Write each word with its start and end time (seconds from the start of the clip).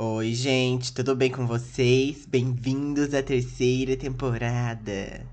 Oi, 0.00 0.32
gente, 0.32 0.94
tudo 0.94 1.16
bem 1.16 1.28
com 1.28 1.44
vocês? 1.44 2.24
Bem-vindos 2.24 3.12
à 3.12 3.20
terceira 3.20 3.96
temporada. 3.96 5.26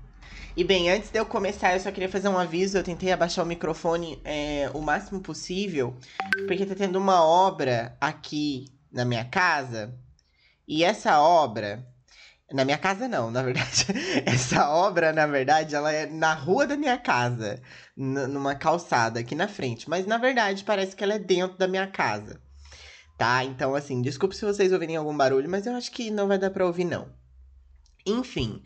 E 0.56 0.64
bem, 0.64 0.90
antes 0.90 1.08
de 1.08 1.20
eu 1.20 1.24
começar, 1.24 1.74
eu 1.74 1.78
só 1.78 1.92
queria 1.92 2.08
fazer 2.08 2.26
um 2.26 2.36
aviso. 2.36 2.76
Eu 2.76 2.82
tentei 2.82 3.12
abaixar 3.12 3.44
o 3.44 3.48
microfone 3.48 4.20
é, 4.24 4.68
o 4.74 4.80
máximo 4.80 5.20
possível, 5.20 5.96
porque 6.48 6.66
tá 6.66 6.74
tendo 6.74 6.98
uma 6.98 7.24
obra 7.24 7.96
aqui 8.00 8.66
na 8.90 9.04
minha 9.04 9.24
casa. 9.24 9.94
E 10.66 10.82
essa 10.82 11.20
obra. 11.20 11.86
Na 12.50 12.64
minha 12.64 12.78
casa, 12.78 13.06
não, 13.06 13.30
na 13.30 13.44
verdade. 13.44 13.86
Essa 14.26 14.68
obra, 14.68 15.12
na 15.12 15.26
verdade, 15.28 15.76
ela 15.76 15.92
é 15.92 16.06
na 16.06 16.34
rua 16.34 16.66
da 16.66 16.76
minha 16.76 16.98
casa, 16.98 17.60
numa 17.96 18.56
calçada 18.56 19.20
aqui 19.20 19.36
na 19.36 19.46
frente. 19.46 19.88
Mas 19.88 20.06
na 20.06 20.18
verdade, 20.18 20.64
parece 20.64 20.96
que 20.96 21.04
ela 21.04 21.14
é 21.14 21.18
dentro 21.20 21.56
da 21.56 21.68
minha 21.68 21.86
casa 21.86 22.40
tá? 23.16 23.44
Então, 23.44 23.74
assim, 23.74 24.02
desculpe 24.02 24.36
se 24.36 24.44
vocês 24.44 24.72
ouvirem 24.72 24.96
algum 24.96 25.16
barulho, 25.16 25.48
mas 25.48 25.66
eu 25.66 25.74
acho 25.74 25.90
que 25.90 26.10
não 26.10 26.28
vai 26.28 26.38
dar 26.38 26.50
pra 26.50 26.66
ouvir, 26.66 26.84
não. 26.84 27.08
Enfim. 28.04 28.62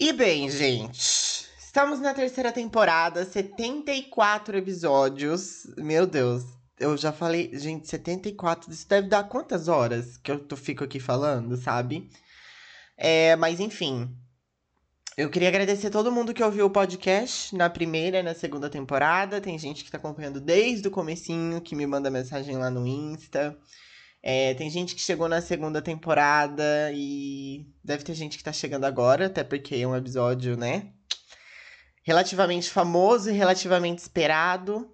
E 0.00 0.12
bem, 0.12 0.50
gente, 0.50 1.48
estamos 1.58 2.00
na 2.00 2.14
terceira 2.14 2.52
temporada, 2.52 3.24
74 3.24 4.56
episódios. 4.56 5.64
Meu 5.76 6.06
Deus, 6.06 6.44
eu 6.78 6.96
já 6.96 7.12
falei, 7.12 7.50
gente, 7.58 7.88
74, 7.88 8.70
isso 8.70 8.88
deve 8.88 9.08
dar 9.08 9.24
quantas 9.24 9.68
horas 9.68 10.16
que 10.16 10.30
eu 10.30 10.38
tô, 10.38 10.56
fico 10.56 10.84
aqui 10.84 11.00
falando, 11.00 11.56
sabe? 11.56 12.10
É, 12.96 13.36
mas 13.36 13.60
enfim, 13.60 14.16
eu 15.18 15.28
queria 15.28 15.48
agradecer 15.48 15.90
todo 15.90 16.12
mundo 16.12 16.32
que 16.32 16.44
ouviu 16.44 16.66
o 16.66 16.70
podcast 16.70 17.52
na 17.52 17.68
primeira 17.68 18.20
e 18.20 18.22
na 18.22 18.36
segunda 18.36 18.70
temporada. 18.70 19.40
Tem 19.40 19.58
gente 19.58 19.82
que 19.82 19.90
tá 19.90 19.98
acompanhando 19.98 20.40
desde 20.40 20.86
o 20.86 20.92
comecinho, 20.92 21.60
que 21.60 21.74
me 21.74 21.84
manda 21.88 22.08
mensagem 22.08 22.56
lá 22.56 22.70
no 22.70 22.86
Insta. 22.86 23.58
É, 24.22 24.54
tem 24.54 24.70
gente 24.70 24.94
que 24.94 25.00
chegou 25.00 25.28
na 25.28 25.40
segunda 25.40 25.82
temporada 25.82 26.92
e 26.94 27.66
deve 27.82 28.04
ter 28.04 28.14
gente 28.14 28.38
que 28.38 28.44
tá 28.44 28.52
chegando 28.52 28.84
agora, 28.84 29.26
até 29.26 29.42
porque 29.42 29.74
é 29.74 29.88
um 29.88 29.96
episódio, 29.96 30.56
né? 30.56 30.92
Relativamente 32.04 32.70
famoso 32.70 33.28
e 33.28 33.32
relativamente 33.32 33.98
esperado. 33.98 34.88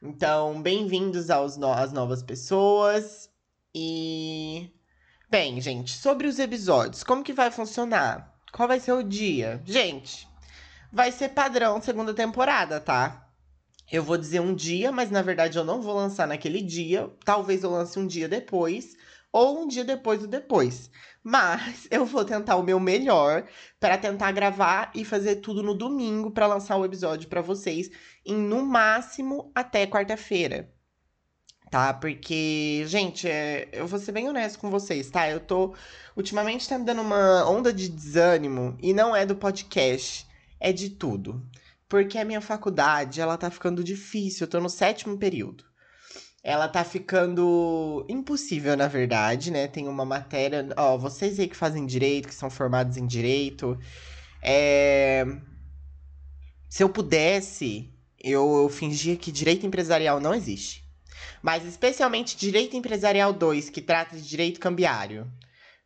Então, 0.00 0.62
bem-vindos 0.62 1.30
aos 1.30 1.56
no 1.56 1.72
às 1.72 1.92
novas 1.92 2.22
pessoas. 2.22 3.28
E. 3.74 4.70
Bem, 5.28 5.60
gente, 5.60 5.90
sobre 5.90 6.28
os 6.28 6.38
episódios, 6.38 7.02
como 7.02 7.24
que 7.24 7.32
vai 7.32 7.50
funcionar? 7.50 8.33
Qual 8.54 8.68
vai 8.68 8.78
ser 8.78 8.92
o 8.92 9.02
dia? 9.02 9.60
Gente, 9.64 10.28
vai 10.92 11.10
ser 11.10 11.30
padrão 11.30 11.82
segunda 11.82 12.14
temporada, 12.14 12.78
tá? 12.78 13.28
Eu 13.90 14.00
vou 14.00 14.16
dizer 14.16 14.38
um 14.38 14.54
dia, 14.54 14.92
mas 14.92 15.10
na 15.10 15.22
verdade 15.22 15.58
eu 15.58 15.64
não 15.64 15.82
vou 15.82 15.92
lançar 15.92 16.28
naquele 16.28 16.62
dia. 16.62 17.10
Talvez 17.24 17.64
eu 17.64 17.70
lance 17.70 17.98
um 17.98 18.06
dia 18.06 18.28
depois 18.28 18.96
ou 19.32 19.64
um 19.64 19.66
dia 19.66 19.82
depois 19.82 20.20
do 20.20 20.28
depois. 20.28 20.88
Mas 21.20 21.88
eu 21.90 22.06
vou 22.06 22.24
tentar 22.24 22.54
o 22.54 22.62
meu 22.62 22.78
melhor 22.78 23.44
para 23.80 23.98
tentar 23.98 24.30
gravar 24.30 24.92
e 24.94 25.04
fazer 25.04 25.36
tudo 25.36 25.60
no 25.60 25.74
domingo 25.74 26.30
para 26.30 26.46
lançar 26.46 26.76
o 26.76 26.84
episódio 26.84 27.28
para 27.28 27.42
vocês 27.42 27.90
em 28.24 28.36
no 28.36 28.64
máximo 28.64 29.50
até 29.52 29.84
quarta-feira 29.84 30.72
tá? 31.70 31.92
Porque, 31.92 32.84
gente, 32.86 33.28
é, 33.28 33.68
eu 33.72 33.86
vou 33.86 33.98
ser 33.98 34.12
bem 34.12 34.28
honesto 34.28 34.58
com 34.58 34.70
vocês, 34.70 35.10
tá? 35.10 35.28
Eu 35.28 35.40
tô. 35.40 35.74
Ultimamente 36.16 36.68
tá 36.68 36.78
me 36.78 36.84
dando 36.84 37.02
uma 37.02 37.48
onda 37.48 37.72
de 37.72 37.88
desânimo 37.88 38.76
e 38.80 38.92
não 38.92 39.14
é 39.14 39.26
do 39.26 39.34
podcast, 39.34 40.26
é 40.60 40.72
de 40.72 40.90
tudo. 40.90 41.44
Porque 41.88 42.18
a 42.18 42.24
minha 42.24 42.40
faculdade, 42.40 43.20
ela 43.20 43.36
tá 43.36 43.50
ficando 43.50 43.82
difícil, 43.82 44.44
eu 44.44 44.50
tô 44.50 44.60
no 44.60 44.70
sétimo 44.70 45.18
período. 45.18 45.64
Ela 46.42 46.68
tá 46.68 46.84
ficando 46.84 48.04
impossível, 48.08 48.76
na 48.76 48.86
verdade, 48.86 49.50
né? 49.50 49.66
Tem 49.66 49.88
uma 49.88 50.04
matéria. 50.04 50.68
Ó, 50.76 50.98
vocês 50.98 51.40
aí 51.40 51.48
que 51.48 51.56
fazem 51.56 51.86
direito, 51.86 52.28
que 52.28 52.34
são 52.34 52.50
formados 52.50 52.96
em 52.96 53.06
direito. 53.06 53.78
É... 54.42 55.24
Se 56.68 56.82
eu 56.82 56.88
pudesse, 56.88 57.92
eu, 58.22 58.62
eu 58.62 58.68
fingia 58.68 59.16
que 59.16 59.32
direito 59.32 59.66
empresarial 59.66 60.20
não 60.20 60.34
existe 60.34 60.83
mas 61.42 61.64
especialmente 61.64 62.36
direito 62.36 62.76
empresarial 62.76 63.32
2, 63.32 63.70
que 63.70 63.80
trata 63.80 64.16
de 64.16 64.28
direito 64.28 64.60
cambiário. 64.60 65.30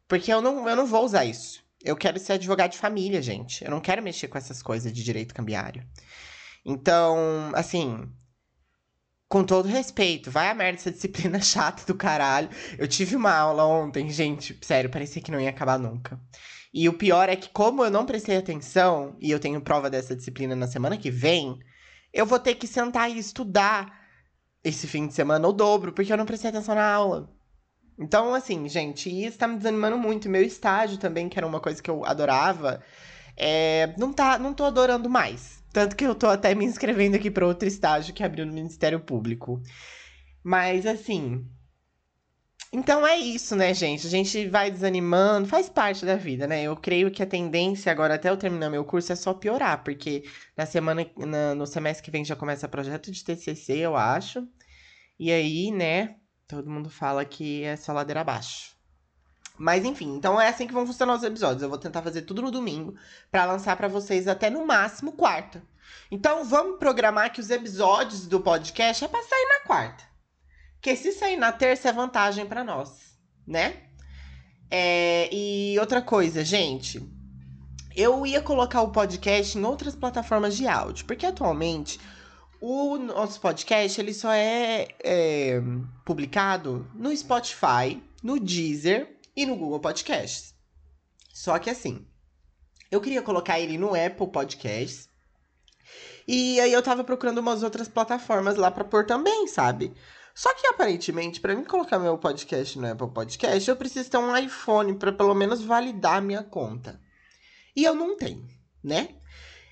Porque 0.06 0.32
eu 0.32 0.40
não, 0.40 0.68
eu 0.68 0.76
não 0.76 0.86
vou 0.86 1.04
usar 1.04 1.24
isso. 1.24 1.62
Eu 1.82 1.96
quero 1.96 2.18
ser 2.18 2.34
advogado 2.34 2.72
de 2.72 2.78
família, 2.78 3.22
gente. 3.22 3.64
Eu 3.64 3.70
não 3.70 3.80
quero 3.80 4.02
mexer 4.02 4.28
com 4.28 4.38
essas 4.38 4.62
coisas 4.62 4.92
de 4.92 5.04
direito 5.04 5.34
cambiário. 5.34 5.84
Então, 6.64 7.50
assim, 7.54 8.10
com 9.28 9.44
todo 9.44 9.68
respeito, 9.68 10.30
vai 10.30 10.48
a 10.48 10.54
merda 10.54 10.78
essa 10.78 10.90
disciplina 10.90 11.40
chata 11.42 11.84
do 11.86 11.94
caralho. 11.94 12.48
Eu 12.78 12.88
tive 12.88 13.14
uma 13.14 13.32
aula 13.32 13.64
ontem, 13.64 14.10
gente, 14.10 14.58
sério, 14.62 14.90
parecia 14.90 15.22
que 15.22 15.30
não 15.30 15.40
ia 15.40 15.50
acabar 15.50 15.78
nunca. 15.78 16.18
E 16.72 16.88
o 16.88 16.92
pior 16.92 17.28
é 17.28 17.36
que, 17.36 17.48
como 17.50 17.84
eu 17.84 17.90
não 17.90 18.06
prestei 18.06 18.36
atenção, 18.36 19.16
e 19.20 19.30
eu 19.30 19.38
tenho 19.38 19.60
prova 19.60 19.88
dessa 19.88 20.16
disciplina 20.16 20.54
na 20.54 20.66
semana 20.66 20.96
que 20.96 21.10
vem, 21.10 21.58
eu 22.12 22.26
vou 22.26 22.38
ter 22.38 22.54
que 22.54 22.66
sentar 22.66 23.10
e 23.10 23.18
estudar 23.18 23.97
esse 24.68 24.86
fim 24.86 25.06
de 25.06 25.14
semana 25.14 25.46
o 25.48 25.52
dobro, 25.52 25.92
porque 25.92 26.12
eu 26.12 26.16
não 26.16 26.26
prestei 26.26 26.50
atenção 26.50 26.74
na 26.74 26.92
aula. 26.92 27.30
Então, 27.98 28.32
assim, 28.34 28.68
gente, 28.68 29.10
isso 29.10 29.38
tá 29.38 29.48
me 29.48 29.56
desanimando 29.56 29.98
muito. 29.98 30.28
Meu 30.28 30.42
estágio 30.42 30.98
também, 30.98 31.28
que 31.28 31.38
era 31.38 31.46
uma 31.46 31.60
coisa 31.60 31.82
que 31.82 31.90
eu 31.90 32.04
adorava, 32.04 32.82
é, 33.36 33.94
não, 33.98 34.12
tá, 34.12 34.38
não 34.38 34.54
tô 34.54 34.64
adorando 34.64 35.10
mais. 35.10 35.62
Tanto 35.72 35.96
que 35.96 36.04
eu 36.04 36.14
tô 36.14 36.28
até 36.28 36.54
me 36.54 36.64
inscrevendo 36.64 37.16
aqui 37.16 37.30
para 37.30 37.46
outro 37.46 37.66
estágio 37.68 38.14
que 38.14 38.22
abriu 38.22 38.46
no 38.46 38.52
Ministério 38.52 39.00
Público. 39.00 39.60
Mas, 40.42 40.86
assim. 40.86 41.46
Então 42.70 43.06
é 43.06 43.16
isso, 43.16 43.56
né, 43.56 43.72
gente? 43.72 44.06
A 44.06 44.10
gente 44.10 44.46
vai 44.46 44.70
desanimando, 44.70 45.48
faz 45.48 45.70
parte 45.70 46.04
da 46.04 46.16
vida, 46.16 46.46
né? 46.46 46.62
Eu 46.62 46.76
creio 46.76 47.10
que 47.10 47.22
a 47.22 47.26
tendência 47.26 47.90
agora, 47.90 48.14
até 48.14 48.28
eu 48.28 48.36
terminar 48.36 48.68
meu 48.68 48.84
curso, 48.84 49.10
é 49.10 49.16
só 49.16 49.32
piorar, 49.32 49.82
porque 49.82 50.24
na 50.54 50.66
semana, 50.66 51.06
na, 51.16 51.54
no 51.54 51.66
semestre 51.66 52.04
que 52.04 52.10
vem 52.10 52.24
já 52.24 52.36
começa 52.36 52.68
projeto 52.68 53.10
de 53.10 53.24
TCC, 53.24 53.78
eu 53.78 53.96
acho. 53.96 54.46
E 55.18 55.32
aí, 55.32 55.70
né, 55.72 56.16
todo 56.46 56.70
mundo 56.70 56.90
fala 56.90 57.24
que 57.24 57.64
é 57.64 57.74
só 57.74 57.92
ladeira 57.92 58.20
abaixo. 58.20 58.76
Mas 59.58 59.84
enfim, 59.84 60.14
então 60.14 60.40
é 60.40 60.48
assim 60.48 60.66
que 60.66 60.72
vão 60.72 60.86
funcionar 60.86 61.14
os 61.14 61.24
episódios. 61.24 61.62
Eu 61.62 61.68
vou 61.68 61.78
tentar 61.78 62.02
fazer 62.02 62.22
tudo 62.22 62.42
no 62.42 62.50
domingo 62.50 62.94
para 63.30 63.46
lançar 63.46 63.76
para 63.76 63.88
vocês 63.88 64.28
até 64.28 64.50
no 64.50 64.66
máximo 64.66 65.12
quarta. 65.12 65.62
Então 66.10 66.44
vamos 66.44 66.78
programar 66.78 67.32
que 67.32 67.40
os 67.40 67.50
episódios 67.50 68.26
do 68.26 68.40
podcast 68.40 69.04
é 69.04 69.08
pra 69.08 69.22
sair 69.22 69.46
na 69.46 69.66
quarta. 69.66 70.04
Que 70.80 70.94
se 70.96 71.12
sair 71.12 71.36
na 71.36 71.52
terça 71.52 71.88
é 71.88 71.92
vantagem 71.92 72.46
para 72.46 72.62
nós, 72.62 73.18
né? 73.46 73.88
É, 74.70 75.28
e 75.32 75.78
outra 75.78 76.02
coisa, 76.02 76.44
gente. 76.44 77.02
Eu 77.96 78.24
ia 78.24 78.40
colocar 78.40 78.82
o 78.82 78.92
podcast 78.92 79.58
em 79.58 79.64
outras 79.64 79.96
plataformas 79.96 80.56
de 80.56 80.68
áudio, 80.68 81.04
porque 81.04 81.26
atualmente 81.26 81.98
o 82.60 82.96
nosso 82.98 83.40
podcast 83.40 84.00
ele 84.00 84.12
só 84.12 84.32
é, 84.32 84.88
é, 85.02 85.60
publicado 86.04 86.88
no 86.94 87.16
Spotify, 87.16 88.02
no 88.22 88.38
Deezer 88.38 89.16
e 89.36 89.46
no 89.46 89.56
Google 89.56 89.80
Podcasts. 89.80 90.54
Só 91.32 91.58
que 91.58 91.70
assim, 91.70 92.06
eu 92.90 93.00
queria 93.00 93.22
colocar 93.22 93.58
ele 93.58 93.78
no 93.78 93.94
Apple 93.94 94.28
Podcasts. 94.28 95.08
E 96.26 96.60
aí 96.60 96.72
eu 96.72 96.82
tava 96.82 97.02
procurando 97.04 97.38
umas 97.38 97.62
outras 97.62 97.88
plataformas 97.88 98.56
lá 98.56 98.70
para 98.70 98.84
pôr 98.84 99.06
também, 99.06 99.46
sabe? 99.46 99.94
Só 100.38 100.54
que 100.54 100.68
aparentemente, 100.68 101.40
para 101.40 101.56
mim 101.56 101.64
colocar 101.64 101.98
meu 101.98 102.16
podcast 102.16 102.78
no 102.78 102.86
Apple 102.86 103.10
Podcast, 103.10 103.68
eu 103.68 103.74
preciso 103.74 104.08
ter 104.08 104.18
um 104.18 104.36
iPhone 104.36 104.94
para 104.94 105.12
pelo 105.12 105.34
menos 105.34 105.64
validar 105.64 106.22
minha 106.22 106.44
conta. 106.44 107.00
E 107.74 107.82
eu 107.82 107.92
não 107.92 108.16
tenho, 108.16 108.48
né? 108.80 109.16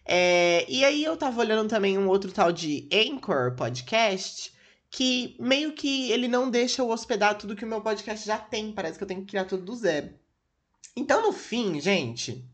É, 0.05 0.67
e 0.69 0.85
aí 0.85 1.05
eu 1.05 1.17
tava 1.17 1.41
olhando 1.41 1.69
também 1.69 1.97
um 1.97 2.09
outro 2.09 2.33
tal 2.33 2.51
de 2.51 2.89
Anchor 2.93 3.55
Podcast, 3.55 4.53
que 4.91 5.37
meio 5.39 5.73
que 5.73 6.11
ele 6.11 6.27
não 6.27 6.51
deixa 6.51 6.83
eu 6.83 6.91
hospedar 6.91 7.39
tudo 7.39 7.55
que 7.55 7.65
o 7.65 7.69
meu 7.69 7.81
podcast 7.81 8.27
já 8.27 8.37
tem. 8.37 8.73
Parece 8.73 8.99
que 8.99 9.05
eu 9.05 9.09
tenho 9.09 9.21
que 9.21 9.29
criar 9.29 9.45
tudo 9.45 9.65
do 9.65 9.77
zero. 9.77 10.13
Então, 10.97 11.23
no 11.23 11.33
fim, 11.33 11.81
gente, 11.81 12.45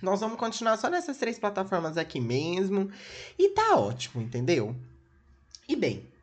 nós 0.00 0.20
vamos 0.20 0.38
continuar 0.38 0.78
só 0.78 0.88
nessas 0.88 1.18
três 1.18 1.38
plataformas 1.38 1.98
aqui 1.98 2.22
mesmo. 2.22 2.90
E 3.38 3.50
tá 3.50 3.76
ótimo, 3.76 4.22
entendeu? 4.22 4.74
E 5.68 5.76
bem, 5.76 6.13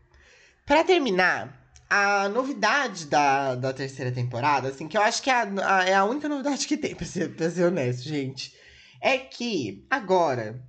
para 0.65 0.83
terminar, 0.83 1.59
a 1.89 2.29
novidade 2.29 3.05
da, 3.07 3.55
da 3.55 3.73
terceira 3.73 4.11
temporada, 4.11 4.69
assim, 4.69 4.87
que 4.87 4.97
eu 4.97 5.01
acho 5.01 5.21
que 5.21 5.29
é 5.29 5.33
a, 5.33 5.47
a, 5.63 5.85
é 5.85 5.93
a 5.93 6.05
única 6.05 6.29
novidade 6.29 6.65
que 6.65 6.77
tem, 6.77 6.95
pra 6.95 7.05
ser, 7.05 7.35
pra 7.35 7.49
ser 7.49 7.65
honesto, 7.65 8.03
gente 8.03 8.61
é 9.01 9.17
que 9.17 9.85
agora 9.89 10.63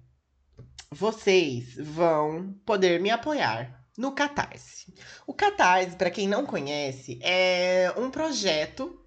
vocês 0.90 1.74
vão 1.76 2.54
poder 2.64 2.98
me 2.98 3.10
apoiar 3.10 3.84
no 3.96 4.12
Catarse. 4.12 4.92
O 5.26 5.34
Catarse, 5.34 5.96
para 5.96 6.10
quem 6.10 6.26
não 6.26 6.46
conhece, 6.46 7.18
é 7.22 7.92
um 7.96 8.10
projeto 8.10 8.98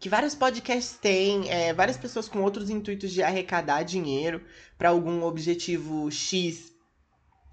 que 0.00 0.08
vários 0.08 0.34
podcasts 0.34 0.96
têm, 0.96 1.48
é, 1.48 1.72
várias 1.72 1.96
pessoas 1.96 2.28
com 2.28 2.40
outros 2.40 2.70
intuitos 2.70 3.12
de 3.12 3.22
arrecadar 3.22 3.82
dinheiro 3.82 4.42
para 4.76 4.88
algum 4.88 5.22
objetivo 5.22 6.10
X 6.10 6.71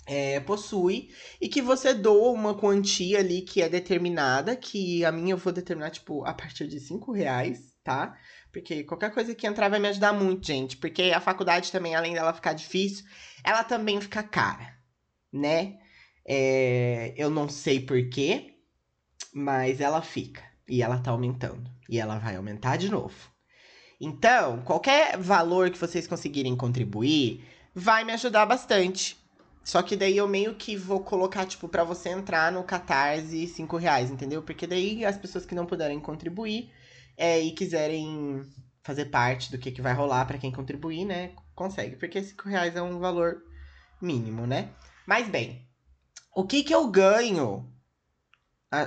é, 0.10 0.40
possui 0.40 1.10
e 1.40 1.48
que 1.48 1.62
você 1.62 1.94
doa 1.94 2.32
uma 2.32 2.56
quantia 2.56 3.20
ali 3.20 3.44
que 3.44 3.62
é 3.62 3.70
determinada, 3.70 4.56
que 4.56 5.06
a 5.06 5.12
minha 5.12 5.36
eu 5.36 5.38
vou 5.38 5.54
determinar, 5.54 5.92
tipo, 5.92 6.26
a 6.26 6.34
partir 6.34 6.68
de 6.68 6.80
5 6.80 7.12
reais, 7.12 7.76
tá? 7.84 8.18
Porque 8.52 8.84
qualquer 8.84 9.14
coisa 9.14 9.36
que 9.36 9.46
entrar 9.46 9.70
vai 9.70 9.80
me 9.80 9.88
ajudar 9.88 10.12
muito, 10.12 10.48
gente. 10.48 10.78
Porque 10.78 11.12
a 11.14 11.22
faculdade 11.22 11.72
também, 11.72 11.94
além 11.94 12.16
dela 12.16 12.34
ficar 12.34 12.54
difícil, 12.54 13.06
ela 13.44 13.64
também 13.64 14.02
fica 14.02 14.24
cara, 14.24 14.76
né? 15.32 15.78
É, 16.26 17.14
eu 17.16 17.30
não 17.30 17.48
sei 17.48 17.80
porquê, 17.80 18.56
mas 19.32 19.80
ela 19.80 20.02
fica. 20.02 20.42
E 20.68 20.82
ela 20.82 20.98
tá 20.98 21.12
aumentando. 21.12 21.70
E 21.88 22.00
ela 22.00 22.18
vai 22.18 22.36
aumentar 22.36 22.78
de 22.78 22.90
novo. 22.90 23.16
Então, 24.02 24.64
qualquer 24.64 25.20
valor 25.20 25.70
que 25.70 25.78
vocês 25.78 26.08
conseguirem 26.08 26.56
contribuir 26.56 27.46
vai 27.76 28.04
me 28.04 28.14
ajudar 28.14 28.48
bastante. 28.48 29.19
Só 29.70 29.84
que 29.84 29.96
daí 29.96 30.18
eu 30.18 30.28
meio 30.28 30.56
que 30.56 30.76
vou 30.76 31.00
colocar, 31.02 31.46
tipo, 31.46 31.70
para 31.70 31.84
você 31.84 32.10
entrar 32.10 32.52
no 32.52 32.64
Catarse 32.64 33.46
5 33.46 33.78
reais, 33.78 34.10
entendeu? 34.10 34.42
Porque 34.42 34.66
daí 34.66 35.06
as 35.06 35.16
pessoas 35.16 35.46
que 35.46 35.54
não 35.54 35.68
puderem 35.68 36.00
contribuir 36.00 36.72
é, 37.16 37.40
e 37.40 37.52
quiserem 37.52 38.44
fazer 38.82 39.06
parte 39.12 39.52
do 39.52 39.60
que, 39.60 39.72
que 39.72 39.80
vai 39.80 39.94
rolar 39.94 40.26
para 40.26 40.40
quem 40.40 40.52
contribuir, 40.52 41.06
né? 41.06 41.34
Consegue. 41.54 41.98
Porque 41.98 42.24
5 42.24 42.50
reais 42.50 42.76
é 42.76 42.82
um 42.82 42.98
valor 42.98 43.44
mínimo, 44.02 44.48
né? 44.48 44.70
Mas 45.06 45.30
bem, 45.30 45.64
o 46.36 46.48
que 46.48 46.64
que 46.64 46.74
eu 46.74 46.88
ganho 46.88 47.72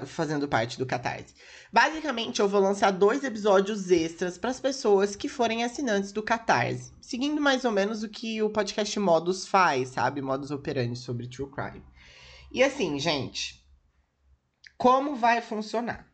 fazendo 0.06 0.46
parte 0.46 0.78
do 0.78 0.86
Catarse. 0.86 1.34
Basicamente, 1.72 2.40
eu 2.40 2.48
vou 2.48 2.60
lançar 2.60 2.90
dois 2.90 3.24
episódios 3.24 3.90
extras 3.90 4.38
para 4.38 4.50
as 4.50 4.60
pessoas 4.60 5.16
que 5.16 5.28
forem 5.28 5.64
assinantes 5.64 6.12
do 6.12 6.22
Catarse, 6.22 6.92
seguindo 7.00 7.40
mais 7.40 7.64
ou 7.64 7.72
menos 7.72 8.02
o 8.02 8.08
que 8.08 8.42
o 8.42 8.50
podcast 8.50 8.98
Modus 9.00 9.46
faz, 9.46 9.88
sabe? 9.90 10.22
Modus 10.22 10.50
operandi 10.50 10.98
sobre 10.98 11.28
true 11.28 11.50
crime. 11.50 11.82
E 12.52 12.62
assim, 12.62 12.98
gente, 12.98 13.64
como 14.76 15.16
vai 15.16 15.40
funcionar? 15.40 16.06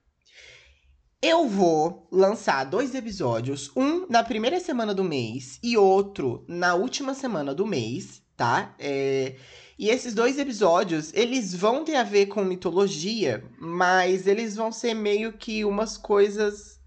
Eu 1.20 1.48
vou 1.48 2.08
lançar 2.12 2.62
dois 2.64 2.94
episódios, 2.94 3.72
um 3.76 4.06
na 4.08 4.22
primeira 4.22 4.60
semana 4.60 4.94
do 4.94 5.02
mês 5.02 5.58
e 5.62 5.76
outro 5.76 6.44
na 6.48 6.74
última 6.74 7.12
semana 7.12 7.52
do 7.52 7.66
mês, 7.66 8.22
tá? 8.36 8.74
É... 8.78 9.34
E 9.78 9.90
esses 9.90 10.12
dois 10.12 10.38
episódios, 10.38 11.12
eles 11.14 11.54
vão 11.54 11.84
ter 11.84 11.94
a 11.94 12.02
ver 12.02 12.26
com 12.26 12.44
mitologia, 12.44 13.44
mas 13.60 14.26
eles 14.26 14.56
vão 14.56 14.72
ser 14.72 14.92
meio 14.92 15.32
que 15.32 15.64
umas 15.64 15.96
coisas, 15.96 16.80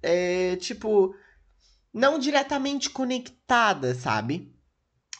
é, 0.00 0.54
tipo, 0.56 1.12
não 1.92 2.16
diretamente 2.16 2.90
conectadas, 2.90 3.96
sabe? 3.98 4.54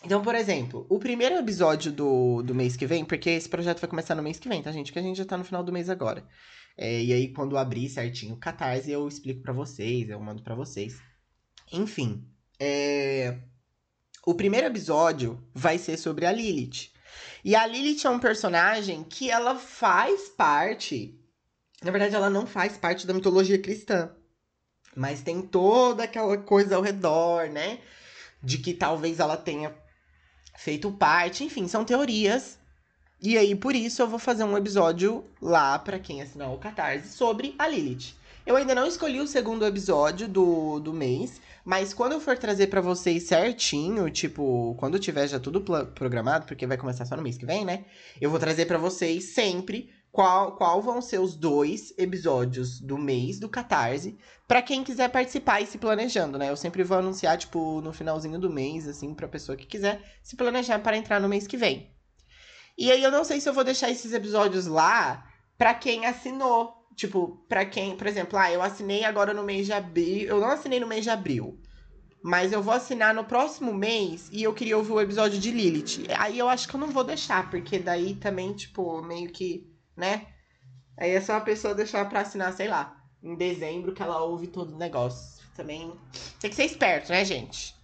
Então, 0.05 0.23
por 0.23 0.37
exemplo, 0.37 0.87
o 0.89 1.01
primeiro 1.01 1.35
episódio 1.35 1.91
do, 1.91 2.41
do 2.43 2.55
mês 2.55 2.77
que 2.77 2.87
vem, 2.87 3.05
porque 3.05 3.31
esse 3.31 3.49
projeto 3.49 3.81
vai 3.81 3.91
começar 3.91 4.15
no 4.15 4.23
mês 4.23 4.39
que 4.39 4.49
vem, 4.49 4.63
tá, 4.63 4.71
gente? 4.71 4.93
Que 4.93 4.99
a 5.01 5.03
gente 5.03 5.17
já 5.17 5.25
tá 5.25 5.37
no 5.37 5.43
final 5.43 5.65
do 5.65 5.73
mês 5.73 5.91
agora. 5.91 6.25
É, 6.77 7.03
e 7.03 7.13
aí, 7.13 7.33
quando 7.33 7.59
abrir 7.59 7.89
certinho 7.89 8.35
o 8.35 8.39
Catarse, 8.39 8.93
eu 8.93 9.09
explico 9.09 9.43
para 9.43 9.53
vocês, 9.53 10.09
eu 10.09 10.21
mando 10.21 10.45
para 10.45 10.55
vocês. 10.55 11.03
Enfim, 11.73 12.25
é... 12.61 13.41
o 14.25 14.35
primeiro 14.35 14.69
episódio 14.69 15.45
vai 15.53 15.79
ser 15.79 15.97
sobre 15.97 16.25
a 16.25 16.31
Lilith. 16.31 16.97
E 17.45 17.55
a 17.55 17.67
Lilith 17.67 18.05
é 18.05 18.11
um 18.11 18.19
personagem 18.19 19.05
que 19.05 19.31
ela 19.31 19.55
faz 19.57 20.29
parte. 20.29 21.19
Na 21.83 21.91
verdade, 21.91 22.15
ela 22.15 22.29
não 22.29 22.47
faz 22.47 22.77
parte 22.77 23.07
da 23.07 23.15
mitologia 23.15 23.61
cristã. 23.61 24.11
Mas 24.97 25.23
tem 25.23 25.43
toda 25.43 26.05
aquela 26.05 26.37
coisa 26.39 26.77
ao 26.77 26.83
redor, 26.83 27.49
né? 27.49 27.79
De 28.43 28.59
que 28.59 28.75
talvez 28.75 29.21
ela 29.21 29.37
tenha 29.37 29.75
feito 30.57 30.91
parte. 30.91 31.45
Enfim, 31.45 31.69
são 31.69 31.85
teorias. 31.85 32.59
E 33.21 33.37
aí, 33.37 33.55
por 33.55 33.75
isso, 33.75 34.03
eu 34.03 34.09
vou 34.09 34.19
fazer 34.19 34.45
um 34.45 34.57
episódio 34.57 35.25
lá 35.41 35.79
para 35.79 35.99
quem 35.99 36.23
assinar 36.23 36.53
o 36.53 36.59
Catarse 36.59 37.09
sobre 37.09 37.55
a 37.59 37.67
Lilith. 37.67 38.15
Eu 38.47 38.57
ainda 38.57 38.75
não 38.75 38.87
escolhi 38.87 39.21
o 39.21 39.27
segundo 39.27 39.67
episódio 39.67 40.27
do, 40.27 40.81
do 40.81 40.93
mês, 40.93 41.41
mas 41.69 41.93
quando 41.93 42.13
eu 42.13 42.21
for 42.21 42.39
trazer 42.39 42.69
para 42.69 42.81
vocês 42.81 43.25
certinho, 43.25 44.09
tipo, 44.09 44.75
quando 44.79 44.99
tiver 44.99 45.29
já 45.29 45.39
tudo 45.39 45.61
programado, 45.95 46.47
porque 46.47 46.67
vai 46.67 46.79
começar 46.79 47.05
só 47.05 47.15
no 47.15 47.21
mês 47.21 47.37
que 47.37 47.45
vem, 47.45 47.63
né? 47.63 47.85
Eu 48.19 48.31
vou 48.31 48.39
trazer 48.39 48.65
para 48.65 48.79
vocês 48.79 49.35
sempre 49.35 49.91
qual, 50.11 50.57
qual 50.57 50.81
vão 50.81 51.03
ser 51.03 51.21
os 51.21 51.35
dois 51.35 51.93
episódios 51.99 52.81
do 52.81 52.97
mês 52.97 53.39
do 53.39 53.51
Catarse, 53.51 54.17
para 54.47 54.63
quem 54.63 54.83
quiser 54.83 55.11
participar 55.11 55.61
e 55.61 55.67
se 55.67 55.77
planejando, 55.77 56.39
né? 56.39 56.49
Eu 56.49 56.57
sempre 56.57 56.83
vou 56.83 56.97
anunciar, 56.97 57.37
tipo, 57.37 57.83
no 57.83 57.93
finalzinho 57.93 58.39
do 58.39 58.49
mês, 58.49 58.89
assim, 58.89 59.13
pra 59.13 59.29
pessoa 59.29 59.55
que 59.55 59.67
quiser 59.67 60.01
se 60.23 60.37
planejar 60.37 60.79
para 60.79 60.97
entrar 60.97 61.21
no 61.21 61.29
mês 61.29 61.47
que 61.47 61.59
vem. 61.59 61.95
E 62.79 62.91
aí 62.91 63.03
eu 63.03 63.11
não 63.11 63.25
sei 63.25 63.43
se 63.43 63.49
eu 63.49 63.53
vou 63.53 63.63
deixar 63.63 63.91
esses 63.91 64.15
episódios 64.15 64.67
lá 64.67 65.23
para 65.59 65.75
quem 65.75 66.07
assinou 66.07 66.78
Tipo, 66.99 67.41
para 67.49 67.65
quem, 67.65 67.97
por 67.97 68.09
exemplo, 68.09 68.37
ah, 68.37 68.51
eu 68.51 68.61
assinei 68.61 69.05
agora 69.05 69.33
no 69.33 69.45
mês 69.45 69.67
de 69.67 69.73
abril. 69.73 70.27
Eu 70.27 70.41
não 70.41 70.49
assinei 70.49 70.81
no 70.81 70.87
mês 70.89 71.05
de 71.05 71.11
abril. 71.11 71.57
Mas 72.21 72.53
eu 72.53 72.61
vou 72.61 72.75
assinar 72.75 73.15
no 73.15 73.23
próximo 73.23 73.73
mês 73.73 74.29
e 74.33 74.43
eu 74.43 74.53
queria 74.53 74.77
ouvir 74.77 74.91
o 74.91 75.01
episódio 75.01 75.39
de 75.39 75.53
Lilith. 75.53 76.09
Aí 76.19 76.37
eu 76.37 76.49
acho 76.49 76.67
que 76.67 76.75
eu 76.75 76.81
não 76.81 76.89
vou 76.89 77.05
deixar, 77.05 77.49
porque 77.51 77.79
daí 77.79 78.17
também, 78.17 78.53
tipo, 78.53 79.01
meio 79.01 79.31
que, 79.31 79.73
né? 79.97 80.27
Aí 80.99 81.13
é 81.13 81.21
só 81.21 81.35
a 81.35 81.41
pessoa 81.41 81.73
deixar 81.73 82.09
pra 82.09 82.23
assinar, 82.23 82.53
sei 82.53 82.67
lá, 82.67 83.01
em 83.23 83.37
dezembro 83.37 83.95
que 83.95 84.03
ela 84.03 84.21
ouve 84.21 84.49
todo 84.49 84.75
o 84.75 84.79
negócio. 84.79 85.41
Também 85.55 85.93
tem 86.41 86.51
que 86.51 86.57
ser 86.57 86.65
esperto, 86.65 87.11
né, 87.11 87.25
gente? 87.25 87.77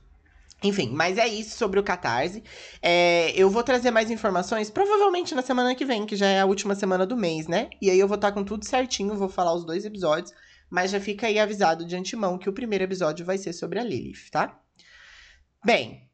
Enfim, 0.64 0.88
mas 0.90 1.19
é 1.19 1.28
isso 1.28 1.58
sobre 1.58 1.78
o 1.78 1.82
Catarse. 1.82 2.43
É, 2.81 3.31
eu 3.37 3.50
vou 3.50 3.62
trazer 3.62 3.90
mais 3.90 4.11
informações 4.11 4.70
provavelmente 4.70 5.34
na 5.34 5.43
semana 5.43 5.75
que 5.75 5.84
vem, 5.84 6.06
que 6.06 6.16
já 6.16 6.26
é 6.26 6.40
a 6.40 6.46
última 6.46 6.75
semana 6.75 7.05
do 7.05 7.14
mês, 7.14 7.46
né? 7.46 7.69
E 7.82 7.90
aí 7.90 7.99
eu 7.99 8.08
vou 8.08 8.14
estar 8.14 8.28
tá 8.28 8.32
com 8.34 8.43
tudo 8.43 8.64
certinho, 8.64 9.14
vou 9.14 9.28
falar 9.28 9.52
os 9.52 9.66
dois 9.66 9.84
episódios, 9.84 10.32
mas 10.70 10.90
já 10.90 10.99
fica 10.99 11.26
aí 11.26 11.38
avisado 11.38 11.84
de 11.84 11.94
antemão 11.94 12.38
que 12.38 12.49
o 12.49 12.52
primeiro 12.52 12.82
episódio 12.82 13.26
vai 13.26 13.37
ser 13.37 13.52
sobre 13.52 13.78
a 13.78 13.84
Lilith, 13.84 14.31
tá? 14.31 14.58
Bem, 15.62 16.08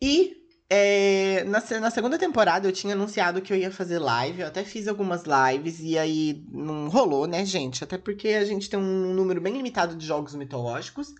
e 0.00 0.36
é, 0.70 1.42
na, 1.44 1.60
na, 1.80 1.90
segunda 1.90 2.16
temporada 2.16 2.68
eu 2.68 2.72
tinha 2.72 2.94
anunciado 2.94 3.42
que 3.42 3.52
eu 3.52 3.56
ia 3.56 3.72
fazer 3.72 3.98
live, 3.98 4.40
eu 4.40 4.46
até 4.46 4.62
fiz 4.62 4.86
algumas 4.86 5.24
lives 5.24 5.80
e 5.80 5.98
aí 5.98 6.44
não 6.48 6.88
rolou, 6.88 7.26
né, 7.26 7.44
gente? 7.44 7.82
Até 7.82 7.98
porque 7.98 8.28
a 8.28 8.44
gente 8.44 8.70
tem 8.70 8.78
um 8.78 9.12
número 9.12 9.40
bem 9.40 9.52
limitado 9.52 9.96
de 9.96 10.06
jogos 10.06 10.36
mitológicos. 10.36 11.12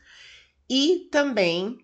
E 0.70 1.08
também 1.10 1.78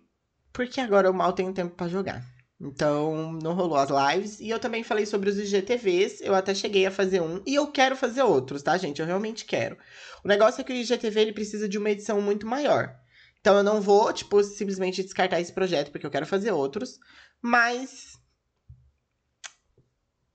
porque 0.59 0.81
agora 0.81 1.07
eu 1.07 1.13
mal 1.13 1.33
tenho 1.33 1.55
tempo 1.55 1.77
para 1.77 1.87
jogar. 1.87 2.21
Então, 2.61 3.31
não 3.35 3.55
rolou 3.55 3.77
as 3.77 3.91
lives. 3.91 4.41
E 4.41 4.51
eu 4.51 4.59
também 4.59 4.83
falei 4.83 5.07
sobre 5.07 5.31
os 5.31 5.39
IGTVs. 5.39 6.21
Eu 6.21 6.35
até 6.35 6.53
cheguei 6.53 6.85
a 6.85 6.91
fazer 6.91 7.23
um. 7.23 7.41
E 7.47 7.55
eu 7.55 7.71
quero 7.71 7.95
fazer 7.95 8.25
outros, 8.25 8.61
tá, 8.61 8.77
gente? 8.77 9.01
Eu 9.01 9.07
realmente 9.07 9.45
quero. 9.45 9.79
O 10.25 10.27
negócio 10.27 10.61
é 10.61 10.65
que 10.65 10.73
o 10.73 10.75
IGTV 10.75 11.21
ele 11.21 11.33
precisa 11.33 11.69
de 11.69 11.79
uma 11.79 11.91
edição 11.91 12.21
muito 12.21 12.45
maior. 12.45 12.93
Então, 13.39 13.57
eu 13.57 13.63
não 13.63 13.81
vou, 13.81 14.13
tipo, 14.13 14.43
simplesmente 14.43 15.05
descartar 15.05 15.41
esse 15.41 15.53
projeto, 15.53 15.93
porque 15.93 16.05
eu 16.05 16.11
quero 16.11 16.27
fazer 16.27 16.51
outros. 16.51 16.99
Mas. 17.41 18.19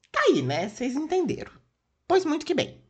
Tá 0.10 0.22
aí, 0.30 0.42
né? 0.42 0.70
Vocês 0.70 0.96
entenderam. 0.96 1.51
Pois 2.08 2.24
muito 2.24 2.46
que 2.46 2.53
bem. 2.53 2.82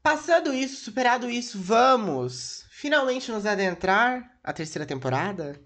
Passando 0.00 0.54
isso, 0.54 0.84
superado 0.84 1.28
isso, 1.28 1.60
vamos 1.60 2.64
finalmente 2.70 3.32
nos 3.32 3.44
adentrar 3.44 4.38
à 4.44 4.52
terceira 4.52 4.86
temporada 4.86 5.60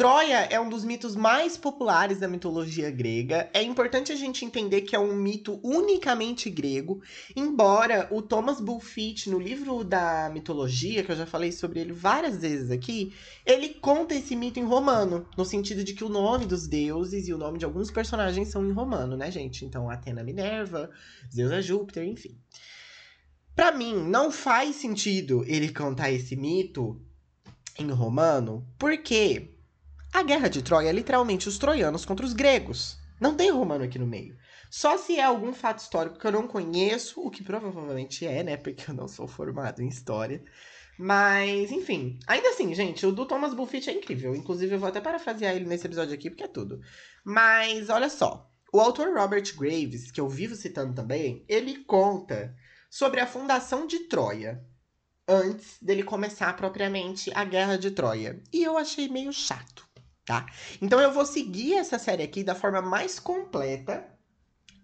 Troia 0.00 0.46
é 0.46 0.58
um 0.58 0.70
dos 0.70 0.82
mitos 0.82 1.14
mais 1.14 1.58
populares 1.58 2.18
da 2.18 2.26
mitologia 2.26 2.90
grega. 2.90 3.50
É 3.52 3.62
importante 3.62 4.10
a 4.10 4.16
gente 4.16 4.46
entender 4.46 4.80
que 4.80 4.96
é 4.96 4.98
um 4.98 5.14
mito 5.14 5.60
unicamente 5.62 6.48
grego, 6.48 7.02
embora 7.36 8.08
o 8.10 8.22
Thomas 8.22 8.62
Bulfit, 8.62 9.28
no 9.28 9.38
livro 9.38 9.84
da 9.84 10.30
mitologia, 10.32 11.04
que 11.04 11.12
eu 11.12 11.16
já 11.16 11.26
falei 11.26 11.52
sobre 11.52 11.80
ele 11.80 11.92
várias 11.92 12.40
vezes 12.40 12.70
aqui, 12.70 13.12
ele 13.44 13.74
conta 13.74 14.14
esse 14.14 14.34
mito 14.34 14.58
em 14.58 14.64
romano, 14.64 15.28
no 15.36 15.44
sentido 15.44 15.84
de 15.84 15.92
que 15.92 16.02
o 16.02 16.08
nome 16.08 16.46
dos 16.46 16.66
deuses 16.66 17.28
e 17.28 17.34
o 17.34 17.36
nome 17.36 17.58
de 17.58 17.66
alguns 17.66 17.90
personagens 17.90 18.48
são 18.48 18.66
em 18.66 18.72
romano, 18.72 19.18
né, 19.18 19.30
gente? 19.30 19.66
Então, 19.66 19.90
Atena 19.90 20.24
Minerva, 20.24 20.88
Zeus 21.30 21.52
é 21.52 21.60
Júpiter, 21.60 22.04
enfim. 22.06 22.34
Para 23.54 23.70
mim, 23.70 23.96
não 23.96 24.32
faz 24.32 24.76
sentido 24.76 25.44
ele 25.46 25.70
contar 25.70 26.10
esse 26.10 26.34
mito 26.36 26.98
em 27.78 27.90
romano, 27.90 28.66
porque 28.78 29.59
a 30.12 30.22
guerra 30.24 30.48
de 30.48 30.60
Troia 30.60 30.88
é 30.88 30.92
literalmente 30.92 31.48
os 31.48 31.56
troianos 31.56 32.04
contra 32.04 32.26
os 32.26 32.32
gregos. 32.32 32.98
Não 33.20 33.36
tem 33.36 33.50
romano 33.50 33.84
aqui 33.84 33.98
no 33.98 34.06
meio. 34.06 34.36
Só 34.68 34.96
se 34.98 35.16
é 35.16 35.22
algum 35.22 35.52
fato 35.52 35.78
histórico 35.78 36.18
que 36.18 36.26
eu 36.26 36.32
não 36.32 36.48
conheço, 36.48 37.20
o 37.20 37.30
que 37.30 37.44
provavelmente 37.44 38.26
é, 38.26 38.42
né? 38.42 38.56
Porque 38.56 38.90
eu 38.90 38.94
não 38.94 39.06
sou 39.06 39.28
formado 39.28 39.80
em 39.80 39.88
história. 39.88 40.42
Mas, 40.98 41.70
enfim. 41.70 42.18
Ainda 42.26 42.48
assim, 42.48 42.74
gente, 42.74 43.06
o 43.06 43.12
do 43.12 43.24
Thomas 43.24 43.54
Buffett 43.54 43.88
é 43.88 43.92
incrível. 43.92 44.34
Inclusive, 44.34 44.74
eu 44.74 44.78
vou 44.78 44.88
até 44.88 45.00
parafrasear 45.00 45.54
ele 45.54 45.64
nesse 45.64 45.86
episódio 45.86 46.14
aqui, 46.14 46.28
porque 46.28 46.44
é 46.44 46.48
tudo. 46.48 46.80
Mas, 47.24 47.88
olha 47.88 48.08
só. 48.10 48.50
O 48.72 48.80
autor 48.80 49.14
Robert 49.16 49.54
Graves, 49.56 50.10
que 50.10 50.20
eu 50.20 50.28
vivo 50.28 50.54
citando 50.54 50.94
também, 50.94 51.44
ele 51.48 51.84
conta 51.84 52.54
sobre 52.88 53.20
a 53.20 53.26
fundação 53.26 53.86
de 53.86 54.00
Troia 54.00 54.64
antes 55.26 55.78
dele 55.80 56.02
começar 56.02 56.56
propriamente 56.56 57.30
a 57.34 57.44
Guerra 57.44 57.76
de 57.76 57.90
Troia. 57.90 58.42
E 58.52 58.62
eu 58.62 58.76
achei 58.76 59.08
meio 59.08 59.32
chato 59.32 59.89
tá? 60.30 60.46
Então 60.80 61.00
eu 61.00 61.10
vou 61.10 61.26
seguir 61.26 61.74
essa 61.74 61.98
série 61.98 62.22
aqui 62.22 62.44
da 62.44 62.54
forma 62.54 62.80
mais 62.80 63.18
completa 63.18 64.06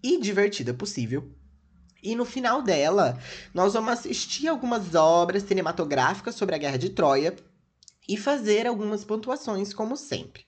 e 0.03 0.19
divertida 0.19 0.73
possível. 0.73 1.31
E 2.03 2.15
no 2.15 2.25
final 2.25 2.61
dela, 2.61 3.17
nós 3.53 3.73
vamos 3.73 3.93
assistir 3.93 4.49
algumas 4.49 4.93
obras 4.93 5.43
cinematográficas 5.43 6.35
sobre 6.35 6.53
a 6.53 6.57
Guerra 6.57 6.77
de 6.77 6.89
Troia 6.89 7.33
e 8.09 8.17
fazer 8.17 8.67
algumas 8.67 9.05
pontuações, 9.05 9.73
como 9.73 9.95
sempre. 9.95 10.45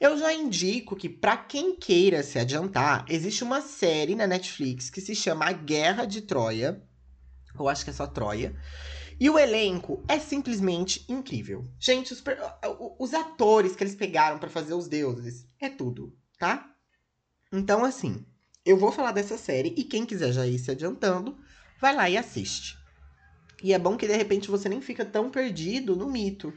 Eu 0.00 0.18
já 0.18 0.32
indico 0.32 0.96
que, 0.96 1.08
para 1.08 1.36
quem 1.36 1.76
queira 1.76 2.20
se 2.24 2.36
adiantar, 2.36 3.04
existe 3.08 3.44
uma 3.44 3.60
série 3.60 4.16
na 4.16 4.26
Netflix 4.26 4.90
que 4.90 5.00
se 5.00 5.14
chama 5.14 5.46
A 5.46 5.52
Guerra 5.52 6.06
de 6.06 6.22
Troia. 6.22 6.82
Eu 7.56 7.68
acho 7.68 7.84
que 7.84 7.90
é 7.90 7.92
só 7.92 8.06
Troia. 8.08 8.52
E 9.20 9.28
o 9.28 9.38
elenco 9.38 10.02
é 10.08 10.18
simplesmente 10.18 11.04
incrível. 11.06 11.70
Gente, 11.78 12.14
os, 12.14 12.24
os 12.98 13.12
atores 13.12 13.76
que 13.76 13.84
eles 13.84 13.94
pegaram 13.94 14.38
para 14.38 14.48
fazer 14.48 14.72
os 14.72 14.88
deuses 14.88 15.46
é 15.60 15.68
tudo, 15.68 16.16
tá? 16.38 16.74
Então, 17.52 17.84
assim, 17.84 18.24
eu 18.64 18.78
vou 18.78 18.90
falar 18.90 19.12
dessa 19.12 19.36
série 19.36 19.74
e 19.76 19.84
quem 19.84 20.06
quiser 20.06 20.32
já 20.32 20.46
ir 20.46 20.58
se 20.58 20.70
adiantando, 20.70 21.36
vai 21.78 21.94
lá 21.94 22.08
e 22.08 22.16
assiste. 22.16 22.78
E 23.62 23.74
é 23.74 23.78
bom 23.78 23.94
que 23.94 24.06
de 24.06 24.16
repente 24.16 24.50
você 24.50 24.70
nem 24.70 24.80
fica 24.80 25.04
tão 25.04 25.30
perdido 25.30 25.94
no 25.94 26.10
mito. 26.10 26.52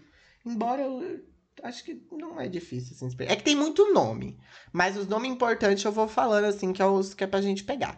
Embora 0.46 0.84
eu 0.84 1.22
acho 1.64 1.84
que 1.84 2.02
não 2.12 2.40
é 2.40 2.48
difícil 2.48 2.96
assim. 2.96 3.16
É 3.20 3.36
que 3.36 3.44
tem 3.44 3.58
muito 3.58 3.94
nome, 3.94 4.40
mas 4.72 4.96
os 4.96 5.08
nomes 5.08 5.32
importantes 5.32 5.84
eu 5.84 5.92
vou 5.92 6.08
falando 6.08 6.46
assim 6.46 6.72
que 6.72 6.82
é 6.82 6.86
os 6.86 7.14
que 7.14 7.26
é 7.26 7.28
pra 7.28 7.42
gente 7.42 7.66
pegar. 7.66 7.98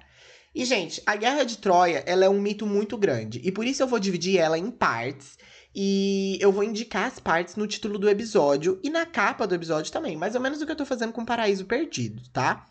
E 0.55 0.65
gente, 0.65 1.03
a 1.05 1.15
Guerra 1.15 1.43
de 1.43 1.57
Troia, 1.57 2.01
ela 2.07 2.25
é 2.25 2.29
um 2.29 2.39
mito 2.39 2.65
muito 2.65 2.97
grande, 2.97 3.41
e 3.43 3.51
por 3.51 3.65
isso 3.65 3.83
eu 3.83 3.87
vou 3.87 3.99
dividir 3.99 4.37
ela 4.37 4.57
em 4.57 4.71
partes. 4.71 5.37
E 5.77 6.37
eu 6.39 6.53
vou 6.53 6.63
indicar 6.63 7.05
as 7.05 7.19
partes 7.19 7.57
no 7.57 7.67
título 7.67 7.99
do 7.99 8.09
episódio 8.09 8.79
e 8.81 8.89
na 8.89 9.05
capa 9.05 9.45
do 9.45 9.53
episódio 9.53 9.91
também, 9.91 10.15
mais 10.15 10.33
ou 10.33 10.39
menos 10.39 10.61
o 10.61 10.65
que 10.65 10.71
eu 10.71 10.75
tô 10.75 10.85
fazendo 10.85 11.11
com 11.11 11.25
Paraíso 11.25 11.65
Perdido, 11.65 12.21
tá? 12.31 12.65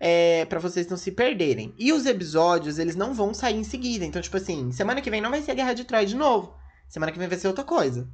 é, 0.00 0.46
para 0.46 0.58
vocês 0.58 0.88
não 0.88 0.96
se 0.96 1.12
perderem. 1.12 1.74
E 1.78 1.92
os 1.92 2.06
episódios, 2.06 2.78
eles 2.78 2.96
não 2.96 3.12
vão 3.12 3.34
sair 3.34 3.56
em 3.56 3.64
seguida. 3.64 4.04
Então, 4.04 4.22
tipo 4.22 4.38
assim, 4.38 4.72
semana 4.72 5.02
que 5.02 5.10
vem 5.10 5.20
não 5.20 5.30
vai 5.30 5.42
ser 5.42 5.50
a 5.50 5.54
Guerra 5.54 5.74
de 5.74 5.84
Troia 5.84 6.06
de 6.06 6.16
novo. 6.16 6.56
Semana 6.88 7.12
que 7.12 7.18
vem 7.18 7.28
vai 7.28 7.38
ser 7.38 7.48
outra 7.48 7.62
coisa. 7.62 8.08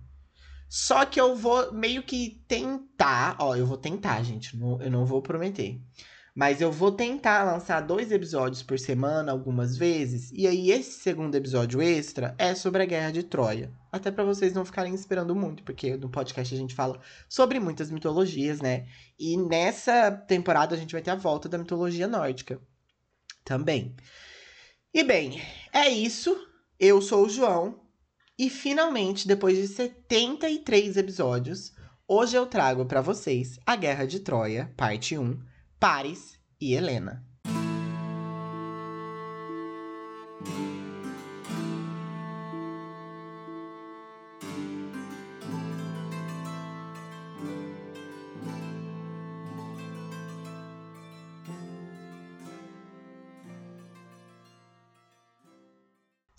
Só 0.69 1.05
que 1.05 1.21
eu 1.21 1.37
vou 1.37 1.73
meio 1.73 2.03
que 2.03 2.43
tentar. 2.49 3.37
Ó, 3.39 3.55
eu 3.55 3.65
vou 3.65 3.77
tentar, 3.77 4.21
gente. 4.25 4.59
eu 4.61 4.91
não 4.91 5.07
vou 5.07 5.23
prometer. 5.23 5.81
Mas 6.37 6.61
eu 6.61 6.71
vou 6.71 6.93
tentar 6.93 7.45
lançar 7.45 7.81
dois 7.81 8.13
episódios 8.13 8.63
por 8.63 8.79
semana, 8.79 9.33
algumas 9.33 9.75
vezes. 9.75 10.31
E 10.35 10.47
aí, 10.47 10.71
esse 10.71 11.01
segundo 11.01 11.35
episódio 11.35 11.81
extra 11.81 12.35
é 12.37 12.55
sobre 12.55 12.83
a 12.83 12.85
Guerra 12.85 13.11
de 13.11 13.23
Troia. 13.23 13.73
Até 13.91 14.11
para 14.11 14.23
vocês 14.23 14.53
não 14.53 14.63
ficarem 14.63 14.95
esperando 14.95 15.35
muito, 15.35 15.63
porque 15.63 15.97
no 15.97 16.11
podcast 16.11 16.55
a 16.55 16.59
gente 16.59 16.75
fala 16.75 17.01
sobre 17.27 17.59
muitas 17.59 17.91
mitologias, 17.91 18.61
né? 18.61 18.87
E 19.19 19.39
nessa 19.39 20.11
temporada 20.11 20.75
a 20.75 20.79
gente 20.79 20.93
vai 20.93 21.01
ter 21.01 21.11
a 21.11 21.15
volta 21.15 21.49
da 21.49 21.57
mitologia 21.57 22.07
nórdica 22.07 22.61
também. 23.43 23.97
E 24.93 25.03
bem, 25.03 25.41
é 25.73 25.89
isso. 25.89 26.37
Eu 26.79 27.01
sou 27.01 27.25
o 27.25 27.31
João. 27.31 27.81
E 28.39 28.51
finalmente, 28.51 29.27
depois 29.27 29.57
de 29.57 29.69
73 29.69 30.99
episódios, 30.99 31.73
hoje 32.07 32.37
eu 32.37 32.45
trago 32.45 32.85
para 32.85 33.01
vocês 33.01 33.59
a 33.65 33.75
Guerra 33.75 34.07
de 34.07 34.21
Troia, 34.21 34.71
parte 34.77 35.17
1 35.17 35.56
Paris 35.79 36.39
e 36.59 36.75
Helena. 36.75 37.23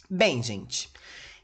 Bem, 0.09 0.41
gente, 0.41 0.89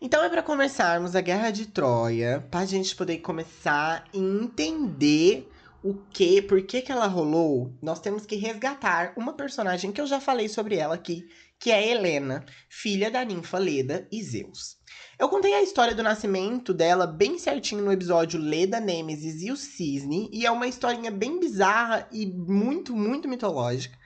então 0.02 0.24
é 0.24 0.30
para 0.30 0.42
começarmos 0.42 1.16
a 1.16 1.22
Guerra 1.22 1.52
de 1.52 1.68
Troia, 1.68 2.44
para 2.50 2.62
a 2.62 2.66
gente 2.66 2.96
poder 2.96 3.20
começar 3.20 4.04
a 4.04 4.18
entender 4.18 5.48
o 5.84 5.94
que, 6.12 6.42
por 6.42 6.62
que 6.62 6.82
que 6.82 6.92
ela 6.92 7.08
rolou, 7.08 7.74
nós 7.82 8.00
temos 8.00 8.26
que 8.26 8.38
resgatar 8.38 9.14
uma 9.18 9.34
personagem 9.34 9.92
que 9.92 10.00
eu 10.00 10.08
já 10.08 10.20
falei 10.20 10.48
sobre 10.48 10.78
ela 10.78 10.96
aqui, 10.96 11.28
que 11.60 11.72
é 11.72 11.92
Helena, 11.92 12.46
filha 12.70 13.12
da 13.12 13.26
ninfa 13.26 13.58
Leda 13.58 14.08
e 14.10 14.24
Zeus. 14.24 14.78
Eu 15.20 15.28
contei 15.28 15.54
a 15.54 15.62
história 15.62 15.94
do 15.94 16.02
nascimento 16.02 16.74
dela 16.74 17.06
bem 17.06 17.38
certinho 17.38 17.84
no 17.84 17.92
episódio 17.92 18.40
Leda, 18.40 18.80
Nêmesis 18.80 19.42
e 19.42 19.52
o 19.52 19.58
Cisne, 19.58 20.30
e 20.32 20.46
é 20.46 20.52
uma 20.52 20.68
historinha 20.68 21.12
bem 21.12 21.38
bizarra 21.40 22.08
e 22.12 22.26
muito, 22.26 22.96
muito 22.96 23.28
mitológica. 23.28 23.98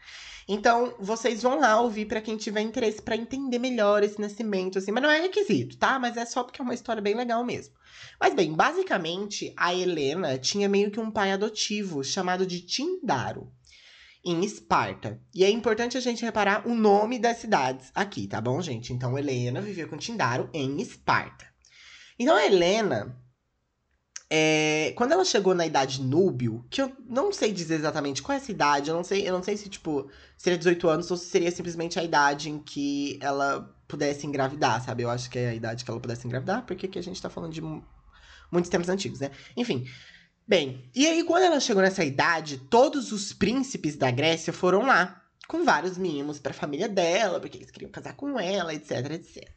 Então, 0.48 0.96
vocês 0.98 1.42
vão 1.42 1.60
lá 1.60 1.82
ouvir 1.82 2.06
para 2.06 2.22
quem 2.22 2.38
tiver 2.38 2.62
interesse 2.62 3.02
para 3.02 3.18
entender 3.18 3.60
melhor 3.60 4.02
esse 4.02 4.20
nascimento, 4.20 4.78
assim. 4.78 4.92
Mas 4.92 5.04
não 5.04 5.12
é 5.12 5.20
requisito, 5.20 5.78
tá? 5.78 6.00
Mas 6.00 6.16
é 6.16 6.26
só 6.26 6.42
porque 6.42 6.62
é 6.62 6.64
uma 6.64 6.74
história 6.74 7.02
bem 7.02 7.16
legal 7.16 7.44
mesmo. 7.44 7.74
Mas 8.18 8.34
bem, 8.34 8.54
basicamente, 8.54 9.54
a 9.58 9.76
Helena 9.76 10.38
tinha 10.38 10.70
meio 10.70 10.90
que 10.90 11.02
um 11.02 11.12
pai 11.12 11.34
adotivo 11.34 12.02
chamado 12.02 12.46
de 12.46 12.62
Tindaro, 12.62 13.52
em 14.24 14.44
Esparta. 14.46 15.22
E 15.36 15.44
é 15.44 15.50
importante 15.50 15.98
a 15.98 16.02
gente 16.02 16.24
reparar 16.24 16.66
o 16.66 16.74
nome 16.74 17.20
das 17.20 17.38
cidades 17.38 17.92
aqui, 17.94 18.26
tá 18.26 18.40
bom, 18.40 18.62
gente? 18.62 18.94
Então, 18.94 19.18
Helena 19.18 19.60
vivia 19.60 19.88
com 19.88 19.98
Tindaro 19.98 20.50
em 20.54 20.82
Esparta. 20.82 21.46
Então, 22.18 22.40
Helena 22.40 23.22
é, 24.30 24.94
quando 24.96 25.14
ela 25.14 25.24
chegou 25.24 25.56
na 25.56 25.66
idade 25.66 26.02
núbio, 26.02 26.66
que 26.70 26.82
eu 26.82 26.92
não 27.08 27.32
sei 27.32 27.54
dizer 27.54 27.76
exatamente 27.76 28.22
qual 28.22 28.38
é 28.38 28.42
essa 28.42 28.52
idade, 28.52 28.90
eu 28.90 28.96
não 28.96 29.04
sei, 29.04 29.28
eu 29.28 29.34
não 29.34 29.42
sei 29.42 29.56
se, 29.56 29.70
tipo, 29.70 30.10
seria 30.38 30.58
18 30.58 30.90
anos 30.90 31.12
ou 31.12 31.16
se 31.16 31.26
seria 31.26 31.50
simplesmente 31.50 31.98
a 31.98 32.04
idade 32.04 32.50
em 32.50 32.60
que 32.60 33.18
ela 33.22 33.74
pudesse 33.88 34.28
engravidar, 34.28 34.84
sabe? 34.84 35.04
Eu 35.04 35.10
acho 35.10 35.30
que 35.30 35.40
é 35.40 35.50
a 35.50 35.54
idade 35.54 35.86
que 35.86 35.90
ela 35.90 36.00
pudesse 36.00 36.28
engravidar, 36.28 36.66
porque 36.66 36.88
aqui 36.88 37.00
a 37.00 37.04
gente 37.04 37.22
tá 37.22 37.30
falando 37.30 37.54
de 37.54 37.62
muitos 38.52 38.70
tempos 38.70 38.90
antigos, 38.90 39.20
né? 39.22 39.32
Enfim. 39.56 39.88
Bem, 40.46 40.90
e 40.96 41.06
aí 41.08 41.24
quando 41.24 41.44
ela 41.44 41.60
chegou 41.60 41.82
nessa 41.82 42.04
idade, 42.04 42.58
todos 42.70 43.12
os 43.12 43.34
príncipes 43.34 43.96
da 43.96 44.12
Grécia 44.12 44.52
foram 44.52 44.86
lá, 44.86 45.22
com 45.48 45.64
vários 45.64 45.98
mimos 45.98 46.40
pra 46.40 46.54
família 46.54 46.90
dela, 46.90 47.40
porque 47.40 47.58
eles 47.58 47.72
queriam 47.72 47.92
casar 47.92 48.14
com 48.14 48.38
ela, 48.38 48.74
etc, 48.74 49.12
etc. 49.12 49.50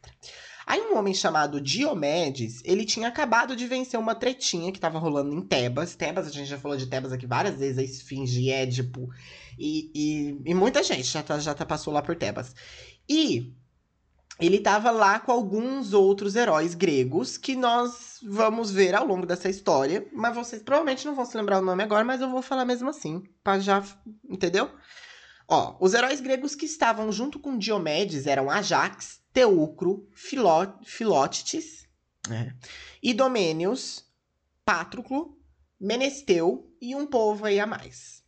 Aí 0.71 0.79
um 0.79 0.97
homem 0.97 1.13
chamado 1.13 1.59
Diomedes, 1.59 2.61
ele 2.63 2.85
tinha 2.85 3.09
acabado 3.09 3.57
de 3.57 3.67
vencer 3.67 3.99
uma 3.99 4.15
tretinha 4.15 4.71
que 4.71 4.79
tava 4.79 4.97
rolando 4.97 5.35
em 5.35 5.41
Tebas. 5.41 5.97
Tebas, 5.97 6.27
a 6.27 6.29
gente 6.29 6.47
já 6.47 6.57
falou 6.57 6.77
de 6.77 6.87
Tebas 6.87 7.11
aqui 7.11 7.27
várias 7.27 7.59
vezes, 7.59 7.77
a 7.77 7.83
Esfinge, 7.83 8.49
Édipo 8.49 9.09
e, 9.59 9.91
e, 9.93 10.41
e 10.45 10.53
muita 10.53 10.81
gente 10.81 11.03
já, 11.03 11.21
tá, 11.21 11.37
já 11.39 11.53
tá, 11.53 11.65
passou 11.65 11.93
lá 11.93 12.01
por 12.01 12.15
Tebas. 12.15 12.55
E 13.09 13.53
ele 14.39 14.61
tava 14.61 14.91
lá 14.91 15.19
com 15.19 15.33
alguns 15.33 15.91
outros 15.91 16.37
heróis 16.37 16.73
gregos 16.73 17.35
que 17.35 17.53
nós 17.53 18.21
vamos 18.23 18.71
ver 18.71 18.95
ao 18.95 19.05
longo 19.05 19.25
dessa 19.25 19.49
história. 19.49 20.07
Mas 20.13 20.33
vocês 20.33 20.63
provavelmente 20.63 21.05
não 21.05 21.15
vão 21.15 21.25
se 21.25 21.35
lembrar 21.35 21.59
o 21.59 21.65
nome 21.65 21.83
agora, 21.83 22.05
mas 22.05 22.21
eu 22.21 22.29
vou 22.29 22.41
falar 22.41 22.63
mesmo 22.63 22.89
assim, 22.89 23.21
pra 23.43 23.59
já... 23.59 23.83
Entendeu? 24.29 24.71
Ó, 25.49 25.75
os 25.81 25.93
heróis 25.93 26.21
gregos 26.21 26.55
que 26.55 26.65
estavam 26.65 27.11
junto 27.11 27.41
com 27.41 27.57
Diomedes 27.57 28.25
eram 28.25 28.49
Ajax, 28.49 29.20
Teucro, 29.33 30.07
Filó, 30.13 30.67
Filótites, 30.83 31.87
né? 32.27 32.55
Idomênios, 33.01 34.05
Pátroclo, 34.65 35.37
Menesteu 35.79 36.71
e 36.81 36.95
um 36.95 37.05
povo 37.05 37.45
aí 37.45 37.59
a 37.59 37.65
mais. 37.65 38.21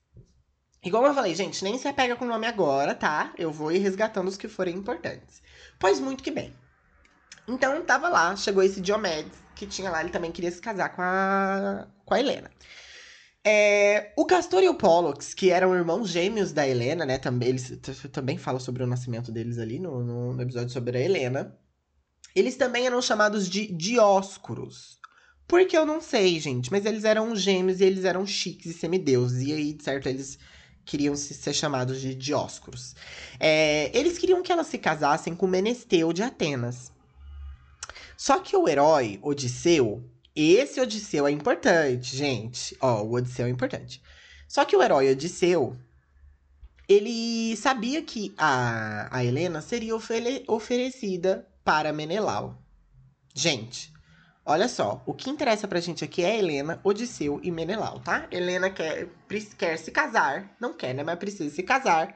E 0.84 0.92
como 0.92 1.08
eu 1.08 1.14
falei, 1.14 1.34
gente, 1.34 1.64
nem 1.64 1.78
se 1.78 1.88
apega 1.88 2.16
com 2.16 2.26
o 2.26 2.28
nome 2.28 2.46
agora, 2.46 2.94
tá? 2.94 3.34
Eu 3.38 3.52
vou 3.52 3.72
ir 3.72 3.78
resgatando 3.78 4.28
os 4.28 4.36
que 4.36 4.50
forem 4.50 4.76
importantes. 4.76 5.42
Pois 5.80 6.00
muito 6.00 6.24
que 6.24 6.32
bem. 6.32 6.54
Então 7.48 7.84
tava 7.84 8.10
lá, 8.10 8.36
chegou 8.36 8.64
esse 8.64 8.82
Diomedes, 8.82 9.38
que 9.56 9.68
tinha 9.68 9.90
lá, 9.90 10.02
ele 10.02 10.10
também 10.10 10.32
queria 10.32 10.52
se 10.52 10.62
casar 10.62 10.90
com 10.90 11.02
a, 11.02 11.88
com 12.06 12.14
a 12.14 12.20
Helena. 12.20 12.52
É, 13.46 14.14
o 14.16 14.26
Castor 14.26 14.64
e 14.64 14.70
o 14.70 14.76
Pollux, 14.76 15.34
que 15.34 15.50
eram 15.50 15.76
irmãos 15.76 16.10
gêmeos 16.10 16.54
da 16.54 16.68
Helena, 16.68 17.06
né? 17.06 17.18
Também, 17.18 17.50
eles 17.50 17.80
também 18.12 18.38
falam 18.38 18.60
sobre 18.60 18.84
o 18.84 18.88
nascimento 18.88 19.32
deles 19.32 19.58
ali 19.58 19.80
no, 19.80 20.04
no, 20.04 20.34
no 20.34 20.42
episódio 20.42 20.70
sobre 20.70 20.98
a 20.98 21.02
Helena. 21.02 21.58
Eles 22.34 22.56
também 22.56 22.86
eram 22.86 23.02
chamados 23.02 23.50
de 23.50 23.68
Dióscuros. 23.68 25.00
Porque 25.46 25.78
eu 25.78 25.86
não 25.86 26.00
sei, 26.00 26.40
gente, 26.40 26.72
mas 26.72 26.86
eles 26.86 27.04
eram 27.04 27.36
gêmeos 27.36 27.82
e 27.82 27.84
eles 27.84 28.06
eram 28.06 28.26
chiques 28.26 28.68
e 28.68 28.74
semideuses. 28.74 29.46
E 29.46 29.52
aí, 29.52 29.78
certo, 29.82 30.08
eles 30.08 30.40
queriam 30.86 31.16
se 31.16 31.34
ser 31.34 31.54
chamados 31.54 32.00
de 32.00 32.16
Dióscuros. 32.16 32.96
É, 33.40 33.96
eles 33.98 34.18
queriam 34.18 34.42
que 34.42 34.52
elas 34.52 34.68
se 34.68 34.78
casassem 34.78 35.36
com 35.36 35.48
Menesteu 35.48 36.14
de 36.14 36.24
Atenas. 36.24 36.94
Só 38.18 38.40
que 38.40 38.56
o 38.56 38.70
herói, 38.70 39.20
Odisseu, 39.22 40.10
esse 40.36 40.80
Odisseu 40.80 41.28
é 41.28 41.32
importante, 41.32 42.16
gente. 42.16 42.75
Ó, 42.82 43.04
o 43.04 43.13
Odisseu 43.13 43.46
é 43.46 43.50
importante. 43.50 44.02
Só 44.48 44.66
que 44.66 44.75
o 44.75 44.82
herói 44.82 45.12
Odisseu, 45.12 45.78
ele 46.88 47.56
sabia 47.56 48.02
que 48.02 48.34
a, 48.38 49.16
a 49.16 49.24
Helena 49.24 49.62
seria 49.62 49.96
ofere, 49.96 50.44
oferecida 50.48 51.48
para 51.63 51.94
Menelau. 51.94 52.62
Gente, 53.34 53.94
Olha 54.46 54.68
só, 54.68 55.02
o 55.06 55.13
que 55.13 55.30
interessa 55.30 55.70
pra 55.70 55.80
gente 55.80 56.04
aqui 56.04 56.22
é 56.22 56.38
Helena, 56.38 56.78
Odisseu 56.84 57.40
e 57.42 57.50
Menelau, 57.50 58.02
tá? 58.02 58.28
Helena 58.30 58.70
quer, 58.70 59.08
quer 59.58 59.78
se 59.78 59.90
casar, 59.90 60.54
não 60.60 60.74
quer, 60.74 60.94
né? 60.94 61.02
Mas 61.02 61.18
precisa 61.18 61.50
se 61.50 61.63
casar. 61.63 62.13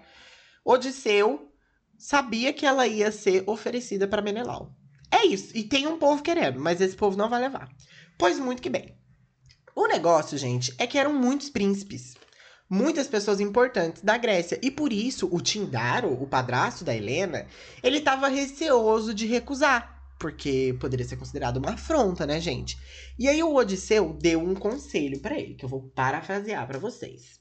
Odisseu 0.66 1.50
sabia 1.98 2.52
que 2.52 2.66
ela 2.66 2.86
ia 2.86 3.14
ser 3.14 3.46
oferecida 3.48 4.10
para 4.10 4.22
Menelau. 4.22 4.76
É 5.10 5.26
isso. 5.26 5.56
E 5.56 5.64
tem 5.64 5.88
um 5.88 5.98
povo 5.98 6.22
querendo, 6.22 6.60
mas 6.60 6.82
esse 6.82 6.98
povo 6.98 7.18
não 7.18 7.30
vai 7.30 7.40
levar. 7.40 7.70
Pois 8.18 8.40
muito 8.40 8.62
que 8.62 8.70
bem. 8.70 8.98
O 9.76 9.88
negócio, 9.88 10.38
gente, 10.38 10.74
é 10.78 10.88
que 10.88 10.98
eram 10.98 11.14
muitos 11.14 11.50
príncipes. 11.50 12.16
Muitas 12.70 13.08
pessoas 13.08 13.40
importantes 13.40 14.02
da 14.02 14.18
Grécia. 14.18 14.60
E 14.62 14.72
por 14.72 14.92
isso, 14.92 15.30
o 15.32 15.40
Tindaro, 15.40 16.12
o 16.12 16.28
padrasto 16.28 16.84
da 16.84 16.96
Helena, 16.96 17.48
ele 17.82 18.00
estava 18.00 18.28
receoso 18.28 19.14
de 19.14 19.26
recusar 19.26 19.98
porque 20.20 20.76
poderia 20.80 21.06
ser 21.06 21.18
considerado 21.18 21.58
uma 21.58 21.72
afronta, 21.74 22.26
né, 22.26 22.40
gente? 22.40 22.78
E 23.18 23.28
aí 23.28 23.42
o 23.44 23.54
Odisseu 23.54 24.14
deu 24.14 24.42
um 24.42 24.56
conselho 24.56 25.20
para 25.20 25.40
ele, 25.40 25.56
que 25.56 25.64
eu 25.64 25.70
vou 25.70 25.90
parafrasear 25.90 26.66
para 26.68 26.80
vocês. 26.80 27.40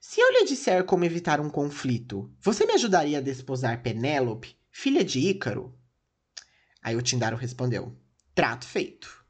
Se 0.00 0.20
eu 0.20 0.32
lhe 0.32 0.44
disser 0.44 0.84
como 0.84 1.04
evitar 1.04 1.40
um 1.40 1.48
conflito, 1.48 2.32
você 2.40 2.66
me 2.66 2.72
ajudaria 2.72 3.18
a 3.18 3.22
desposar 3.22 3.82
Penélope, 3.82 4.56
filha 4.70 5.04
de 5.04 5.20
Ícaro? 5.20 5.78
Aí 6.82 6.96
o 6.96 7.02
Tindaro 7.02 7.36
respondeu: 7.36 7.96
Trato 8.34 8.66
feito. 8.66 9.21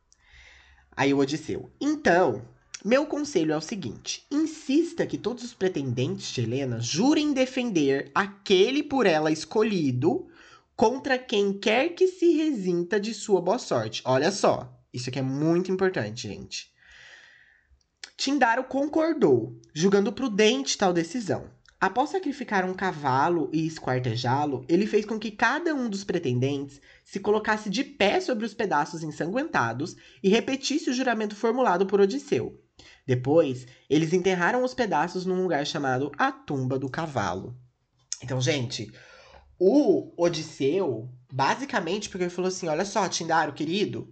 Aí 0.97 1.13
o 1.13 1.19
Odisseu: 1.19 1.71
Então, 1.81 2.43
meu 2.85 3.07
conselho 3.07 3.53
é 3.53 3.57
o 3.57 3.61
seguinte: 3.61 4.27
insista 4.31 5.07
que 5.07 5.17
todos 5.17 5.45
os 5.45 5.55
pretendentes 5.55 6.33
de 6.33 6.41
Helena 6.43 6.81
jurem 6.81 7.33
defender 7.33 8.11
aquele 8.15 8.83
por 8.83 9.07
ela 9.07 9.31
escolhido 9.31 10.29
contra 10.75 11.19
quem 11.19 11.53
quer 11.53 11.91
que 11.91 12.09
se 12.09 12.33
resinta 12.33 12.99
de 12.99 13.15
sua 13.15 13.41
boa 13.41 13.59
sorte. 13.59 14.03
Olha 14.05 14.33
só, 14.33 14.73
isso 14.93 15.09
aqui 15.09 15.19
é 15.19 15.23
muito 15.23 15.71
importante, 15.71 16.29
gente. 16.29 16.73
Tindaro 18.17 18.65
concordou, 18.65 19.59
julgando 19.73 20.13
prudente 20.13 20.77
tal 20.77 20.93
decisão. 20.93 21.51
Após 21.81 22.11
sacrificar 22.11 22.65
um 22.65 22.75
cavalo 22.75 23.51
e 23.53 23.67
esquartejá-lo, 23.67 24.65
ele 24.69 24.87
fez 24.87 25.05
com 25.05 25.19
que 25.19 25.33
cada 25.33 25.75
um 25.75 25.89
dos 25.89 26.05
pretendentes 26.05 26.81
se 27.13 27.21
colocasse 27.21 27.69
de 27.69 27.85
pé 27.85 28.23
sobre 28.23 28.47
os 28.47 28.55
pedaços 28.55 29.03
ensanguentados 29.03 29.95
e 30.23 30.31
repetisse 30.31 30.89
o 30.89 30.95
juramento 30.95 31.37
formulado 31.37 31.85
por 31.85 32.01
Odisseu. 32.01 32.59
Depois, 33.07 33.67
eles 33.91 34.15
enterraram 34.15 34.65
os 34.65 34.73
pedaços 34.73 35.27
num 35.27 35.43
lugar 35.43 35.67
chamado 35.67 36.11
a 36.17 36.33
Tumba 36.33 36.79
do 36.79 36.89
Cavalo. 36.89 37.55
Então, 38.23 38.41
gente, 38.41 38.91
o 39.59 40.11
Odisseu, 40.17 41.07
basicamente, 41.31 42.09
porque 42.09 42.25
ele 42.25 42.31
falou 42.31 42.49
assim: 42.49 42.67
olha 42.67 42.87
só, 42.87 43.07
Tindaro, 43.07 43.53
querido, 43.53 44.11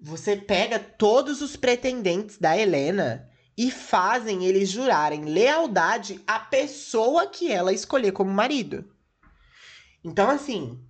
você 0.00 0.34
pega 0.34 0.78
todos 0.78 1.42
os 1.42 1.56
pretendentes 1.56 2.38
da 2.38 2.56
Helena 2.56 3.28
e 3.54 3.70
fazem 3.70 4.46
eles 4.46 4.70
jurarem 4.70 5.26
lealdade 5.26 6.22
à 6.26 6.40
pessoa 6.40 7.26
que 7.26 7.52
ela 7.52 7.70
escolher 7.70 8.12
como 8.12 8.30
marido. 8.30 8.90
Então, 10.02 10.30
assim, 10.30 10.82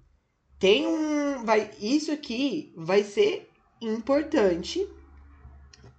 tem 0.59 0.87
um. 0.87 1.45
Vai, 1.45 1.71
isso 1.81 2.11
aqui 2.11 2.73
vai 2.77 3.03
ser 3.05 3.51
importante 3.81 4.87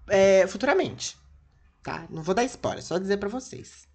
é, 0.07 0.45
futuramente. 0.47 1.17
Tá? 1.81 2.05
Não 2.09 2.21
vou 2.21 2.35
dar 2.35 2.43
spoiler, 2.43 2.83
só 2.83 2.97
dizer 2.97 3.17
para 3.17 3.29
vocês. 3.29 3.87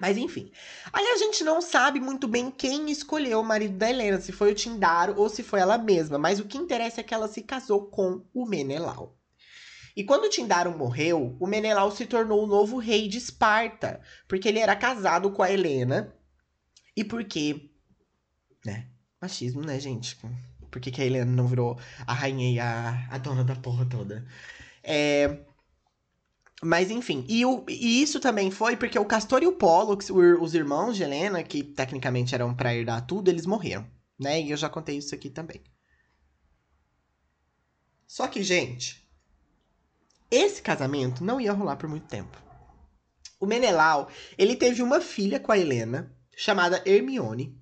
Mas 0.00 0.16
enfim. 0.16 0.52
Aí 0.92 1.04
a 1.08 1.16
gente 1.16 1.42
não 1.42 1.60
sabe 1.60 1.98
muito 1.98 2.28
bem 2.28 2.50
quem 2.50 2.88
escolheu 2.90 3.40
o 3.40 3.44
marido 3.44 3.76
da 3.76 3.90
Helena, 3.90 4.20
se 4.20 4.30
foi 4.30 4.52
o 4.52 4.54
Tindaro 4.54 5.14
ou 5.16 5.28
se 5.28 5.42
foi 5.42 5.58
ela 5.58 5.76
mesma. 5.76 6.16
Mas 6.16 6.38
o 6.38 6.44
que 6.44 6.56
interessa 6.56 7.00
é 7.00 7.04
que 7.04 7.12
ela 7.12 7.26
se 7.26 7.42
casou 7.42 7.86
com 7.86 8.24
o 8.32 8.46
Menelau. 8.46 9.18
E 9.96 10.04
quando 10.04 10.24
o 10.24 10.30
Tindaro 10.30 10.70
morreu, 10.78 11.36
o 11.40 11.46
Menelau 11.48 11.90
se 11.90 12.06
tornou 12.06 12.44
o 12.44 12.46
novo 12.46 12.78
rei 12.78 13.08
de 13.08 13.18
Esparta, 13.18 14.00
porque 14.28 14.48
ele 14.48 14.60
era 14.60 14.76
casado 14.76 15.32
com 15.32 15.42
a 15.42 15.50
Helena. 15.50 16.14
E 16.96 17.02
porque, 17.02 17.68
né? 18.64 18.88
Machismo, 19.20 19.62
né, 19.62 19.78
gente? 19.80 20.16
Por 20.70 20.80
que, 20.80 20.90
que 20.90 21.02
a 21.02 21.04
Helena 21.04 21.30
não 21.30 21.46
virou 21.46 21.78
a 22.06 22.12
rainha 22.12 22.50
e 22.50 22.60
a, 22.60 23.08
a 23.10 23.18
dona 23.18 23.42
da 23.42 23.56
porra 23.56 23.84
toda? 23.86 24.26
É, 24.82 25.38
mas 26.62 26.90
enfim, 26.90 27.24
e, 27.28 27.44
o, 27.44 27.64
e, 27.68 28.02
isso 28.02 28.18
também 28.18 28.50
foi 28.50 28.76
porque 28.76 28.98
o 28.98 29.04
Castor 29.04 29.42
e 29.42 29.46
o 29.46 29.52
Pollux, 29.52 30.10
os 30.10 30.54
irmãos 30.54 30.96
de 30.96 31.04
Helena, 31.04 31.42
que 31.42 31.62
tecnicamente 31.62 32.34
eram 32.34 32.54
para 32.54 32.74
herdar 32.74 33.06
tudo, 33.06 33.28
eles 33.28 33.46
morreram, 33.46 33.86
né? 34.18 34.40
E 34.40 34.50
eu 34.50 34.56
já 34.56 34.68
contei 34.68 34.98
isso 34.98 35.14
aqui 35.14 35.30
também. 35.30 35.62
Só 38.06 38.26
que, 38.26 38.42
gente, 38.42 39.08
esse 40.30 40.60
casamento 40.60 41.22
não 41.22 41.40
ia 41.40 41.52
rolar 41.52 41.76
por 41.76 41.88
muito 41.88 42.08
tempo. 42.08 42.36
O 43.38 43.46
Menelau, 43.46 44.10
ele 44.36 44.56
teve 44.56 44.82
uma 44.82 45.00
filha 45.00 45.38
com 45.38 45.52
a 45.52 45.58
Helena, 45.58 46.12
chamada 46.36 46.82
Hermione. 46.84 47.56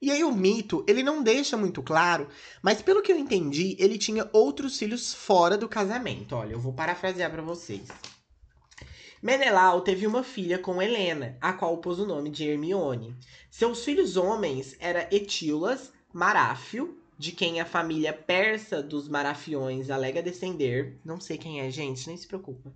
E 0.00 0.12
aí 0.12 0.22
o 0.22 0.32
mito, 0.32 0.84
ele 0.86 1.02
não 1.02 1.22
deixa 1.22 1.56
muito 1.56 1.82
claro, 1.82 2.28
mas 2.62 2.80
pelo 2.80 3.02
que 3.02 3.10
eu 3.10 3.18
entendi, 3.18 3.76
ele 3.80 3.98
tinha 3.98 4.28
outros 4.32 4.78
filhos 4.78 5.12
fora 5.12 5.58
do 5.58 5.68
casamento. 5.68 6.36
Olha, 6.36 6.52
eu 6.52 6.60
vou 6.60 6.72
parafrasear 6.72 7.30
para 7.32 7.42
vocês. 7.42 7.88
Menelau 9.20 9.80
teve 9.80 10.06
uma 10.06 10.22
filha 10.22 10.58
com 10.58 10.80
Helena, 10.80 11.36
a 11.40 11.52
qual 11.52 11.76
pôs 11.78 11.98
o 11.98 12.06
nome 12.06 12.30
de 12.30 12.44
Hermione. 12.44 13.16
Seus 13.50 13.84
filhos 13.84 14.16
homens 14.16 14.76
eram 14.78 15.08
Etíolas, 15.10 15.92
Maráfio, 16.12 16.96
de 17.18 17.32
quem 17.32 17.60
a 17.60 17.64
família 17.64 18.12
persa 18.12 18.80
dos 18.80 19.08
Marafiões 19.08 19.90
alega 19.90 20.22
descender. 20.22 20.96
Não 21.04 21.20
sei 21.20 21.36
quem 21.36 21.60
é, 21.60 21.68
gente, 21.68 22.06
nem 22.06 22.16
se 22.16 22.28
preocupa. 22.28 22.72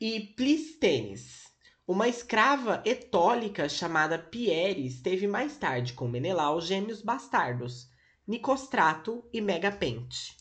E 0.00 0.20
Plistênis. 0.36 1.52
Uma 1.86 2.08
escrava 2.08 2.82
etólica 2.86 3.68
chamada 3.68 4.18
Pieres 4.18 5.02
teve 5.02 5.26
mais 5.26 5.58
tarde 5.58 5.92
com 5.92 6.08
Menelau 6.08 6.58
gêmeos 6.58 7.02
bastardos, 7.02 7.90
Nicostrato 8.26 9.22
e 9.30 9.40
Megapente. 9.42 10.34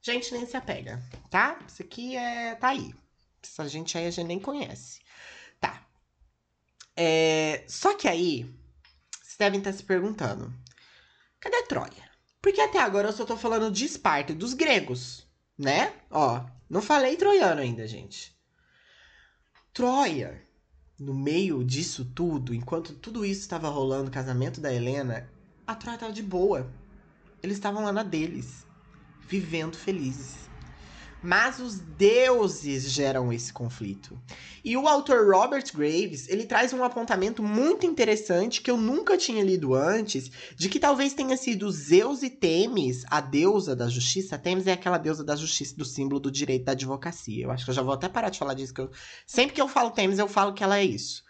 Gente, 0.00 0.32
nem 0.32 0.46
se 0.46 0.56
apega, 0.56 1.02
tá? 1.28 1.58
Isso 1.66 1.82
aqui 1.82 2.16
é 2.16 2.54
tá 2.54 2.68
aí. 2.68 2.94
Essa 3.42 3.68
gente 3.68 3.98
aí 3.98 4.06
a 4.06 4.10
gente 4.10 4.28
nem 4.28 4.38
conhece. 4.38 5.00
Tá. 5.58 5.84
É, 6.94 7.64
só 7.66 7.96
que 7.96 8.06
aí, 8.06 8.44
vocês 9.20 9.36
devem 9.36 9.58
estar 9.58 9.72
se 9.72 9.82
perguntando: 9.82 10.54
cadê 11.40 11.64
Troia? 11.64 12.08
Porque 12.40 12.60
até 12.60 12.78
agora 12.78 13.08
eu 13.08 13.12
só 13.12 13.24
tô 13.24 13.36
falando 13.36 13.72
de 13.72 13.84
Esparta 13.84 14.30
e 14.30 14.36
dos 14.36 14.54
gregos, 14.54 15.26
né? 15.58 15.92
Ó, 16.08 16.44
não 16.70 16.80
falei 16.80 17.16
troiano 17.16 17.60
ainda, 17.60 17.88
gente. 17.88 18.32
Troia, 19.72 20.45
no 20.98 21.14
meio 21.14 21.62
disso 21.62 22.04
tudo, 22.14 22.54
enquanto 22.54 22.94
tudo 22.94 23.24
isso 23.24 23.40
estava 23.40 23.68
rolando, 23.68 24.08
o 24.08 24.12
casamento 24.12 24.60
da 24.60 24.72
Helena, 24.72 25.28
a 25.66 25.74
Troia 25.74 25.98
tava 25.98 26.12
de 26.12 26.22
boa. 26.22 26.66
Eles 27.42 27.56
estavam 27.56 27.84
lá 27.84 27.92
na 27.92 28.02
deles, 28.02 28.66
vivendo 29.28 29.76
felizes 29.76 30.46
mas 31.26 31.58
os 31.58 31.80
deuses 31.80 32.88
geram 32.88 33.32
esse 33.32 33.52
conflito. 33.52 34.16
E 34.64 34.76
o 34.76 34.86
autor 34.86 35.28
Robert 35.28 35.64
Graves, 35.74 36.28
ele 36.28 36.46
traz 36.46 36.72
um 36.72 36.84
apontamento 36.84 37.42
muito 37.42 37.84
interessante 37.84 38.62
que 38.62 38.70
eu 38.70 38.76
nunca 38.76 39.18
tinha 39.18 39.42
lido 39.42 39.74
antes, 39.74 40.30
de 40.54 40.68
que 40.68 40.78
talvez 40.78 41.14
tenha 41.14 41.36
sido 41.36 41.68
Zeus 41.68 42.22
e 42.22 42.30
Temis, 42.30 43.04
a 43.10 43.20
deusa 43.20 43.74
da 43.74 43.88
justiça. 43.88 44.38
Temis 44.38 44.68
é 44.68 44.72
aquela 44.72 44.98
deusa 44.98 45.24
da 45.24 45.34
justiça, 45.34 45.76
do 45.76 45.84
símbolo 45.84 46.20
do 46.20 46.30
direito 46.30 46.64
da 46.64 46.72
advocacia. 46.72 47.44
Eu 47.44 47.50
acho 47.50 47.64
que 47.64 47.70
eu 47.72 47.74
já 47.74 47.82
vou 47.82 47.94
até 47.94 48.08
parar 48.08 48.30
de 48.30 48.38
falar 48.38 48.54
disso, 48.54 48.72
que 48.72 48.80
eu... 48.80 48.90
sempre 49.26 49.52
que 49.52 49.60
eu 49.60 49.66
falo 49.66 49.90
Temis, 49.90 50.20
eu 50.20 50.28
falo 50.28 50.54
que 50.54 50.62
ela 50.62 50.78
é 50.78 50.84
isso. 50.84 51.24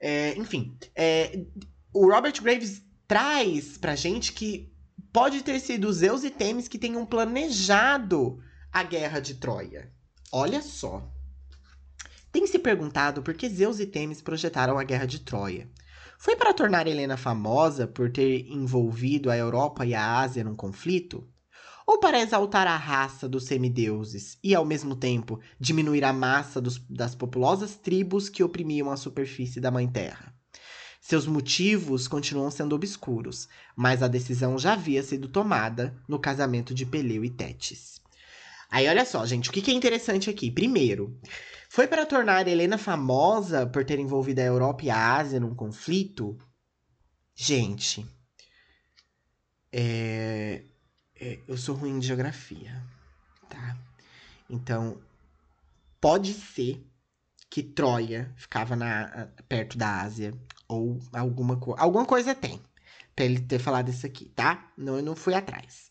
É, 0.00 0.36
enfim, 0.36 0.76
é, 0.94 1.46
o 1.92 2.08
Robert 2.08 2.40
Graves 2.40 2.80
traz 3.08 3.76
pra 3.76 3.96
gente 3.96 4.32
que 4.32 4.72
pode 5.12 5.42
ter 5.42 5.58
sido 5.58 5.92
Zeus 5.92 6.22
e 6.22 6.30
Temis 6.30 6.68
que 6.68 6.78
tenham 6.78 7.04
planejado 7.04 8.40
a 8.72 8.82
guerra 8.82 9.20
de 9.20 9.34
Troia. 9.34 9.92
Olha 10.32 10.62
só. 10.62 11.06
Tem 12.32 12.46
se 12.46 12.58
perguntado 12.58 13.22
por 13.22 13.34
que 13.34 13.46
Zeus 13.46 13.78
e 13.78 13.86
Temis 13.86 14.22
projetaram 14.22 14.78
a 14.78 14.82
guerra 14.82 15.04
de 15.04 15.20
Troia. 15.20 15.70
Foi 16.18 16.36
para 16.36 16.54
tornar 16.54 16.86
Helena 16.86 17.18
famosa 17.18 17.86
por 17.86 18.10
ter 18.10 18.46
envolvido 18.50 19.30
a 19.30 19.36
Europa 19.36 19.84
e 19.84 19.94
a 19.94 20.18
Ásia 20.18 20.42
num 20.42 20.56
conflito? 20.56 21.28
Ou 21.86 22.00
para 22.00 22.18
exaltar 22.18 22.66
a 22.66 22.76
raça 22.78 23.28
dos 23.28 23.44
semideuses 23.44 24.38
e, 24.42 24.54
ao 24.54 24.64
mesmo 24.64 24.96
tempo, 24.96 25.38
diminuir 25.60 26.02
a 26.02 26.12
massa 26.12 26.58
dos, 26.58 26.78
das 26.88 27.14
populosas 27.14 27.76
tribos 27.76 28.30
que 28.30 28.42
oprimiam 28.42 28.90
a 28.90 28.96
superfície 28.96 29.60
da 29.60 29.70
Mãe 29.70 29.86
Terra? 29.86 30.34
Seus 30.98 31.26
motivos 31.26 32.08
continuam 32.08 32.50
sendo 32.50 32.74
obscuros, 32.74 33.50
mas 33.76 34.02
a 34.02 34.08
decisão 34.08 34.58
já 34.58 34.72
havia 34.72 35.02
sido 35.02 35.28
tomada 35.28 35.94
no 36.08 36.18
casamento 36.18 36.72
de 36.72 36.86
Peleu 36.86 37.22
e 37.22 37.28
Tétis. 37.28 38.01
Aí 38.72 38.88
olha 38.88 39.04
só, 39.04 39.26
gente, 39.26 39.50
o 39.50 39.52
que, 39.52 39.60
que 39.60 39.70
é 39.70 39.74
interessante 39.74 40.30
aqui? 40.30 40.50
Primeiro, 40.50 41.20
foi 41.68 41.86
para 41.86 42.06
tornar 42.06 42.48
Helena 42.48 42.78
famosa 42.78 43.66
por 43.66 43.84
ter 43.84 43.98
envolvido 43.98 44.40
a 44.40 44.44
Europa 44.44 44.86
e 44.86 44.90
a 44.90 45.16
Ásia 45.16 45.38
num 45.38 45.54
conflito? 45.54 46.38
Gente, 47.34 48.06
é, 49.70 50.62
é, 51.20 51.38
eu 51.46 51.58
sou 51.58 51.74
ruim 51.74 51.98
de 51.98 52.06
geografia, 52.06 52.82
tá? 53.46 53.76
Então, 54.48 54.98
pode 56.00 56.32
ser 56.32 56.82
que 57.50 57.62
Troia 57.62 58.32
ficava 58.38 58.74
na, 58.74 59.28
perto 59.46 59.76
da 59.76 60.00
Ásia 60.00 60.32
ou 60.66 60.98
alguma 61.12 61.58
coisa. 61.58 61.78
Alguma 61.82 62.06
coisa 62.06 62.34
tem 62.34 62.58
pra 63.14 63.26
ele 63.26 63.40
ter 63.40 63.58
falado 63.58 63.90
isso 63.90 64.06
aqui, 64.06 64.30
tá? 64.30 64.72
Não, 64.78 64.96
eu 64.96 65.02
não 65.02 65.14
fui 65.14 65.34
atrás. 65.34 65.90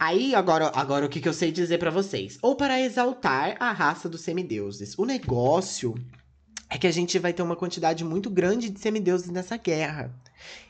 Aí, 0.00 0.34
agora, 0.34 0.72
agora 0.74 1.04
o 1.04 1.10
que, 1.10 1.20
que 1.20 1.28
eu 1.28 1.34
sei 1.34 1.52
dizer 1.52 1.76
para 1.76 1.90
vocês? 1.90 2.38
Ou 2.40 2.56
para 2.56 2.80
exaltar 2.80 3.54
a 3.60 3.70
raça 3.70 4.08
dos 4.08 4.22
semideuses. 4.22 4.96
O 4.96 5.04
negócio 5.04 5.94
é 6.70 6.78
que 6.78 6.86
a 6.86 6.90
gente 6.90 7.18
vai 7.18 7.34
ter 7.34 7.42
uma 7.42 7.54
quantidade 7.54 8.02
muito 8.02 8.30
grande 8.30 8.70
de 8.70 8.80
semideuses 8.80 9.28
nessa 9.28 9.58
guerra. 9.58 10.10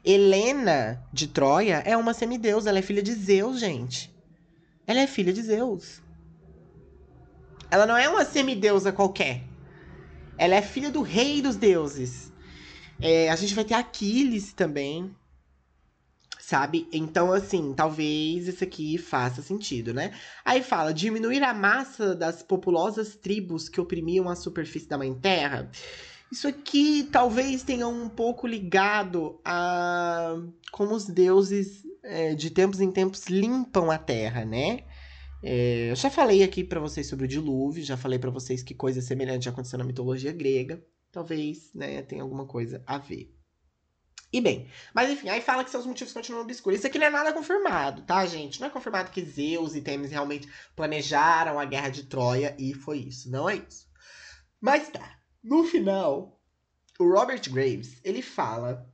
Helena 0.04 1.00
de 1.12 1.28
Troia 1.28 1.80
é 1.86 1.96
uma 1.96 2.12
semideusa, 2.12 2.70
ela 2.70 2.80
é 2.80 2.82
filha 2.82 3.00
de 3.00 3.12
Zeus, 3.14 3.60
gente. 3.60 4.12
Ela 4.84 4.98
é 4.98 5.06
filha 5.06 5.32
de 5.32 5.42
Zeus. 5.42 6.02
Ela 7.70 7.86
não 7.86 7.96
é 7.96 8.08
uma 8.08 8.24
semideusa 8.24 8.90
qualquer. 8.90 9.44
Ela 10.36 10.56
é 10.56 10.62
filha 10.62 10.90
do 10.90 11.02
rei 11.02 11.40
dos 11.40 11.54
deuses. 11.54 12.32
É, 13.00 13.30
a 13.30 13.36
gente 13.36 13.54
vai 13.54 13.64
ter 13.64 13.74
Aquiles 13.74 14.52
também 14.52 15.14
sabe? 16.50 16.88
Então, 16.92 17.32
assim, 17.32 17.72
talvez 17.72 18.48
isso 18.48 18.64
aqui 18.64 18.98
faça 18.98 19.40
sentido, 19.40 19.94
né? 19.94 20.12
Aí 20.44 20.62
fala: 20.62 20.92
diminuir 20.92 21.44
a 21.44 21.54
massa 21.54 22.12
das 22.12 22.42
populosas 22.42 23.14
tribos 23.14 23.68
que 23.68 23.80
oprimiam 23.80 24.28
a 24.28 24.34
superfície 24.34 24.88
da 24.88 24.98
Mãe 24.98 25.14
Terra. 25.14 25.70
Isso 26.30 26.48
aqui 26.48 27.08
talvez 27.10 27.62
tenha 27.62 27.86
um 27.86 28.08
pouco 28.08 28.48
ligado 28.48 29.40
a 29.44 30.36
como 30.72 30.94
os 30.94 31.06
deuses 31.06 31.84
é, 32.02 32.34
de 32.34 32.50
tempos 32.50 32.80
em 32.80 32.90
tempos 32.90 33.26
limpam 33.28 33.88
a 33.90 33.98
Terra, 33.98 34.44
né? 34.44 34.80
É, 35.42 35.90
eu 35.90 35.96
já 35.96 36.10
falei 36.10 36.42
aqui 36.42 36.64
para 36.64 36.80
vocês 36.80 37.08
sobre 37.08 37.26
o 37.26 37.28
dilúvio, 37.28 37.82
já 37.84 37.96
falei 37.96 38.18
para 38.18 38.30
vocês 38.30 38.62
que 38.62 38.74
coisa 38.74 39.00
semelhante 39.00 39.48
aconteceu 39.48 39.78
na 39.78 39.84
mitologia 39.84 40.32
grega. 40.32 40.82
Talvez, 41.12 41.72
né, 41.74 42.02
tenha 42.02 42.22
alguma 42.22 42.46
coisa 42.46 42.82
a 42.86 42.98
ver. 42.98 43.39
E 44.32 44.40
bem, 44.40 44.70
mas 44.94 45.10
enfim, 45.10 45.28
aí 45.28 45.40
fala 45.40 45.64
que 45.64 45.70
seus 45.70 45.84
motivos 45.84 46.12
continuam 46.12 46.44
obscuros. 46.44 46.78
Isso 46.78 46.86
aqui 46.86 46.98
não 46.98 47.06
é 47.06 47.10
nada 47.10 47.32
confirmado, 47.32 48.02
tá, 48.02 48.24
gente? 48.26 48.60
Não 48.60 48.68
é 48.68 48.70
confirmado 48.70 49.10
que 49.10 49.24
Zeus 49.24 49.74
e 49.74 49.80
Temis 49.80 50.12
realmente 50.12 50.48
planejaram 50.76 51.58
a 51.58 51.64
guerra 51.64 51.88
de 51.88 52.04
Troia 52.04 52.54
e 52.56 52.72
foi 52.72 52.98
isso. 52.98 53.28
Não 53.28 53.50
é 53.50 53.56
isso. 53.56 53.88
Mas 54.60 54.88
tá. 54.88 55.18
No 55.42 55.64
final, 55.64 56.40
o 56.98 57.10
Robert 57.10 57.42
Graves, 57.50 57.98
ele 58.04 58.22
fala 58.22 58.86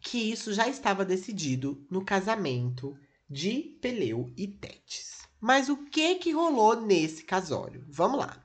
que 0.00 0.30
isso 0.30 0.52
já 0.52 0.68
estava 0.68 1.04
decidido 1.04 1.84
no 1.90 2.04
casamento 2.04 2.96
de 3.28 3.76
Peleu 3.80 4.32
e 4.36 4.46
Tétis. 4.46 5.20
Mas 5.40 5.68
o 5.68 5.78
que 5.86 6.16
que 6.16 6.32
rolou 6.32 6.80
nesse 6.80 7.24
casório? 7.24 7.84
Vamos 7.88 8.20
lá. 8.20 8.44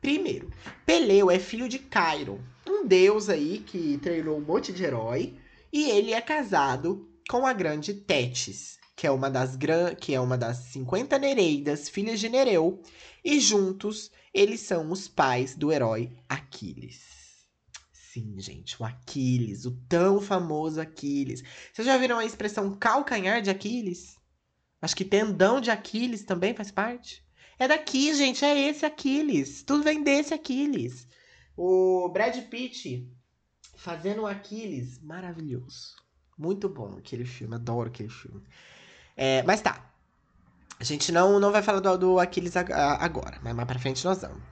Primeiro, 0.00 0.50
Peleu 0.86 1.30
é 1.30 1.38
filho 1.38 1.68
de 1.68 1.78
Cairo, 1.78 2.42
um 2.66 2.86
deus 2.86 3.28
aí 3.28 3.58
que 3.58 3.98
treinou 3.98 4.38
um 4.38 4.44
monte 4.44 4.72
de 4.72 4.84
herói 4.84 5.36
e 5.76 5.90
ele 5.90 6.14
é 6.14 6.22
casado 6.22 7.06
com 7.28 7.46
a 7.46 7.52
grande 7.52 7.92
Tétis, 7.92 8.78
que 8.96 9.06
é 9.06 9.10
uma 9.10 9.30
das 9.30 9.56
gran... 9.56 9.94
que 9.94 10.14
é 10.14 10.18
uma 10.18 10.38
das 10.38 10.56
50 10.72 11.18
Nereidas, 11.18 11.90
filhas 11.90 12.18
de 12.18 12.30
Nereu, 12.30 12.82
e 13.22 13.38
juntos 13.38 14.10
eles 14.32 14.60
são 14.60 14.90
os 14.90 15.06
pais 15.06 15.54
do 15.54 15.70
herói 15.70 16.16
Aquiles. 16.26 17.02
Sim, 17.92 18.36
gente, 18.38 18.80
o 18.80 18.86
Aquiles, 18.86 19.66
o 19.66 19.72
tão 19.86 20.18
famoso 20.18 20.80
Aquiles. 20.80 21.42
Vocês 21.70 21.86
já 21.86 21.98
viram 21.98 22.18
a 22.18 22.24
expressão 22.24 22.74
calcanhar 22.74 23.42
de 23.42 23.50
Aquiles? 23.50 24.16
Acho 24.80 24.96
que 24.96 25.04
tendão 25.04 25.60
de 25.60 25.70
Aquiles 25.70 26.24
também 26.24 26.54
faz 26.54 26.70
parte. 26.70 27.22
É 27.58 27.68
daqui, 27.68 28.14
gente, 28.14 28.42
é 28.42 28.58
esse 28.58 28.86
Aquiles. 28.86 29.62
Tudo 29.62 29.84
vem 29.84 30.02
desse 30.02 30.32
Aquiles. 30.32 31.06
O 31.54 32.08
Brad 32.08 32.34
Pitt 32.48 33.06
fazendo 33.76 34.22
o 34.22 34.26
Aquiles, 34.26 35.00
maravilhoso. 35.02 35.94
Muito 36.36 36.68
bom 36.68 36.96
aquele 36.98 37.24
filme, 37.24 37.54
adoro 37.54 37.88
aquele 37.88 38.08
filme. 38.08 38.42
É, 39.16 39.42
mas 39.44 39.60
tá. 39.60 39.90
A 40.78 40.84
gente 40.84 41.10
não, 41.10 41.40
não 41.40 41.50
vai 41.50 41.62
falar 41.62 41.80
do, 41.80 41.96
do 41.96 42.20
Aquiles 42.20 42.54
agora, 42.56 43.38
mas 43.42 43.54
mais 43.54 43.66
pra 43.66 43.78
frente 43.78 44.04
nós 44.04 44.20
vamos. 44.20 44.42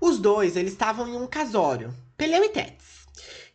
Os 0.00 0.18
dois, 0.18 0.56
eles 0.56 0.72
estavam 0.72 1.06
em 1.06 1.16
um 1.16 1.26
casório, 1.26 1.94
Peleu 2.16 2.42
e 2.42 2.48
Tétis. 2.48 3.06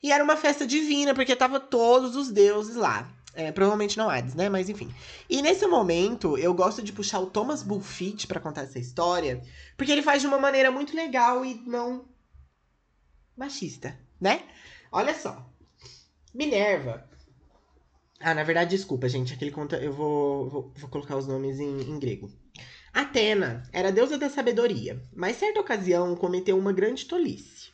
E 0.01 0.12
era 0.12 0.23
uma 0.23 0.38
festa 0.38 0.65
divina, 0.65 1.13
porque 1.13 1.36
tava 1.36 1.60
todos 1.60 2.15
os 2.15 2.32
deuses 2.32 2.75
lá. 2.75 3.12
É, 3.34 3.51
provavelmente 3.51 3.97
não 3.97 4.10
Hades, 4.10 4.34
né? 4.34 4.47
Mas 4.47 4.69
enfim. 4.69 4.93
E 5.30 5.41
nesse 5.41 5.67
momento, 5.67 6.38
eu 6.38 6.54
gosto 6.54 6.82
de 6.82 6.93
puxar 6.93 7.19
o 7.19 7.25
Thomas 7.25 7.63
Bullfit 7.63 8.28
para 8.28 8.39
contar 8.39 8.62
essa 8.62 8.80
história, 8.80 9.41
porque 9.75 9.91
ele 9.91 10.01
faz 10.01 10.21
de 10.21 10.28
uma 10.28 10.39
maneira 10.39 10.71
muito 10.71 10.95
legal 10.95 11.43
e 11.43 11.56
não 11.65 12.06
machista, 13.36 13.99
né? 14.21 14.43
Olha 14.95 15.13
só. 15.13 15.45
Minerva. 16.34 17.05
Ah, 18.17 18.34
na 18.34 18.43
verdade, 18.43 18.77
desculpa, 18.77 19.10
gente. 19.10 19.34
Aquele 19.34 19.51
conta. 19.51 19.75
Eu 19.75 19.91
vou, 19.91 20.49
vou, 20.49 20.73
vou 20.73 20.89
colocar 20.89 21.17
os 21.17 21.27
nomes 21.27 21.60
em, 21.60 21.81
em 21.81 21.99
grego. 21.99 22.31
Atena 22.93 23.63
era 23.73 23.91
deusa 23.91 24.17
da 24.17 24.29
sabedoria, 24.29 25.03
mas 25.13 25.36
certa 25.36 25.60
ocasião 25.60 26.15
cometeu 26.15 26.58
uma 26.58 26.71
grande 26.71 27.03
tolice. 27.03 27.73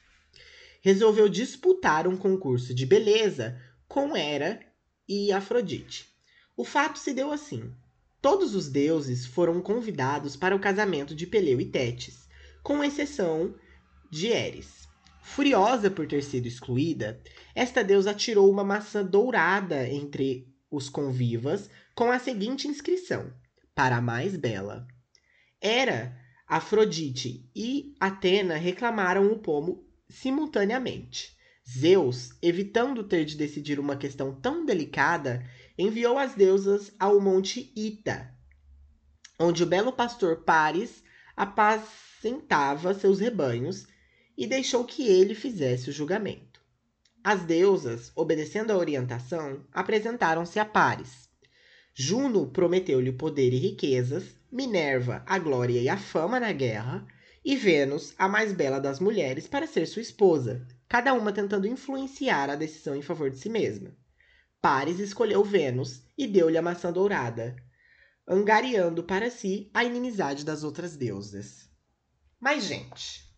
Resolveu 0.81 1.29
disputar 1.29 2.07
um 2.07 2.17
concurso 2.17 2.73
de 2.73 2.87
beleza 2.87 3.55
com 3.87 4.17
Hera 4.17 4.59
e 5.07 5.31
Afrodite. 5.31 6.09
O 6.57 6.65
fato 6.65 6.97
se 6.97 7.13
deu 7.13 7.31
assim: 7.31 7.71
todos 8.19 8.55
os 8.55 8.67
deuses 8.67 9.27
foram 9.27 9.61
convidados 9.61 10.35
para 10.35 10.55
o 10.55 10.59
casamento 10.59 11.13
de 11.13 11.27
Peleu 11.27 11.61
e 11.61 11.65
Tétis, 11.65 12.27
com 12.63 12.83
exceção 12.83 13.53
de 14.09 14.29
Eris. 14.29 14.81
Furiosa 15.21 15.89
por 15.89 16.07
ter 16.07 16.23
sido 16.23 16.47
excluída, 16.47 17.21
esta 17.53 17.83
deusa 17.83 18.11
atirou 18.11 18.51
uma 18.51 18.63
maçã 18.63 19.05
dourada 19.05 19.87
entre 19.87 20.51
os 20.69 20.89
convivas 20.89 21.69
com 21.95 22.11
a 22.11 22.17
seguinte 22.17 22.67
inscrição: 22.67 23.31
Para 23.75 23.97
a 23.97 24.01
mais 24.01 24.35
bela. 24.35 24.87
Era 25.61 26.19
Afrodite 26.47 27.47
e 27.55 27.93
Atena 27.99 28.55
reclamaram 28.55 29.31
o 29.31 29.37
pomo 29.37 29.85
simultaneamente. 30.09 31.37
Zeus, 31.69 32.31
evitando 32.41 33.03
ter 33.03 33.23
de 33.23 33.37
decidir 33.37 33.79
uma 33.79 33.95
questão 33.95 34.33
tão 34.33 34.65
delicada, 34.65 35.45
enviou 35.77 36.17
as 36.17 36.33
deusas 36.33 36.91
ao 36.99 37.21
monte 37.21 37.71
Ita, 37.75 38.33
onde 39.39 39.63
o 39.63 39.67
belo 39.67 39.93
pastor 39.93 40.43
Paris 40.43 41.03
apacentava 41.37 42.93
seus 42.93 43.19
rebanhos 43.19 43.87
e 44.41 44.47
deixou 44.47 44.83
que 44.83 45.07
ele 45.07 45.35
fizesse 45.35 45.91
o 45.91 45.93
julgamento. 45.93 46.59
As 47.23 47.43
deusas, 47.43 48.11
obedecendo 48.15 48.71
à 48.71 48.75
orientação, 48.75 49.63
apresentaram-se 49.71 50.57
a 50.57 50.65
Pares. 50.65 51.29
Juno 51.93 52.47
prometeu-lhe 52.47 53.11
poder 53.11 53.53
e 53.53 53.57
riquezas, 53.57 54.35
Minerva 54.51 55.23
a 55.27 55.37
glória 55.37 55.79
e 55.79 55.87
a 55.87 55.95
fama 55.95 56.39
na 56.39 56.51
guerra, 56.51 57.05
e 57.45 57.55
Vênus 57.55 58.15
a 58.17 58.27
mais 58.27 58.51
bela 58.51 58.79
das 58.79 58.99
mulheres 58.99 59.47
para 59.47 59.67
ser 59.67 59.85
sua 59.85 60.01
esposa, 60.01 60.67
cada 60.89 61.13
uma 61.13 61.31
tentando 61.31 61.67
influenciar 61.67 62.49
a 62.49 62.55
decisão 62.55 62.95
em 62.95 63.03
favor 63.03 63.29
de 63.29 63.37
si 63.37 63.47
mesma. 63.47 63.95
Pares 64.59 64.97
escolheu 64.97 65.43
Vênus 65.43 66.01
e 66.17 66.25
deu-lhe 66.25 66.57
a 66.57 66.63
maçã 66.63 66.91
dourada, 66.91 67.55
angariando 68.27 69.03
para 69.03 69.29
si 69.29 69.69
a 69.71 69.83
inimizade 69.83 70.43
das 70.43 70.63
outras 70.63 70.97
deusas. 70.97 71.69
Mas, 72.39 72.63
gente, 72.63 73.30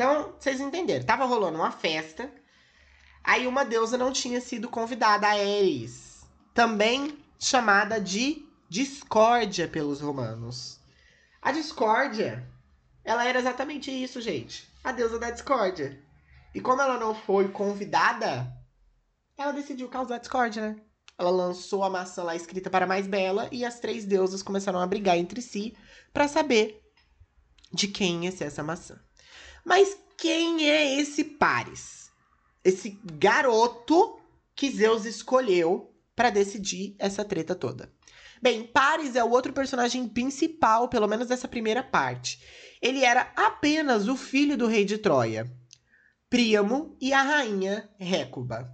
então, 0.00 0.34
vocês 0.40 0.58
entenderam. 0.60 1.04
Tava 1.04 1.26
rolando 1.26 1.58
uma 1.58 1.70
festa. 1.70 2.32
Aí 3.22 3.46
uma 3.46 3.66
deusa 3.66 3.98
não 3.98 4.10
tinha 4.10 4.40
sido 4.40 4.66
convidada, 4.66 5.26
a 5.26 5.32
Ares. 5.32 6.26
Também 6.54 7.18
chamada 7.38 8.00
de 8.00 8.48
discórdia 8.66 9.68
pelos 9.68 10.00
romanos. 10.00 10.80
A 11.42 11.52
discórdia, 11.52 12.48
ela 13.04 13.26
era 13.26 13.40
exatamente 13.40 13.90
isso, 13.90 14.22
gente. 14.22 14.66
A 14.82 14.90
deusa 14.90 15.18
da 15.18 15.30
discórdia. 15.30 16.02
E 16.54 16.62
como 16.62 16.80
ela 16.80 16.98
não 16.98 17.14
foi 17.14 17.48
convidada, 17.50 18.50
ela 19.36 19.52
decidiu 19.52 19.90
causar 19.90 20.16
discórdia, 20.16 20.62
né? 20.62 20.76
Ela 21.18 21.30
lançou 21.30 21.84
a 21.84 21.90
maçã 21.90 22.22
lá 22.22 22.34
escrita 22.34 22.70
para 22.70 22.86
a 22.86 22.88
mais 22.88 23.06
bela 23.06 23.50
e 23.52 23.66
as 23.66 23.80
três 23.80 24.06
deusas 24.06 24.42
começaram 24.42 24.78
a 24.78 24.86
brigar 24.86 25.18
entre 25.18 25.42
si 25.42 25.76
para 26.10 26.26
saber 26.26 26.82
de 27.70 27.86
quem 27.86 28.24
ia 28.24 28.32
ser 28.32 28.44
essa 28.44 28.62
maçã. 28.62 28.98
Mas 29.64 29.96
quem 30.16 30.68
é 30.68 31.00
esse 31.00 31.24
Paris? 31.24 32.10
Esse 32.64 32.98
garoto 33.04 34.18
que 34.54 34.70
Zeus 34.70 35.04
escolheu 35.04 35.94
para 36.14 36.30
decidir 36.30 36.94
essa 36.98 37.24
treta 37.24 37.54
toda. 37.54 37.90
Bem, 38.42 38.66
Paris 38.66 39.16
é 39.16 39.24
o 39.24 39.30
outro 39.30 39.52
personagem 39.52 40.08
principal, 40.08 40.88
pelo 40.88 41.06
menos 41.06 41.28
dessa 41.28 41.48
primeira 41.48 41.82
parte. 41.82 42.42
Ele 42.80 43.04
era 43.04 43.32
apenas 43.36 44.08
o 44.08 44.16
filho 44.16 44.56
do 44.56 44.66
rei 44.66 44.84
de 44.84 44.98
Troia, 44.98 45.50
Príamo 46.28 46.96
e 47.00 47.12
a 47.12 47.22
rainha 47.22 47.90
Récuba. 47.98 48.70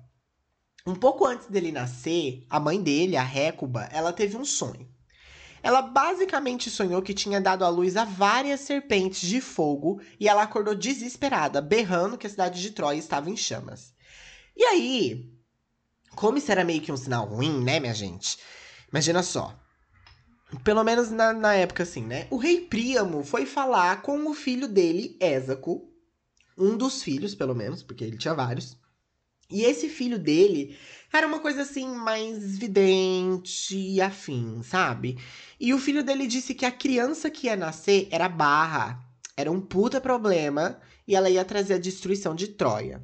Um 0.86 0.94
pouco 0.94 1.26
antes 1.26 1.48
dele 1.48 1.72
nascer, 1.72 2.46
a 2.48 2.60
mãe 2.60 2.80
dele, 2.80 3.16
a 3.16 3.22
Récuba, 3.22 3.88
ela 3.92 4.12
teve 4.12 4.36
um 4.36 4.44
sonho. 4.44 4.88
Ela 5.66 5.82
basicamente 5.82 6.70
sonhou 6.70 7.02
que 7.02 7.12
tinha 7.12 7.40
dado 7.40 7.64
à 7.64 7.68
luz 7.68 7.96
a 7.96 8.04
várias 8.04 8.60
serpentes 8.60 9.28
de 9.28 9.40
fogo 9.40 10.00
e 10.20 10.28
ela 10.28 10.44
acordou 10.44 10.76
desesperada, 10.76 11.60
berrando 11.60 12.16
que 12.16 12.24
a 12.24 12.30
cidade 12.30 12.62
de 12.62 12.70
Troia 12.70 13.00
estava 13.00 13.28
em 13.28 13.36
chamas. 13.36 13.92
E 14.56 14.62
aí, 14.62 15.28
como 16.14 16.38
isso 16.38 16.52
era 16.52 16.62
meio 16.62 16.80
que 16.80 16.92
um 16.92 16.96
sinal 16.96 17.26
ruim, 17.26 17.64
né, 17.64 17.80
minha 17.80 17.92
gente? 17.92 18.38
Imagina 18.92 19.24
só. 19.24 19.58
Pelo 20.62 20.84
menos 20.84 21.10
na, 21.10 21.32
na 21.32 21.54
época, 21.54 21.82
assim, 21.82 22.04
né? 22.04 22.28
O 22.30 22.36
rei 22.36 22.60
Príamo 22.60 23.24
foi 23.24 23.44
falar 23.44 24.02
com 24.02 24.30
o 24.30 24.34
filho 24.34 24.68
dele, 24.68 25.16
Ésaco, 25.18 25.82
um 26.56 26.76
dos 26.76 27.02
filhos, 27.02 27.34
pelo 27.34 27.56
menos, 27.56 27.82
porque 27.82 28.04
ele 28.04 28.16
tinha 28.16 28.34
vários. 28.34 28.78
E 29.50 29.62
esse 29.62 29.88
filho 29.88 30.18
dele 30.18 30.76
era 31.12 31.26
uma 31.26 31.38
coisa 31.38 31.62
assim, 31.62 31.86
mais 31.86 32.58
vidente 32.58 33.76
e 33.76 34.00
afim, 34.00 34.62
sabe? 34.62 35.18
E 35.58 35.72
o 35.72 35.78
filho 35.78 36.02
dele 36.02 36.26
disse 36.26 36.54
que 36.54 36.66
a 36.66 36.70
criança 36.70 37.30
que 37.30 37.46
ia 37.46 37.56
nascer 37.56 38.08
era 38.10 38.28
barra. 38.28 39.02
Era 39.36 39.50
um 39.50 39.60
puta 39.60 40.00
problema 40.00 40.80
e 41.06 41.14
ela 41.14 41.30
ia 41.30 41.44
trazer 41.44 41.74
a 41.74 41.78
destruição 41.78 42.34
de 42.34 42.48
Troia. 42.48 43.02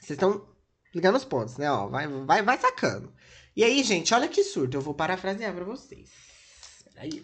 Vocês 0.00 0.16
estão 0.16 0.48
ligando 0.94 1.16
os 1.16 1.24
pontos, 1.24 1.56
né? 1.56 1.70
Ó, 1.70 1.88
vai, 1.88 2.06
vai, 2.08 2.42
vai 2.42 2.58
sacando. 2.58 3.12
E 3.54 3.62
aí, 3.62 3.82
gente, 3.82 4.14
olha 4.14 4.28
que 4.28 4.42
surto. 4.42 4.76
Eu 4.76 4.80
vou 4.80 4.94
parafrasear 4.94 5.54
pra 5.54 5.64
vocês. 5.64 6.10
Peraí. 6.94 7.22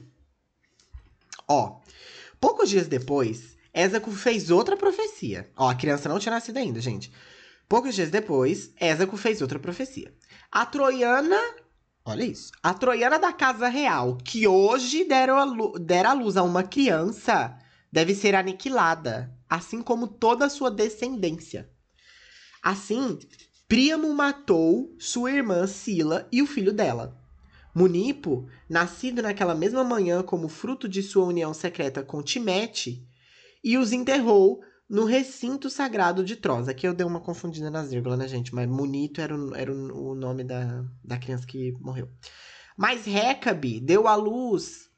Ó, 1.48 1.80
poucos 2.40 2.68
dias 2.68 2.88
depois, 2.88 3.56
Ésaco 3.72 4.10
fez 4.10 4.50
outra 4.50 4.76
profecia. 4.76 5.50
Ó, 5.56 5.68
a 5.68 5.74
criança 5.74 6.08
não 6.08 6.18
tinha 6.18 6.34
nascido 6.34 6.58
ainda, 6.58 6.80
gente. 6.80 7.12
Poucos 7.68 7.94
dias 7.94 8.10
depois, 8.10 8.72
Ésaco 8.78 9.16
fez 9.16 9.42
outra 9.42 9.58
profecia. 9.58 10.14
A 10.50 10.64
troiana. 10.64 11.40
Olha 12.04 12.24
isso. 12.24 12.52
A 12.62 12.72
troiana 12.72 13.18
da 13.18 13.32
casa 13.32 13.68
real, 13.68 14.16
que 14.18 14.46
hoje 14.46 15.04
deram 15.04 15.36
a 15.36 15.78
dera 15.78 16.10
a 16.10 16.12
luz 16.12 16.36
a 16.36 16.42
uma 16.42 16.62
criança, 16.62 17.58
deve 17.90 18.14
ser 18.14 18.34
aniquilada, 18.36 19.34
assim 19.48 19.82
como 19.82 20.06
toda 20.06 20.46
a 20.46 20.50
sua 20.50 20.70
descendência. 20.70 21.68
Assim, 22.62 23.18
Príamo 23.68 24.14
matou 24.14 24.94
sua 24.96 25.32
irmã 25.32 25.66
Sila 25.66 26.28
e 26.30 26.40
o 26.40 26.46
filho 26.46 26.72
dela. 26.72 27.20
Munipo, 27.74 28.48
nascido 28.68 29.20
naquela 29.20 29.56
mesma 29.56 29.82
manhã 29.82 30.22
como 30.22 30.48
fruto 30.48 30.88
de 30.88 31.02
sua 31.02 31.24
união 31.24 31.52
secreta 31.52 32.00
com 32.00 32.22
Timete, 32.22 33.04
e 33.64 33.76
os 33.76 33.92
enterrou 33.92 34.60
no 34.88 35.04
recinto 35.04 35.68
sagrado 35.68 36.24
de 36.24 36.36
Trosa. 36.36 36.70
Aqui 36.70 36.86
eu 36.86 36.94
dei 36.94 37.06
uma 37.06 37.20
confundida 37.20 37.70
nas 37.70 37.90
vírgulas, 37.90 38.18
né, 38.18 38.28
gente? 38.28 38.54
Mas 38.54 38.68
Munito 38.68 39.20
era, 39.20 39.36
o, 39.36 39.54
era 39.54 39.72
o 39.72 40.14
nome 40.14 40.44
da, 40.44 40.84
da 41.02 41.18
criança 41.18 41.46
que 41.46 41.72
morreu. 41.80 42.08
Mas 42.76 43.04
Recabe 43.04 43.80
deu 43.80 44.06
à 44.06 44.14
luz 44.14 44.90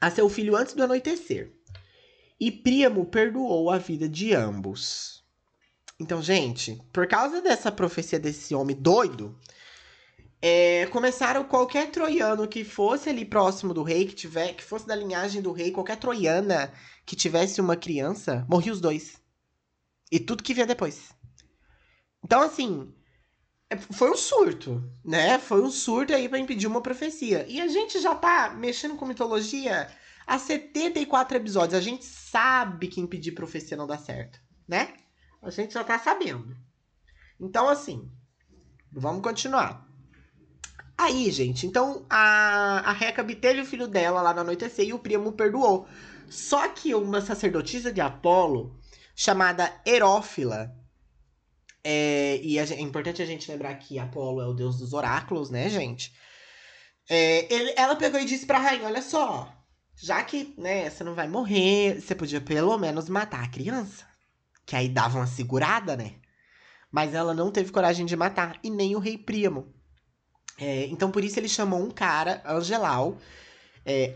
a 0.00 0.10
seu 0.10 0.28
filho 0.28 0.56
antes 0.56 0.74
do 0.74 0.82
anoitecer. 0.82 1.52
E 2.38 2.50
Príamo 2.50 3.06
perdoou 3.06 3.70
a 3.70 3.78
vida 3.78 4.08
de 4.08 4.34
ambos. 4.34 5.24
Então, 5.98 6.20
gente, 6.20 6.82
por 6.92 7.06
causa 7.06 7.40
dessa 7.40 7.70
profecia 7.70 8.18
desse 8.18 8.54
homem 8.54 8.76
doido, 8.76 9.38
é, 10.46 10.84
começaram 10.88 11.42
qualquer 11.42 11.90
troiano 11.90 12.46
que 12.46 12.64
fosse 12.64 13.08
ali 13.08 13.24
próximo 13.24 13.72
do 13.72 13.82
rei, 13.82 14.04
que 14.04 14.14
tiver, 14.14 14.52
que 14.52 14.62
fosse 14.62 14.86
da 14.86 14.94
linhagem 14.94 15.40
do 15.40 15.52
rei, 15.52 15.70
qualquer 15.70 15.96
troiana 15.96 16.70
que 17.06 17.16
tivesse 17.16 17.62
uma 17.62 17.74
criança, 17.76 18.44
morria 18.46 18.70
os 18.70 18.78
dois. 18.78 19.18
E 20.12 20.20
tudo 20.20 20.42
que 20.42 20.52
vinha 20.52 20.66
depois. 20.66 21.14
Então, 22.22 22.42
assim, 22.42 22.94
é, 23.70 23.78
foi 23.78 24.10
um 24.10 24.16
surto, 24.18 24.84
né? 25.02 25.38
Foi 25.38 25.62
um 25.62 25.70
surto 25.70 26.12
aí 26.14 26.28
para 26.28 26.38
impedir 26.38 26.66
uma 26.66 26.82
profecia. 26.82 27.46
E 27.48 27.58
a 27.58 27.66
gente 27.66 27.98
já 27.98 28.14
tá 28.14 28.50
mexendo 28.50 28.96
com 28.96 29.06
mitologia 29.06 29.90
há 30.26 30.38
74 30.38 31.38
episódios. 31.38 31.72
A 31.72 31.82
gente 31.82 32.04
sabe 32.04 32.88
que 32.88 33.00
impedir 33.00 33.32
profecia 33.32 33.78
não 33.78 33.86
dá 33.86 33.96
certo, 33.96 34.38
né? 34.68 34.92
A 35.40 35.48
gente 35.48 35.72
já 35.72 35.82
tá 35.82 35.98
sabendo. 35.98 36.54
Então, 37.40 37.66
assim, 37.66 38.12
vamos 38.92 39.22
continuar. 39.22 39.93
Aí, 40.96 41.30
gente, 41.30 41.66
então 41.66 42.06
a, 42.08 42.90
a 42.90 42.92
Recabe 42.92 43.34
teve 43.34 43.60
o 43.60 43.66
filho 43.66 43.88
dela 43.88 44.22
lá 44.22 44.32
no 44.32 44.40
anoitecer 44.40 44.86
e 44.86 44.92
o 44.92 44.98
primo 44.98 45.32
perdoou. 45.32 45.86
Só 46.28 46.68
que 46.68 46.94
uma 46.94 47.20
sacerdotisa 47.20 47.92
de 47.92 48.00
Apolo, 48.00 48.78
chamada 49.14 49.72
Herófila, 49.84 50.74
é, 51.84 52.40
e 52.42 52.58
é 52.58 52.80
importante 52.80 53.20
a 53.20 53.26
gente 53.26 53.50
lembrar 53.50 53.74
que 53.74 53.98
Apolo 53.98 54.40
é 54.40 54.46
o 54.46 54.54
deus 54.54 54.78
dos 54.78 54.94
oráculos, 54.94 55.50
né, 55.50 55.68
gente? 55.68 56.14
É, 57.08 57.52
ele, 57.52 57.74
ela 57.76 57.94
pegou 57.94 58.18
e 58.18 58.24
disse 58.24 58.46
pra 58.46 58.58
rainha: 58.58 58.86
Olha 58.86 59.02
só, 59.02 59.52
já 59.94 60.22
que 60.24 60.54
né, 60.56 60.88
você 60.88 61.04
não 61.04 61.14
vai 61.14 61.28
morrer, 61.28 62.00
você 62.00 62.14
podia 62.14 62.40
pelo 62.40 62.78
menos 62.78 63.08
matar 63.08 63.44
a 63.44 63.48
criança. 63.48 64.06
Que 64.64 64.74
aí 64.76 64.88
dava 64.88 65.18
uma 65.18 65.26
segurada, 65.26 65.94
né? 65.94 66.14
Mas 66.90 67.12
ela 67.12 67.34
não 67.34 67.50
teve 67.50 67.70
coragem 67.70 68.06
de 68.06 68.16
matar, 68.16 68.58
e 68.62 68.70
nem 68.70 68.96
o 68.96 68.98
rei 68.98 69.18
Príamo. 69.18 69.73
É, 70.58 70.86
então, 70.86 71.10
por 71.10 71.24
isso 71.24 71.38
ele 71.38 71.48
chamou 71.48 71.82
um 71.82 71.90
cara, 71.90 72.42
Angelau, 72.46 73.18
é, 73.84 74.12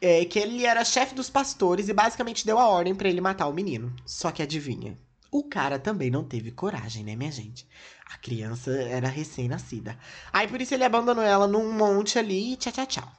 é, 0.00 0.24
que 0.24 0.38
ele 0.38 0.64
era 0.64 0.84
chefe 0.84 1.14
dos 1.14 1.30
pastores 1.30 1.88
e 1.88 1.92
basicamente 1.92 2.44
deu 2.44 2.58
a 2.58 2.68
ordem 2.68 2.94
para 2.94 3.08
ele 3.08 3.20
matar 3.20 3.46
o 3.46 3.52
menino. 3.52 3.94
Só 4.04 4.30
que 4.30 4.42
adivinha? 4.42 4.98
O 5.30 5.44
cara 5.44 5.78
também 5.78 6.10
não 6.10 6.24
teve 6.24 6.50
coragem, 6.50 7.04
né, 7.04 7.16
minha 7.16 7.30
gente? 7.32 7.66
A 8.06 8.18
criança 8.18 8.70
era 8.70 9.08
recém-nascida. 9.08 9.98
Aí 10.32 10.46
por 10.46 10.60
isso 10.60 10.74
ele 10.74 10.84
abandonou 10.84 11.24
ela 11.24 11.46
num 11.46 11.72
monte 11.72 12.18
ali 12.18 12.52
e 12.52 12.56
tchau, 12.56 12.72
tchau, 12.72 12.86
tchau. 12.86 13.12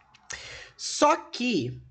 Só 0.77 1.15
que 1.15 1.81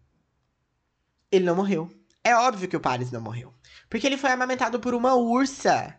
ele 1.30 1.44
não 1.44 1.56
morreu. 1.56 1.90
É 2.22 2.34
óbvio 2.34 2.68
que 2.68 2.76
o 2.76 2.80
Paris 2.80 3.10
não 3.10 3.20
morreu. 3.20 3.52
Porque 3.90 4.06
ele 4.06 4.16
foi 4.16 4.30
amamentado 4.30 4.80
por 4.80 4.94
uma 4.94 5.14
ursa. 5.14 5.96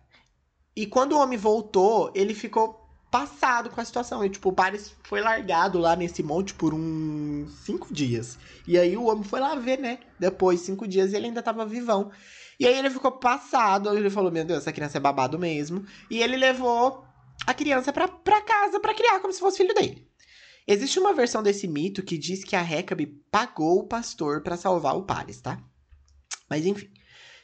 E 0.75 0.85
quando 0.85 1.13
o 1.13 1.19
homem 1.19 1.37
voltou, 1.37 2.11
ele 2.15 2.33
ficou 2.33 2.86
passado 3.11 3.69
com 3.69 3.79
a 3.79 3.85
situação. 3.85 4.23
E, 4.23 4.29
tipo, 4.29 4.49
o 4.49 4.53
Paris 4.53 4.93
foi 5.03 5.21
largado 5.21 5.79
lá 5.79 5.95
nesse 5.95 6.21
monte 6.21 6.53
por 6.53 6.73
uns 6.73 7.51
cinco 7.65 7.93
dias. 7.93 8.37
E 8.67 8.77
aí 8.77 8.95
o 8.97 9.05
homem 9.05 9.23
foi 9.23 9.39
lá 9.39 9.55
ver, 9.55 9.79
né? 9.79 9.99
Depois, 10.19 10.61
cinco 10.61 10.87
dias, 10.87 11.13
ele 11.13 11.27
ainda 11.27 11.41
tava 11.41 11.65
vivão. 11.65 12.11
E 12.59 12.65
aí 12.67 12.77
ele 12.77 12.89
ficou 12.89 13.11
passado. 13.11 13.95
Ele 13.95 14.09
falou: 14.09 14.31
Meu 14.31 14.45
Deus, 14.45 14.59
essa 14.59 14.73
criança 14.73 14.97
é 14.97 15.01
babado 15.01 15.37
mesmo. 15.37 15.85
E 16.09 16.21
ele 16.21 16.37
levou 16.37 17.05
a 17.45 17.53
criança 17.53 17.93
pra, 17.93 18.07
pra 18.07 18.41
casa 18.41 18.79
para 18.79 18.93
criar, 18.93 19.19
como 19.19 19.33
se 19.33 19.39
fosse 19.39 19.57
filho 19.57 19.73
dele. 19.73 20.07
Existe 20.67 20.99
uma 20.99 21.13
versão 21.13 21.41
desse 21.41 21.65
mito 21.67 22.03
que 22.03 22.17
diz 22.17 22.43
que 22.43 22.55
a 22.55 22.61
Recabe 22.61 23.05
pagou 23.31 23.79
o 23.79 23.87
pastor 23.87 24.41
para 24.41 24.57
salvar 24.57 24.97
o 24.97 25.03
Paris, 25.03 25.39
tá? 25.39 25.57
Mas 26.49 26.65
enfim. 26.65 26.89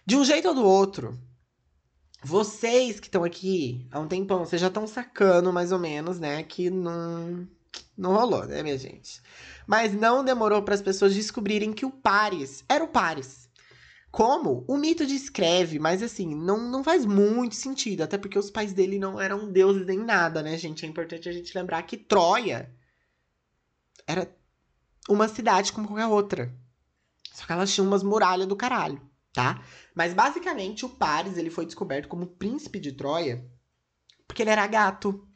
De 0.05 0.17
um 0.17 0.25
jeito 0.25 0.49
ou 0.49 0.53
do 0.53 0.65
outro, 0.65 1.17
vocês 2.23 2.99
que 2.99 3.07
estão 3.07 3.23
aqui 3.23 3.85
há 3.91 3.99
um 3.99 4.07
tempão, 4.07 4.39
vocês 4.45 4.61
já 4.61 4.67
estão 4.67 4.87
sacando 4.87 5.51
mais 5.51 5.71
ou 5.71 5.79
menos, 5.79 6.19
né, 6.19 6.41
que 6.43 6.69
não 6.69 7.47
não 7.97 8.13
rolou, 8.13 8.45
né, 8.45 8.63
minha 8.63 8.77
gente? 8.77 9.21
Mas 9.67 9.93
não 9.93 10.23
demorou 10.23 10.61
para 10.63 10.73
as 10.73 10.81
pessoas 10.81 11.13
descobrirem 11.13 11.73
que 11.73 11.85
o 11.85 11.91
Paris 11.91 12.63
era 12.69 12.83
o 12.83 12.87
Paris. 12.87 13.49
Como 14.11 14.63
o 14.67 14.77
mito 14.77 15.05
descreve, 15.05 15.79
mas 15.79 16.03
assim, 16.03 16.35
não, 16.35 16.69
não 16.69 16.83
faz 16.83 17.05
muito 17.05 17.55
sentido, 17.55 18.01
até 18.01 18.17
porque 18.17 18.37
os 18.37 18.51
pais 18.51 18.71
dele 18.73 18.99
não 18.99 19.19
eram 19.19 19.51
deuses 19.51 19.85
nem 19.85 19.97
nada, 19.97 20.41
né, 20.43 20.57
gente? 20.57 20.85
É 20.85 20.89
importante 20.89 21.27
a 21.27 21.31
gente 21.31 21.55
lembrar 21.57 21.81
que 21.83 21.97
Troia 21.97 22.71
era 24.07 24.31
uma 25.09 25.27
cidade 25.27 25.73
como 25.73 25.87
qualquer 25.87 26.07
outra. 26.07 26.53
Só 27.33 27.45
que 27.45 27.51
ela 27.51 27.65
tinha 27.65 27.85
umas 27.85 28.03
muralhas 28.03 28.47
do 28.47 28.55
caralho 28.55 29.01
tá? 29.33 29.63
Mas 29.95 30.13
basicamente 30.13 30.85
o 30.85 30.89
Paris 30.89 31.37
ele 31.37 31.49
foi 31.49 31.65
descoberto 31.65 32.07
como 32.07 32.27
príncipe 32.27 32.79
de 32.79 32.91
Troia 32.91 33.43
porque 34.27 34.41
ele 34.41 34.49
era 34.49 34.65
gato, 34.65 35.27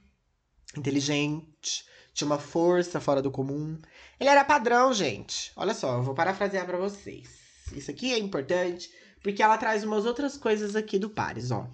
inteligente, 0.76 1.86
tinha 2.14 2.26
uma 2.26 2.40
força 2.40 3.00
fora 3.00 3.22
do 3.22 3.30
comum. 3.30 3.78
Ele 4.20 4.30
era 4.30 4.44
padrão, 4.44 4.92
gente. 4.92 5.52
Olha 5.56 5.74
só, 5.74 5.98
eu 5.98 6.04
vou 6.04 6.16
parafrasear 6.16 6.66
para 6.66 6.80
vocês. 6.80 7.30
Isso 7.74 7.92
aqui 7.92 8.12
é 8.12 8.18
importante 8.18 8.90
porque 9.22 9.44
ela 9.44 9.58
traz 9.58 9.84
umas 9.84 10.06
outras 10.06 10.38
coisas 10.38 10.76
aqui 10.76 10.98
do 10.98 11.10
Paris, 11.10 11.52
ó. 11.52 11.70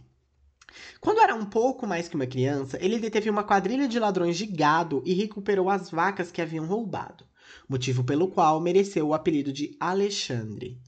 Quando 0.99 1.21
era 1.21 1.36
um 1.36 1.45
pouco 1.45 1.86
mais 1.86 2.09
que 2.09 2.15
uma 2.15 2.25
criança, 2.25 2.77
ele 2.81 2.99
deteve 2.99 3.29
uma 3.29 3.43
quadrilha 3.43 3.88
de 3.88 3.99
ladrões 3.99 4.38
de 4.38 4.45
gado 4.45 5.01
e 5.05 5.13
recuperou 5.13 5.69
as 5.69 5.89
vacas 5.89 6.31
que 6.31 6.41
haviam 6.41 6.65
roubado, 6.65 7.25
motivo 7.69 8.03
pelo 8.03 8.27
qual 8.27 8.59
mereceu 8.59 9.07
o 9.07 9.13
apelido 9.13 9.53
de 9.53 9.77
Alexandre. 9.79 10.81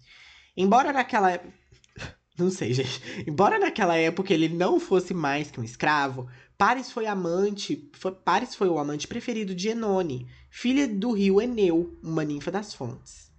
Embora 0.56 0.94
naquela 0.94 1.32
época. 1.32 1.54
Não 2.38 2.50
sei, 2.50 2.74
gente. 2.74 3.02
Embora 3.28 3.60
naquela 3.60 3.96
época 3.96 4.34
ele 4.34 4.50
não 4.50 4.78
fosse 4.80 5.14
mais 5.14 5.50
que 5.50 5.60
um 5.60 5.64
escravo, 5.64 6.28
Paris 6.58 6.92
foi 6.92 7.06
amante. 7.06 7.90
Foi, 7.94 8.12
Paris 8.12 8.56
foi 8.56 8.68
o 8.68 8.78
amante 8.78 9.08
preferido 9.08 9.56
de 9.56 9.70
Enone, 9.70 10.28
filha 10.50 10.88
do 10.88 11.12
rio 11.12 11.42
Eneu, 11.42 11.98
uma 12.04 12.24
ninfa 12.24 12.52
das 12.52 12.74
fontes. 12.74 13.32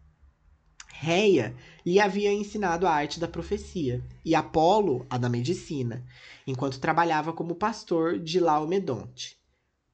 Reia 0.98 1.55
lhe 1.85 2.00
havia 2.00 2.33
ensinado 2.33 2.87
a 2.87 2.90
arte 2.90 3.20
da 3.20 3.29
profecia, 3.29 4.02
e 4.24 4.35
Apolo 4.35 5.07
a 5.11 5.18
da 5.18 5.29
medicina, 5.29 6.05
enquanto 6.46 6.81
trabalhava 6.81 7.33
como 7.35 7.55
pastor 7.55 8.18
de 8.18 8.40
Laomedonte. 8.40 9.37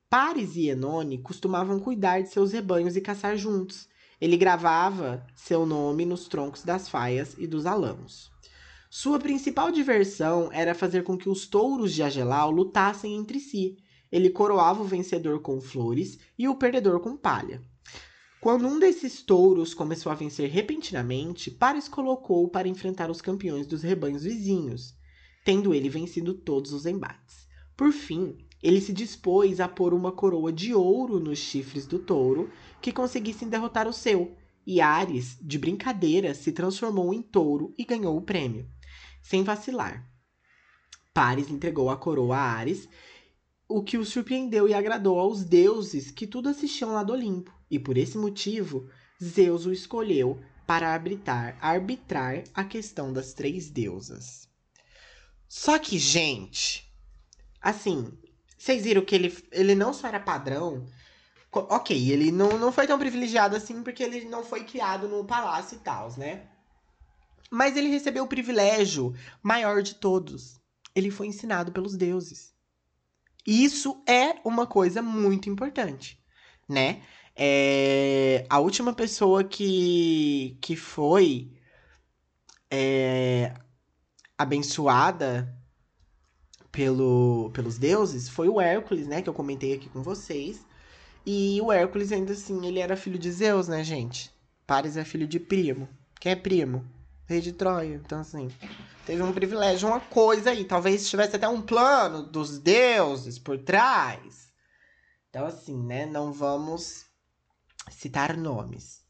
Paris 0.08 0.56
e 0.56 0.68
Enone 0.68 1.18
costumavam 1.18 1.80
cuidar 1.80 2.22
de 2.22 2.28
seus 2.28 2.52
rebanhos 2.52 2.96
e 2.96 3.00
caçar 3.00 3.36
juntos. 3.36 3.88
Ele 4.22 4.36
gravava 4.36 5.26
seu 5.34 5.66
nome 5.66 6.06
nos 6.06 6.28
troncos 6.28 6.62
das 6.62 6.88
faias 6.88 7.34
e 7.38 7.44
dos 7.44 7.66
alamos. 7.66 8.30
Sua 8.88 9.18
principal 9.18 9.72
diversão 9.72 10.48
era 10.52 10.76
fazer 10.76 11.02
com 11.02 11.18
que 11.18 11.28
os 11.28 11.44
touros 11.44 11.92
de 11.92 12.04
Agelau 12.04 12.48
lutassem 12.52 13.16
entre 13.16 13.40
si. 13.40 13.78
Ele 14.12 14.30
coroava 14.30 14.80
o 14.80 14.86
vencedor 14.86 15.40
com 15.40 15.60
flores 15.60 16.20
e 16.38 16.46
o 16.46 16.54
perdedor 16.54 17.00
com 17.00 17.16
palha. 17.16 17.60
Quando 18.40 18.64
um 18.64 18.78
desses 18.78 19.22
touros 19.22 19.74
começou 19.74 20.12
a 20.12 20.14
vencer 20.14 20.48
repentinamente, 20.48 21.50
Paris 21.50 21.88
colocou 21.88 22.48
para 22.48 22.68
enfrentar 22.68 23.10
os 23.10 23.20
campeões 23.20 23.66
dos 23.66 23.82
rebanhos 23.82 24.22
vizinhos, 24.22 24.94
tendo 25.44 25.74
ele 25.74 25.88
vencido 25.88 26.32
todos 26.32 26.72
os 26.72 26.86
embates. 26.86 27.48
Por 27.76 27.90
fim, 27.90 28.36
ele 28.62 28.80
se 28.80 28.92
dispôs 28.92 29.58
a 29.58 29.66
pôr 29.66 29.92
uma 29.92 30.12
coroa 30.12 30.52
de 30.52 30.72
ouro 30.72 31.18
nos 31.18 31.40
chifres 31.40 31.84
do 31.84 31.98
touro 31.98 32.48
que 32.82 32.92
conseguissem 32.92 33.48
derrotar 33.48 33.88
o 33.88 33.92
seu, 33.92 34.36
e 34.66 34.80
Ares, 34.80 35.38
de 35.40 35.58
brincadeira, 35.58 36.34
se 36.34 36.52
transformou 36.52 37.14
em 37.14 37.22
touro 37.22 37.72
e 37.78 37.84
ganhou 37.84 38.16
o 38.16 38.22
prêmio, 38.22 38.68
sem 39.22 39.42
vacilar. 39.42 40.06
Paris 41.14 41.48
entregou 41.48 41.88
a 41.88 41.96
coroa 41.96 42.36
a 42.36 42.52
Ares, 42.52 42.88
o 43.68 43.82
que 43.82 43.96
o 43.96 44.04
surpreendeu 44.04 44.68
e 44.68 44.74
agradou 44.74 45.18
aos 45.18 45.44
deuses 45.44 46.10
que 46.10 46.26
tudo 46.26 46.48
assistiam 46.48 46.92
lá 46.92 47.02
do 47.02 47.12
Olimpo, 47.12 47.52
e 47.70 47.78
por 47.78 47.96
esse 47.96 48.18
motivo, 48.18 48.88
Zeus 49.22 49.64
o 49.64 49.72
escolheu 49.72 50.38
para 50.66 50.92
arbitrar, 50.92 51.56
arbitrar 51.60 52.44
a 52.52 52.64
questão 52.64 53.12
das 53.12 53.32
três 53.32 53.70
deusas. 53.70 54.48
Só 55.48 55.78
que, 55.78 55.98
gente, 55.98 56.90
assim, 57.60 58.12
vocês 58.56 58.84
viram 58.84 59.04
que 59.04 59.14
ele, 59.14 59.36
ele 59.50 59.74
não 59.74 59.92
só 59.92 60.08
era 60.08 60.20
padrão. 60.20 60.86
Ok, 61.54 62.10
ele 62.10 62.32
não, 62.32 62.58
não 62.58 62.72
foi 62.72 62.86
tão 62.86 62.98
privilegiado 62.98 63.54
assim 63.54 63.82
porque 63.82 64.02
ele 64.02 64.24
não 64.24 64.42
foi 64.42 64.64
criado 64.64 65.06
no 65.06 65.24
palácio 65.24 65.76
e 65.76 65.80
tal, 65.80 66.10
né? 66.16 66.48
Mas 67.50 67.76
ele 67.76 67.88
recebeu 67.88 68.24
o 68.24 68.28
privilégio 68.28 69.14
maior 69.42 69.82
de 69.82 69.96
todos. 69.96 70.58
Ele 70.94 71.10
foi 71.10 71.26
ensinado 71.26 71.70
pelos 71.70 71.94
deuses. 71.94 72.54
Isso 73.46 74.02
é 74.08 74.40
uma 74.44 74.66
coisa 74.66 75.02
muito 75.02 75.50
importante, 75.50 76.18
né? 76.66 77.02
É, 77.36 78.46
a 78.48 78.58
última 78.58 78.94
pessoa 78.94 79.44
que, 79.44 80.56
que 80.60 80.74
foi 80.74 81.50
é, 82.70 83.52
abençoada 84.38 85.54
pelo, 86.70 87.50
pelos 87.50 87.76
deuses 87.76 88.28
foi 88.30 88.48
o 88.48 88.58
Hércules, 88.58 89.06
né? 89.06 89.20
Que 89.20 89.28
eu 89.28 89.34
comentei 89.34 89.74
aqui 89.74 89.90
com 89.90 90.02
vocês. 90.02 90.64
E 91.24 91.60
o 91.60 91.70
Hércules, 91.70 92.10
ainda 92.10 92.32
assim, 92.32 92.66
ele 92.66 92.80
era 92.80 92.96
filho 92.96 93.18
de 93.18 93.30
Zeus, 93.30 93.68
né, 93.68 93.84
gente? 93.84 94.30
Paris 94.66 94.96
é 94.96 95.04
filho 95.04 95.26
de 95.26 95.38
Primo. 95.38 95.88
Quem 96.20 96.32
é 96.32 96.36
Primo? 96.36 96.84
Rei 97.26 97.40
de 97.40 97.52
Troia. 97.52 98.00
Então, 98.04 98.20
assim, 98.20 98.50
teve 99.06 99.22
um 99.22 99.32
privilégio, 99.32 99.88
uma 99.88 100.00
coisa 100.00 100.50
aí. 100.50 100.64
Talvez 100.64 101.08
tivesse 101.08 101.36
até 101.36 101.48
um 101.48 101.62
plano 101.62 102.22
dos 102.22 102.58
deuses 102.58 103.38
por 103.38 103.58
trás. 103.58 104.52
Então, 105.30 105.46
assim, 105.46 105.76
né? 105.76 106.06
Não 106.06 106.32
vamos 106.32 107.06
citar 107.90 108.36
nomes. 108.36 109.00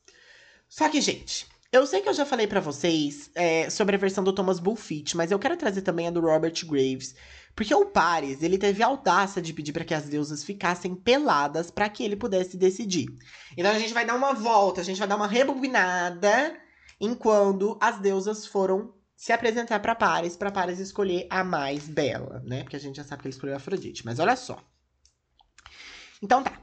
Só 0.68 0.88
que, 0.88 1.00
gente, 1.00 1.46
eu 1.72 1.86
sei 1.86 2.00
que 2.02 2.08
eu 2.08 2.14
já 2.14 2.26
falei 2.26 2.46
para 2.46 2.60
vocês 2.60 3.30
é, 3.34 3.68
sobre 3.70 3.96
a 3.96 3.98
versão 3.98 4.22
do 4.22 4.32
Thomas 4.32 4.60
Bulfit, 4.60 5.16
mas 5.16 5.30
eu 5.30 5.38
quero 5.38 5.56
trazer 5.56 5.82
também 5.82 6.06
a 6.06 6.10
do 6.10 6.20
Robert 6.20 6.54
Graves, 6.66 7.14
porque 7.54 7.74
o 7.74 7.86
Paris, 7.86 8.42
ele 8.42 8.56
teve 8.56 8.82
a 8.82 8.86
audácia 8.86 9.42
de 9.42 9.52
pedir 9.52 9.72
para 9.72 9.84
que 9.84 9.94
as 9.94 10.04
deusas 10.04 10.42
ficassem 10.42 10.94
peladas 10.94 11.70
para 11.70 11.88
que 11.88 12.02
ele 12.02 12.16
pudesse 12.16 12.56
decidir. 12.56 13.06
Então 13.56 13.70
a 13.70 13.78
gente 13.78 13.92
vai 13.92 14.06
dar 14.06 14.14
uma 14.14 14.32
volta, 14.32 14.80
a 14.80 14.84
gente 14.84 14.98
vai 14.98 15.08
dar 15.08 15.16
uma 15.16 15.26
rebobinada 15.26 16.56
enquanto 17.00 17.76
as 17.80 17.98
deusas 17.98 18.46
foram 18.46 18.94
se 19.14 19.32
apresentar 19.32 19.80
para 19.80 19.94
Paris, 19.94 20.36
para 20.36 20.50
Paris 20.50 20.78
escolher 20.78 21.26
a 21.30 21.44
mais 21.44 21.88
bela, 21.88 22.42
né? 22.44 22.62
Porque 22.62 22.76
a 22.76 22.80
gente 22.80 22.96
já 22.96 23.04
sabe 23.04 23.22
que 23.22 23.28
ele 23.28 23.34
escolheu 23.34 23.54
a 23.54 23.58
Afrodite, 23.58 24.04
mas 24.04 24.18
olha 24.18 24.34
só. 24.34 24.58
Então 26.22 26.42
tá. 26.42 26.58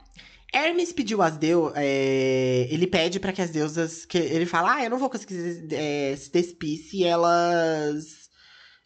Hermes 0.52 0.92
pediu 0.92 1.22
às 1.22 1.36
deusas. 1.36 1.72
É, 1.76 2.66
ele 2.70 2.86
pede 2.86 3.20
para 3.20 3.32
que 3.32 3.40
as 3.40 3.50
deusas. 3.50 4.04
que 4.04 4.18
Ele 4.18 4.46
fala: 4.46 4.74
Ah, 4.74 4.84
eu 4.84 4.90
não 4.90 4.98
vou 4.98 5.08
conseguir 5.08 5.68
é, 5.72 6.16
se 6.16 6.30
despir 6.32 6.78
se 6.78 7.04
elas 7.04 8.28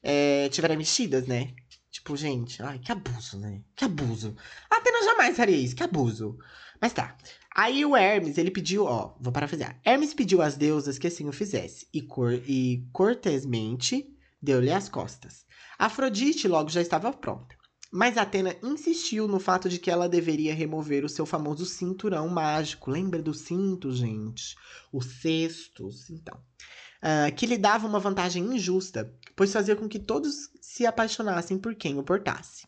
é, 0.02 0.48
tiverem 0.50 0.76
mexidas, 0.76 1.26
né? 1.26 1.54
Tipo, 1.94 2.16
gente, 2.16 2.60
ai, 2.60 2.80
que 2.80 2.90
abuso, 2.90 3.38
né? 3.38 3.62
Que 3.76 3.84
abuso. 3.84 4.34
A 4.68 4.78
Atena 4.78 5.04
jamais 5.04 5.36
faria 5.36 5.56
isso, 5.56 5.76
que 5.76 5.82
abuso. 5.84 6.36
Mas 6.80 6.92
tá. 6.92 7.16
Aí 7.54 7.84
o 7.86 7.96
Hermes, 7.96 8.36
ele 8.36 8.50
pediu, 8.50 8.84
ó, 8.84 9.14
vou 9.20 9.32
parafrasear. 9.32 9.78
Hermes 9.84 10.12
pediu 10.12 10.42
às 10.42 10.56
deusas 10.56 10.98
que 10.98 11.06
assim 11.06 11.28
o 11.28 11.32
fizesse, 11.32 11.86
e, 11.94 12.02
cor, 12.02 12.32
e 12.48 12.84
cortesmente 12.92 14.12
deu-lhe 14.42 14.72
as 14.72 14.88
costas. 14.88 15.46
Afrodite 15.78 16.48
logo 16.48 16.68
já 16.68 16.82
estava 16.82 17.12
pronta. 17.12 17.56
Mas 17.92 18.18
Atena 18.18 18.56
insistiu 18.60 19.28
no 19.28 19.38
fato 19.38 19.68
de 19.68 19.78
que 19.78 19.88
ela 19.88 20.08
deveria 20.08 20.52
remover 20.52 21.04
o 21.04 21.08
seu 21.08 21.24
famoso 21.24 21.64
cinturão 21.64 22.28
mágico. 22.28 22.90
Lembra 22.90 23.22
do 23.22 23.32
cinto, 23.32 23.94
gente? 23.94 24.56
O 24.92 25.00
cestos, 25.00 26.10
então. 26.10 26.36
Uh, 27.00 27.32
que 27.36 27.46
lhe 27.46 27.56
dava 27.56 27.86
uma 27.86 28.00
vantagem 28.00 28.42
injusta, 28.42 29.14
pois 29.36 29.52
fazia 29.52 29.76
com 29.76 29.88
que 29.88 29.98
todos 29.98 30.50
se 30.60 30.86
apaixonassem 30.86 31.58
por 31.58 31.74
quem 31.74 31.98
o 31.98 32.02
portasse. 32.02 32.66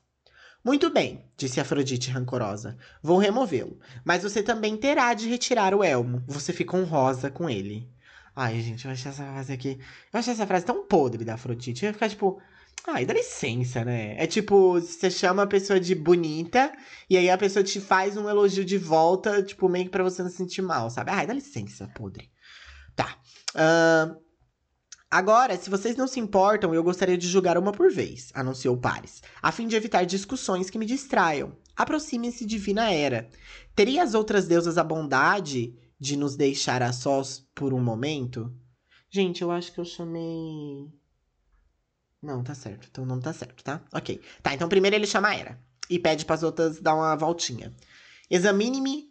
Muito 0.66 0.90
bem, 0.90 1.24
disse 1.37 1.61
Afrodite 1.61 2.11
rancorosa. 2.11 2.76
Vou 3.00 3.18
removê-lo. 3.18 3.79
Mas 4.05 4.24
você 4.24 4.42
também 4.42 4.76
terá 4.76 5.14
de 5.14 5.29
retirar 5.29 5.72
o 5.72 5.85
elmo. 5.85 6.24
Você 6.26 6.52
fica 6.52 6.76
honrosa 6.76 7.31
com 7.31 7.48
ele. 7.48 7.88
Ai, 8.35 8.61
gente, 8.61 8.85
eu 8.85 8.90
achei 8.90 9.12
essa 9.12 9.22
frase 9.22 9.52
aqui. 9.52 9.79
Eu 10.12 10.18
achei 10.18 10.33
essa 10.33 10.44
frase 10.44 10.66
tão 10.66 10.85
podre 10.85 11.24
da 11.24 11.35
Afrodite. 11.35 11.85
Eu 11.85 11.90
ia 11.90 11.94
ficar 11.94 12.09
tipo. 12.09 12.42
Ai, 12.85 13.07
dá 13.07 13.14
licença, 13.14 13.85
né? 13.85 14.16
É 14.20 14.26
tipo, 14.26 14.72
você 14.72 15.09
chama 15.09 15.44
a 15.44 15.46
pessoa 15.46 15.79
de 15.79 15.94
bonita 15.94 16.72
e 17.09 17.16
aí 17.16 17.31
a 17.31 17.38
pessoa 17.38 17.62
te 17.62 17.81
faz 17.81 18.16
um 18.16 18.29
elogio 18.29 18.64
de 18.64 18.76
volta, 18.76 19.42
tipo, 19.42 19.68
meio 19.68 19.85
que 19.85 19.90
pra 19.92 20.05
você 20.05 20.20
não 20.22 20.31
se 20.31 20.37
sentir 20.37 20.62
mal, 20.62 20.90
sabe? 20.90 21.12
Ai, 21.12 21.29
dá 21.29 21.33
licença, 21.33 21.88
podre. 21.94 22.29
Tá. 22.96 23.16
Uh, 23.55 24.20
Agora, 25.11 25.57
se 25.57 25.71
vocês 25.71 25.97
não 25.97 26.09
se 26.09 26.19
importam, 26.19 26.75
eu 26.75 26.83
gostaria 26.83 27.16
de 27.16 27.29
julgar 27.29 27.57
uma 27.57 27.73
por 27.73 27.92
vez, 27.92 28.31
anunciou 28.35 28.77
Paris, 28.77 29.23
a 29.40 29.53
fim 29.53 29.69
de 29.69 29.77
evitar 29.77 30.05
discussões 30.05 30.69
que 30.69 30.79
me 30.79 30.85
distraiam. 30.85 31.57
Aproxime-se, 31.77 32.45
divina 32.45 32.90
era. 32.90 33.29
Teria 33.75 34.03
as 34.03 34.14
outras 34.14 34.49
deusas 34.49 34.77
a 34.79 34.85
bondade 34.85 35.79
de 35.99 36.16
nos 36.16 36.37
deixar 36.37 36.83
a 36.83 36.92
sós 36.92 37.47
por 37.55 37.73
um 37.73 37.83
momento? 37.83 38.53
Gente, 39.09 39.42
eu 39.42 39.51
acho 39.51 39.73
que 39.73 39.79
eu 39.79 39.85
chamei. 39.85 40.90
Não, 42.21 42.42
tá 42.42 42.55
certo. 42.55 42.88
Então 42.90 43.07
não 43.07 43.21
tá 43.21 43.33
certo, 43.33 43.62
tá? 43.62 43.83
Ok. 43.92 44.21
Tá, 44.42 44.55
então 44.55 44.69
primeiro 44.69 44.97
ele 44.97 45.07
chama 45.07 45.29
a 45.29 45.37
Era. 45.37 45.61
E 45.88 45.99
pede 45.99 46.25
para 46.25 46.35
as 46.35 46.42
outras 46.42 46.81
dar 46.81 46.95
uma 46.95 47.14
voltinha. 47.14 47.73
Examine-me 48.29 49.09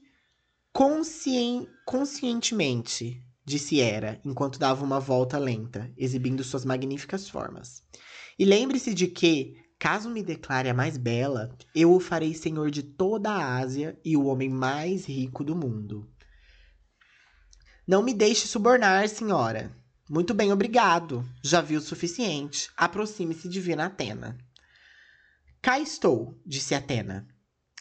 conscien... 0.74 1.68
conscientemente 1.86 3.24
disse 3.46 3.80
Hera, 3.80 4.20
enquanto 4.26 4.58
dava 4.58 4.84
uma 4.84 5.00
volta 5.00 5.38
lenta, 5.38 5.94
exibindo 5.96 6.44
suas 6.44 6.66
magníficas 6.66 7.30
formas. 7.30 7.84
E 8.38 8.44
lembre-se 8.44 8.94
de 8.94 9.08
que, 9.08 9.56
caso 9.78 10.10
me 10.10 10.24
declare 10.24 10.70
a 10.70 10.74
mais 10.74 10.98
bela, 10.98 11.56
eu 11.74 11.94
o 11.94 12.00
farei 12.00 12.34
senhor 12.34 12.72
de 12.72 12.82
toda 12.82 13.30
a 13.30 13.58
Ásia 13.58 14.00
e 14.04 14.18
o 14.18 14.26
homem 14.26 14.50
mais 14.50 15.06
rico 15.06 15.44
do 15.44 15.56
mundo. 15.56 16.10
Não 17.88 18.02
me 18.02 18.14
deixe 18.14 18.48
subornar, 18.48 19.08
senhora. 19.08 19.72
Muito 20.10 20.34
bem, 20.34 20.52
obrigado. 20.52 21.24
Já 21.44 21.62
vi 21.62 21.78
o 21.78 21.82
suficiente. 21.82 22.70
Aproxime-se, 22.76 23.48
divina 23.48 23.86
Atena. 23.86 24.38
Cá 25.62 25.80
estou, 25.80 26.40
disse 26.46 26.74
Atena, 26.76 27.28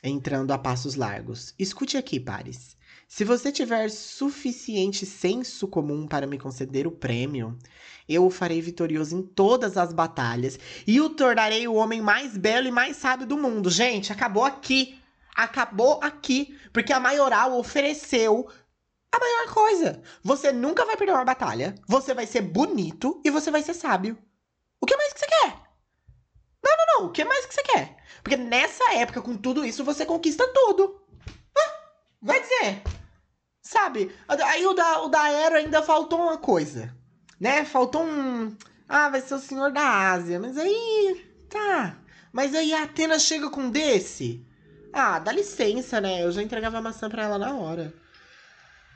entrando 0.02 0.52
a 0.52 0.58
passos 0.58 0.94
largos. 0.94 1.54
Escute 1.58 1.96
aqui, 1.96 2.20
Paris. 2.20 2.76
Se 3.06 3.24
você 3.24 3.52
tiver 3.52 3.90
suficiente 3.90 5.04
senso 5.04 5.68
comum 5.68 6.06
para 6.06 6.26
me 6.26 6.38
conceder 6.38 6.86
o 6.86 6.90
prêmio, 6.90 7.58
eu 8.08 8.26
o 8.26 8.30
farei 8.30 8.60
vitorioso 8.60 9.16
em 9.16 9.22
todas 9.22 9.76
as 9.76 9.92
batalhas 9.92 10.58
e 10.86 11.00
o 11.00 11.10
tornarei 11.10 11.68
o 11.68 11.74
homem 11.74 12.00
mais 12.00 12.36
belo 12.36 12.66
e 12.66 12.72
mais 12.72 12.96
sábio 12.96 13.26
do 13.26 13.36
mundo. 13.36 13.70
Gente, 13.70 14.12
acabou 14.12 14.44
aqui. 14.44 14.98
Acabou 15.34 16.00
aqui. 16.02 16.58
Porque 16.72 16.92
a 16.92 17.00
maioral 17.00 17.58
ofereceu 17.58 18.48
a 19.12 19.18
maior 19.18 19.52
coisa. 19.52 20.02
Você 20.22 20.52
nunca 20.52 20.84
vai 20.84 20.96
perder 20.96 21.12
uma 21.12 21.24
batalha. 21.24 21.74
Você 21.86 22.14
vai 22.14 22.26
ser 22.26 22.42
bonito 22.42 23.20
e 23.24 23.30
você 23.30 23.50
vai 23.50 23.62
ser 23.62 23.74
sábio. 23.74 24.18
O 24.80 24.86
que 24.86 24.96
mais 24.96 25.12
que 25.12 25.20
você 25.20 25.26
quer? 25.26 25.62
Não, 26.62 26.72
não, 26.76 27.00
não. 27.00 27.08
O 27.08 27.12
que 27.12 27.24
mais 27.24 27.46
que 27.46 27.54
você 27.54 27.62
quer? 27.62 27.96
Porque 28.22 28.36
nessa 28.36 28.94
época, 28.94 29.22
com 29.22 29.36
tudo 29.36 29.64
isso, 29.64 29.84
você 29.84 30.04
conquista 30.04 30.46
tudo. 30.52 31.03
Vai 32.24 32.40
dizer. 32.40 32.82
Sabe? 33.60 34.10
Aí 34.26 34.66
o 34.66 34.72
da, 34.72 35.02
o 35.02 35.08
da 35.08 35.20
Aero 35.24 35.56
ainda 35.56 35.82
faltou 35.82 36.22
uma 36.22 36.38
coisa. 36.38 36.94
Né? 37.38 37.64
Faltou 37.66 38.02
um. 38.02 38.56
Ah, 38.88 39.10
vai 39.10 39.20
ser 39.20 39.34
o 39.34 39.38
senhor 39.38 39.70
da 39.70 40.10
Ásia. 40.10 40.40
Mas 40.40 40.56
aí. 40.56 41.22
Tá. 41.50 41.98
Mas 42.32 42.54
aí 42.54 42.72
a 42.72 42.84
Atena 42.84 43.18
chega 43.18 43.50
com 43.50 43.70
desse. 43.70 44.44
Ah, 44.90 45.18
dá 45.18 45.32
licença, 45.32 46.00
né? 46.00 46.24
Eu 46.24 46.32
já 46.32 46.42
entregava 46.42 46.78
a 46.78 46.82
maçã 46.82 47.10
pra 47.10 47.24
ela 47.24 47.38
na 47.38 47.54
hora. 47.54 47.92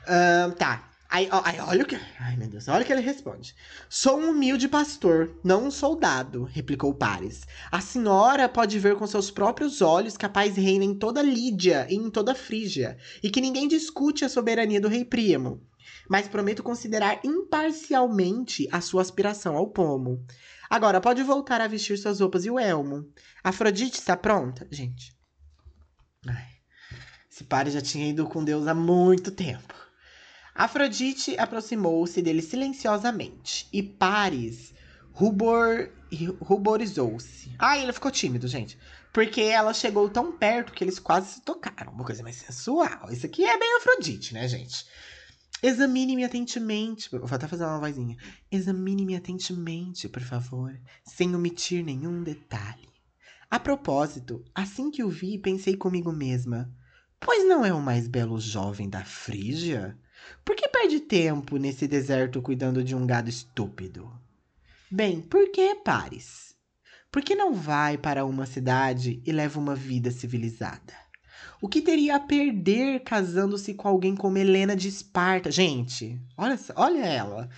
Uh, 0.03 0.51
tá. 0.55 0.88
Aí, 1.11 1.27
ó, 1.31 1.41
aí, 1.43 1.59
olha 1.59 1.83
o 1.83 1.87
que. 1.87 1.99
Ai, 2.19 2.37
meu 2.37 2.47
Deus, 2.47 2.67
olha 2.67 2.83
o 2.83 2.85
que 2.85 2.93
ele 2.93 3.01
responde. 3.01 3.55
Sou 3.89 4.19
um 4.19 4.29
humilde 4.29 4.67
pastor, 4.67 5.35
não 5.43 5.65
um 5.65 5.71
soldado, 5.71 6.43
replicou 6.43 6.93
Paris. 6.93 7.47
A 7.71 7.81
senhora 7.81 8.47
pode 8.47 8.77
ver 8.77 8.95
com 8.95 9.07
seus 9.07 9.31
próprios 9.31 9.81
olhos 9.81 10.15
que 10.15 10.25
a 10.27 10.29
paz 10.29 10.55
reina 10.55 10.85
em 10.85 10.93
toda 10.93 11.23
Lídia 11.23 11.87
e 11.89 11.95
em 11.95 12.11
toda 12.11 12.35
Frígia, 12.35 12.95
e 13.23 13.31
que 13.31 13.41
ninguém 13.41 13.67
discute 13.67 14.23
a 14.23 14.29
soberania 14.29 14.79
do 14.79 14.87
rei 14.87 15.03
Príamo. 15.03 15.65
Mas 16.07 16.27
prometo 16.27 16.61
considerar 16.61 17.19
imparcialmente 17.23 18.67
a 18.71 18.79
sua 18.79 19.01
aspiração 19.01 19.57
ao 19.57 19.71
pomo. 19.71 20.23
Agora, 20.69 21.01
pode 21.01 21.23
voltar 21.23 21.59
a 21.59 21.67
vestir 21.67 21.97
suas 21.97 22.19
roupas 22.19 22.45
e 22.45 22.51
o 22.51 22.59
elmo. 22.59 23.11
Afrodite 23.43 23.97
está 23.97 24.15
pronta? 24.15 24.67
Gente. 24.69 25.11
Ai. 26.27 26.49
Esse 27.31 27.43
Paris 27.43 27.73
já 27.73 27.81
tinha 27.81 28.07
ido 28.07 28.27
com 28.27 28.43
Deus 28.43 28.67
há 28.67 28.75
muito 28.75 29.31
tempo. 29.31 29.88
Afrodite 30.59 31.39
aproximou-se 31.39 32.21
dele 32.21 32.41
silenciosamente 32.41 33.65
e 33.71 33.81
Paris 33.81 34.73
rubor, 35.13 35.89
ruborizou-se. 36.41 37.55
Ah, 37.57 37.77
ele 37.77 37.93
ficou 37.93 38.11
tímido, 38.11 38.45
gente. 38.45 38.77
Porque 39.13 39.39
ela 39.39 39.73
chegou 39.73 40.09
tão 40.09 40.33
perto 40.33 40.73
que 40.73 40.83
eles 40.83 40.99
quase 40.99 41.35
se 41.35 41.41
tocaram. 41.43 41.93
Uma 41.93 42.03
coisa 42.03 42.21
mais 42.23 42.35
sensual. 42.35 43.09
Isso 43.09 43.25
aqui 43.25 43.45
é 43.45 43.57
bem 43.57 43.77
Afrodite, 43.77 44.33
né, 44.33 44.49
gente? 44.49 44.85
Examine-me 45.63 46.25
atentamente. 46.25 47.09
Vou 47.09 47.25
até 47.31 47.47
fazer 47.47 47.63
uma 47.63 47.79
vozinha. 47.79 48.17
Examine-me 48.51 49.15
atentamente, 49.15 50.09
por 50.09 50.21
favor, 50.21 50.77
sem 51.05 51.33
omitir 51.33 51.85
nenhum 51.85 52.21
detalhe. 52.21 52.89
A 53.49 53.61
propósito, 53.61 54.43
assim 54.53 54.91
que 54.91 55.05
o 55.05 55.09
vi, 55.09 55.37
pensei 55.37 55.77
comigo 55.77 56.11
mesma: 56.11 56.69
Pois 57.17 57.47
não 57.47 57.63
é 57.63 57.73
o 57.73 57.81
mais 57.81 58.09
belo 58.09 58.41
jovem 58.41 58.89
da 58.89 59.05
Frígia? 59.05 59.97
Por 60.43 60.55
que 60.55 60.67
perde 60.67 60.99
tempo 60.99 61.57
nesse 61.57 61.87
deserto 61.87 62.41
cuidando 62.41 62.83
de 62.83 62.95
um 62.95 63.05
gado 63.05 63.29
estúpido? 63.29 64.11
Bem, 64.91 65.21
por 65.21 65.51
que 65.51 65.75
Paris? 65.75 66.55
Por 67.11 67.21
que 67.23 67.35
não 67.35 67.53
vai 67.53 67.97
para 67.97 68.25
uma 68.25 68.45
cidade 68.45 69.21
e 69.25 69.31
leva 69.31 69.59
uma 69.59 69.75
vida 69.75 70.11
civilizada? 70.11 70.93
O 71.61 71.67
que 71.67 71.81
teria 71.81 72.15
a 72.15 72.19
perder 72.19 73.01
casando-se 73.01 73.73
com 73.73 73.87
alguém 73.87 74.15
como 74.15 74.37
Helena 74.37 74.75
de 74.75 74.87
Esparta? 74.87 75.51
Gente, 75.51 76.21
olha, 76.37 76.57
olha 76.75 77.05
ela. 77.05 77.49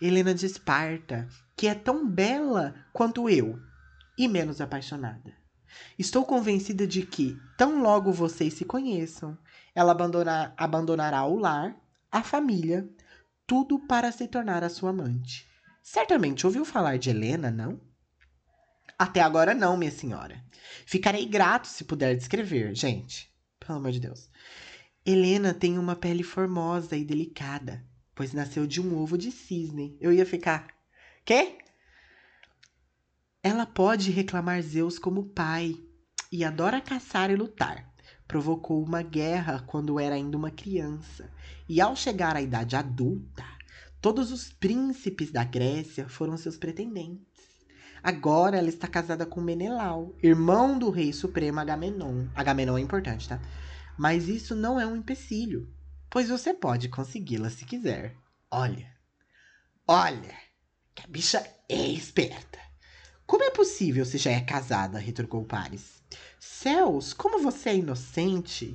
Helena 0.00 0.34
de 0.34 0.46
Esparta, 0.46 1.28
que 1.56 1.66
é 1.66 1.74
tão 1.74 2.08
bela 2.08 2.74
quanto 2.92 3.28
eu 3.28 3.58
e 4.16 4.26
menos 4.26 4.60
apaixonada. 4.60 5.34
Estou 5.98 6.24
convencida 6.24 6.86
de 6.86 7.02
que, 7.02 7.36
tão 7.56 7.82
logo 7.82 8.12
vocês 8.12 8.54
se 8.54 8.64
conheçam, 8.64 9.36
ela 9.74 9.92
abandonar, 9.92 10.54
abandonará 10.56 11.24
o 11.24 11.38
lar 11.38 11.76
a 12.10 12.22
família, 12.22 12.88
tudo 13.46 13.78
para 13.86 14.10
se 14.10 14.26
tornar 14.26 14.64
a 14.64 14.68
sua 14.68 14.90
amante. 14.90 15.46
Certamente 15.82 16.46
ouviu 16.46 16.64
falar 16.64 16.98
de 16.98 17.10
Helena, 17.10 17.50
não? 17.50 17.80
Até 18.98 19.20
agora 19.20 19.54
não, 19.54 19.76
minha 19.76 19.90
senhora. 19.90 20.44
Ficarei 20.86 21.24
grato 21.26 21.66
se 21.66 21.84
puder 21.84 22.16
descrever, 22.16 22.74
gente. 22.74 23.32
Pelo 23.58 23.78
amor 23.78 23.92
de 23.92 24.00
Deus. 24.00 24.30
Helena 25.04 25.54
tem 25.54 25.78
uma 25.78 25.96
pele 25.96 26.22
formosa 26.22 26.96
e 26.96 27.04
delicada, 27.04 27.84
pois 28.14 28.32
nasceu 28.32 28.66
de 28.66 28.80
um 28.80 28.96
ovo 28.96 29.16
de 29.16 29.32
cisne. 29.32 29.96
Eu 30.00 30.12
ia 30.12 30.26
ficar. 30.26 30.68
Quê? 31.24 31.58
Ela 33.42 33.64
pode 33.64 34.10
reclamar 34.10 34.60
Zeus 34.62 34.98
como 34.98 35.30
pai 35.30 35.74
e 36.30 36.44
adora 36.44 36.80
caçar 36.80 37.30
e 37.30 37.36
lutar 37.36 37.89
provocou 38.30 38.80
uma 38.80 39.02
guerra 39.02 39.60
quando 39.66 39.98
era 39.98 40.14
ainda 40.14 40.36
uma 40.36 40.52
criança, 40.52 41.28
e 41.68 41.80
ao 41.80 41.96
chegar 41.96 42.36
à 42.36 42.40
idade 42.40 42.76
adulta, 42.76 43.44
todos 44.00 44.30
os 44.30 44.52
príncipes 44.52 45.32
da 45.32 45.42
Grécia 45.42 46.08
foram 46.08 46.36
seus 46.36 46.56
pretendentes. 46.56 47.26
Agora 48.00 48.56
ela 48.56 48.68
está 48.68 48.86
casada 48.86 49.26
com 49.26 49.40
Menelau, 49.40 50.14
irmão 50.22 50.78
do 50.78 50.90
rei 50.90 51.12
supremo 51.12 51.58
Agamenon. 51.58 52.28
Agamenon 52.32 52.78
é 52.78 52.80
importante, 52.80 53.28
tá? 53.28 53.40
Mas 53.98 54.28
isso 54.28 54.54
não 54.54 54.78
é 54.78 54.86
um 54.86 54.94
empecilho, 54.94 55.68
pois 56.08 56.28
você 56.28 56.54
pode 56.54 56.88
consegui-la 56.88 57.50
se 57.50 57.64
quiser. 57.64 58.14
Olha, 58.48 58.86
olha, 59.88 60.36
que 60.94 61.02
a 61.02 61.08
bicha 61.08 61.44
é 61.68 61.88
esperta. 61.88 62.60
Como 63.26 63.42
é 63.42 63.50
possível 63.50 64.04
se 64.04 64.18
já 64.18 64.30
é 64.30 64.40
casada? 64.40 65.00
retrucou 65.00 65.44
Paris. 65.44 65.99
Céus, 66.40 67.12
como 67.12 67.42
você 67.42 67.68
é 67.68 67.76
inocente! 67.76 68.74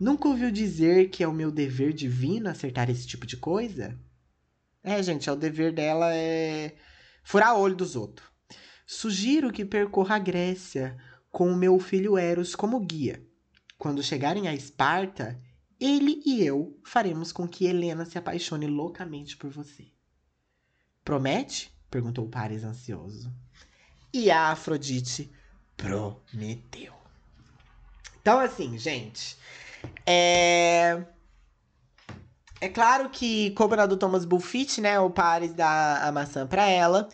Nunca 0.00 0.26
ouviu 0.26 0.50
dizer 0.50 1.10
que 1.10 1.22
é 1.22 1.28
o 1.28 1.32
meu 1.32 1.52
dever 1.52 1.92
divino 1.92 2.48
acertar 2.50 2.90
esse 2.90 3.06
tipo 3.06 3.24
de 3.24 3.36
coisa? 3.36 3.96
É, 4.82 5.00
gente, 5.00 5.28
é 5.28 5.32
o 5.32 5.36
dever 5.36 5.72
dela 5.72 6.12
é 6.12 6.74
furar 7.22 7.54
o 7.54 7.60
olho 7.60 7.76
dos 7.76 7.94
outros. 7.94 8.28
Sugiro 8.84 9.52
que 9.52 9.64
percorra 9.64 10.16
a 10.16 10.18
Grécia 10.18 10.98
com 11.30 11.48
o 11.52 11.56
meu 11.56 11.78
filho 11.78 12.18
Eros 12.18 12.56
como 12.56 12.80
guia. 12.80 13.24
Quando 13.78 14.02
chegarem 14.02 14.48
a 14.48 14.54
Esparta, 14.54 15.40
ele 15.78 16.20
e 16.26 16.44
eu 16.44 16.76
faremos 16.84 17.30
com 17.30 17.46
que 17.46 17.66
Helena 17.66 18.04
se 18.04 18.18
apaixone 18.18 18.66
loucamente 18.66 19.36
por 19.36 19.50
você. 19.50 19.86
Promete? 21.04 21.72
perguntou 21.88 22.28
Paris 22.28 22.64
ansioso. 22.64 23.32
E 24.12 24.32
a 24.32 24.50
Afrodite 24.50 25.30
prometeu. 25.76 26.93
Então, 28.24 28.40
assim, 28.40 28.78
gente. 28.78 29.36
É. 30.06 31.04
É 32.58 32.68
claro 32.70 33.10
que, 33.10 33.50
como 33.50 33.76
na 33.76 33.84
do 33.84 33.98
Thomas 33.98 34.24
Bullfit, 34.24 34.80
né? 34.80 34.98
O 34.98 35.10
Paris 35.10 35.52
dá 35.52 35.98
a 35.98 36.10
maçã 36.10 36.46
pra 36.46 36.66
ela. 36.66 37.06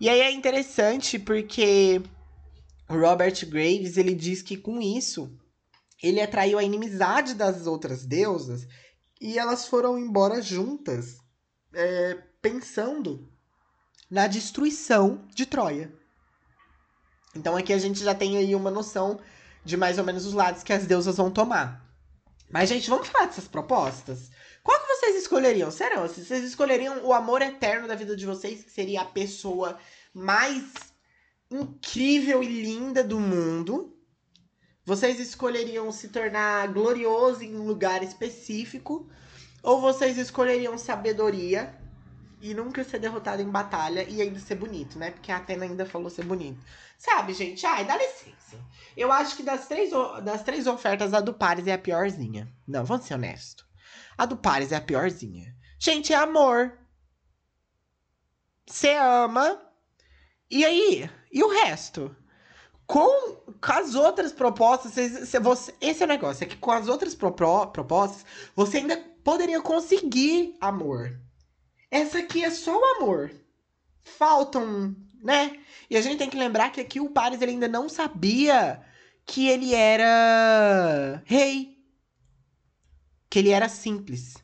E 0.00 0.08
aí 0.08 0.20
é 0.20 0.32
interessante 0.32 1.20
porque 1.20 2.02
o 2.88 2.98
Robert 2.98 3.48
Graves 3.48 3.96
ele 3.96 4.12
diz 4.12 4.42
que 4.42 4.56
com 4.56 4.80
isso 4.82 5.30
ele 6.02 6.20
atraiu 6.20 6.58
a 6.58 6.64
inimizade 6.64 7.34
das 7.34 7.68
outras 7.68 8.04
deusas 8.04 8.66
e 9.20 9.38
elas 9.38 9.68
foram 9.68 9.96
embora 9.96 10.42
juntas, 10.42 11.18
é, 11.72 12.18
pensando 12.42 13.30
na 14.10 14.26
destruição 14.26 15.24
de 15.32 15.46
Troia. 15.46 15.92
Então 17.36 17.56
aqui 17.56 17.72
a 17.72 17.78
gente 17.78 18.02
já 18.02 18.16
tem 18.16 18.36
aí 18.36 18.56
uma 18.56 18.72
noção 18.72 19.20
de 19.66 19.76
mais 19.76 19.98
ou 19.98 20.04
menos 20.04 20.24
os 20.24 20.32
lados 20.32 20.62
que 20.62 20.72
as 20.72 20.86
deusas 20.86 21.16
vão 21.16 21.30
tomar. 21.30 21.84
Mas, 22.48 22.68
gente, 22.68 22.88
vamos 22.88 23.08
falar 23.08 23.26
dessas 23.26 23.48
propostas? 23.48 24.30
Qual 24.62 24.80
que 24.80 24.86
vocês 24.86 25.16
escolheriam? 25.16 25.70
Serão? 25.70 26.06
Vocês 26.06 26.44
escolheriam 26.44 27.04
o 27.04 27.12
amor 27.12 27.42
eterno 27.42 27.88
da 27.88 27.96
vida 27.96 28.16
de 28.16 28.24
vocês, 28.24 28.62
que 28.62 28.70
seria 28.70 29.02
a 29.02 29.04
pessoa 29.04 29.76
mais 30.14 30.64
incrível 31.50 32.42
e 32.42 32.62
linda 32.62 33.02
do 33.02 33.18
mundo? 33.18 33.92
Vocês 34.84 35.18
escolheriam 35.18 35.90
se 35.90 36.08
tornar 36.08 36.72
glorioso 36.72 37.42
em 37.42 37.56
um 37.56 37.66
lugar 37.66 38.04
específico? 38.04 39.10
Ou 39.64 39.80
vocês 39.80 40.16
escolheriam 40.16 40.78
sabedoria 40.78 41.76
e 42.40 42.54
nunca 42.54 42.84
ser 42.84 42.98
derrotado 42.98 43.42
em 43.42 43.48
batalha 43.48 44.04
e 44.08 44.20
ainda 44.20 44.38
ser 44.38 44.56
bonito, 44.56 44.98
né? 44.98 45.10
Porque 45.10 45.32
a 45.32 45.38
Atena 45.38 45.64
ainda 45.64 45.86
falou 45.86 46.10
ser 46.10 46.24
bonito. 46.24 46.58
Sabe, 46.98 47.32
gente? 47.32 47.64
Ai, 47.66 47.84
dá 47.84 47.96
licença. 47.96 48.58
Eu 48.96 49.12
acho 49.12 49.36
que 49.36 49.42
das 49.42 49.66
três, 49.66 49.90
das 50.22 50.42
três 50.42 50.66
ofertas, 50.66 51.12
a 51.12 51.20
do 51.20 51.34
Paris 51.34 51.66
é 51.66 51.72
a 51.72 51.78
piorzinha. 51.78 52.50
Não, 52.66 52.84
vamos 52.84 53.06
ser 53.06 53.14
honestos. 53.14 53.66
A 54.16 54.24
do 54.24 54.36
Paris 54.36 54.72
é 54.72 54.76
a 54.76 54.80
piorzinha. 54.80 55.54
Gente, 55.78 56.12
é 56.12 56.16
amor. 56.16 56.78
Você 58.66 58.94
ama. 58.94 59.60
E 60.50 60.64
aí? 60.64 61.10
E 61.30 61.42
o 61.42 61.48
resto? 61.48 62.14
Com, 62.86 63.08
com 63.60 63.72
as 63.72 63.94
outras 63.94 64.32
propostas, 64.32 64.92
você, 64.92 65.40
você, 65.40 65.74
esse 65.80 66.02
é 66.02 66.06
o 66.06 66.08
negócio, 66.08 66.44
é 66.44 66.46
que 66.46 66.56
com 66.56 66.70
as 66.70 66.86
outras 66.86 67.16
pro, 67.16 67.32
pro, 67.32 67.66
propostas, 67.66 68.24
você 68.54 68.78
ainda 68.78 68.96
poderia 69.24 69.60
conseguir 69.60 70.56
amor. 70.60 71.20
Essa 71.90 72.18
aqui 72.18 72.44
é 72.44 72.50
só 72.50 72.76
o 72.78 72.84
amor. 72.96 73.30
Faltam 74.04 74.94
né? 75.26 75.58
E 75.90 75.96
a 75.96 76.00
gente 76.00 76.18
tem 76.18 76.30
que 76.30 76.38
lembrar 76.38 76.70
que 76.70 76.80
aqui 76.80 77.00
o 77.00 77.10
Paris 77.10 77.42
ele 77.42 77.52
ainda 77.52 77.68
não 77.68 77.88
sabia 77.88 78.80
que 79.24 79.48
ele 79.48 79.74
era 79.74 81.20
rei. 81.24 81.76
Que 83.28 83.40
ele 83.40 83.50
era 83.50 83.68
simples, 83.68 84.36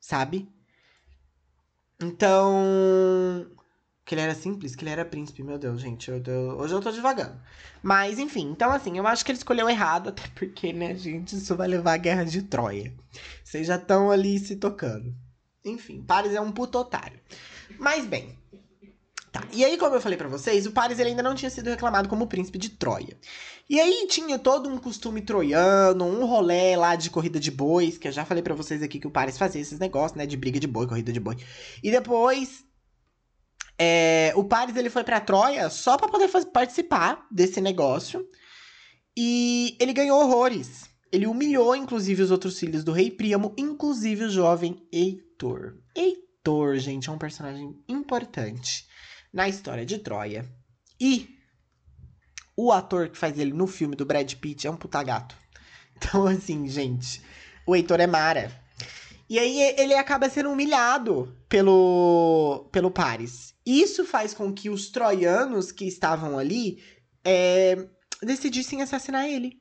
sabe? 0.00 0.48
Então. 2.00 3.50
Que 4.04 4.14
ele 4.14 4.22
era 4.22 4.34
simples, 4.34 4.74
que 4.74 4.84
ele 4.84 4.90
era 4.90 5.04
príncipe. 5.04 5.42
Meu 5.42 5.58
Deus, 5.58 5.80
gente. 5.80 6.08
Eu, 6.08 6.56
hoje 6.56 6.72
eu 6.72 6.80
tô 6.80 6.90
devagando. 6.90 7.38
Mas, 7.82 8.18
enfim. 8.18 8.48
Então, 8.50 8.70
assim, 8.70 8.96
eu 8.96 9.06
acho 9.06 9.24
que 9.24 9.32
ele 9.32 9.38
escolheu 9.38 9.68
errado. 9.68 10.08
Até 10.08 10.22
porque, 10.34 10.72
né, 10.72 10.94
gente, 10.94 11.36
isso 11.36 11.54
vai 11.56 11.68
levar 11.68 11.94
à 11.94 11.98
guerra 11.98 12.24
de 12.24 12.42
Troia. 12.42 12.94
Vocês 13.44 13.66
já 13.66 13.76
estão 13.76 14.10
ali 14.10 14.38
se 14.38 14.56
tocando. 14.56 15.14
Enfim, 15.64 16.02
Paris 16.02 16.32
é 16.32 16.40
um 16.40 16.52
puto 16.52 16.78
otário. 16.78 17.20
Mas, 17.78 18.06
bem. 18.06 18.36
Tá. 19.30 19.46
E 19.52 19.64
aí, 19.64 19.76
como 19.76 19.94
eu 19.94 20.00
falei 20.00 20.16
para 20.16 20.28
vocês, 20.28 20.66
o 20.66 20.72
Paris 20.72 20.98
ele 20.98 21.10
ainda 21.10 21.22
não 21.22 21.34
tinha 21.34 21.50
sido 21.50 21.68
reclamado 21.68 22.08
como 22.08 22.26
príncipe 22.26 22.58
de 22.58 22.70
Troia. 22.70 23.18
E 23.68 23.78
aí 23.78 24.06
tinha 24.08 24.38
todo 24.38 24.68
um 24.68 24.78
costume 24.78 25.20
troiano, 25.20 26.04
um 26.06 26.24
rolê 26.24 26.74
lá 26.74 26.96
de 26.96 27.10
corrida 27.10 27.38
de 27.38 27.50
bois, 27.50 27.98
que 27.98 28.08
eu 28.08 28.12
já 28.12 28.24
falei 28.24 28.42
para 28.42 28.54
vocês 28.54 28.82
aqui 28.82 28.98
que 28.98 29.06
o 29.06 29.10
Paris 29.10 29.36
fazia 29.36 29.60
esses 29.60 29.78
negócios, 29.78 30.16
né, 30.16 30.24
de 30.24 30.36
briga 30.38 30.58
de 30.58 30.66
boi, 30.66 30.86
corrida 30.86 31.12
de 31.12 31.20
boi. 31.20 31.36
E 31.82 31.90
depois 31.90 32.64
é, 33.78 34.32
o 34.34 34.42
Paris 34.42 34.74
ele 34.76 34.90
foi 34.90 35.04
para 35.04 35.20
Troia 35.20 35.70
só 35.70 35.96
para 35.96 36.08
poder 36.08 36.28
participar 36.52 37.26
desse 37.30 37.60
negócio. 37.60 38.26
E 39.16 39.76
ele 39.78 39.92
ganhou 39.92 40.20
horrores. 40.20 40.88
Ele 41.12 41.26
humilhou, 41.26 41.74
inclusive, 41.74 42.22
os 42.22 42.30
outros 42.30 42.58
filhos 42.58 42.84
do 42.84 42.92
rei 42.92 43.10
Príamo, 43.10 43.54
inclusive 43.56 44.24
o 44.24 44.30
jovem 44.30 44.86
Heitor. 45.38 45.76
Heitor, 45.94 46.76
gente, 46.78 47.08
é 47.08 47.12
um 47.12 47.18
personagem 47.18 47.80
importante 47.88 48.88
na 49.32 49.48
história 49.48 49.86
de 49.86 49.98
Troia. 49.98 50.44
E 51.00 51.28
o 52.56 52.72
ator 52.72 53.08
que 53.08 53.16
faz 53.16 53.38
ele 53.38 53.52
no 53.52 53.68
filme 53.68 53.94
do 53.94 54.04
Brad 54.04 54.34
Pitt 54.34 54.66
é 54.66 54.70
um 54.70 54.76
puta 54.76 55.02
gato. 55.02 55.36
Então, 56.00 56.28
assim, 56.28 56.68
gente, 56.68 57.20
o 57.66 57.74
Heitor 57.74 57.98
é 57.98 58.06
Mara. 58.06 58.52
E 59.28 59.36
aí 59.36 59.60
ele 59.76 59.94
acaba 59.94 60.30
sendo 60.30 60.48
humilhado 60.48 61.36
pelo, 61.48 62.68
pelo 62.70 62.88
Paris. 62.88 63.52
Isso 63.66 64.04
faz 64.04 64.32
com 64.32 64.54
que 64.54 64.70
os 64.70 64.90
troianos 64.90 65.72
que 65.72 65.84
estavam 65.88 66.38
ali 66.38 66.80
é, 67.24 67.88
decidissem 68.22 68.80
assassinar 68.80 69.26
ele. 69.26 69.56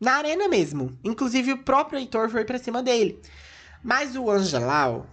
Na 0.00 0.14
arena 0.14 0.48
mesmo. 0.48 0.98
Inclusive, 1.04 1.52
o 1.52 1.62
próprio 1.62 2.00
Heitor 2.00 2.28
foi 2.30 2.44
pra 2.44 2.58
cima 2.58 2.82
dele. 2.82 3.22
Mas 3.82 4.14
o 4.14 4.30
Angelau, 4.30 5.06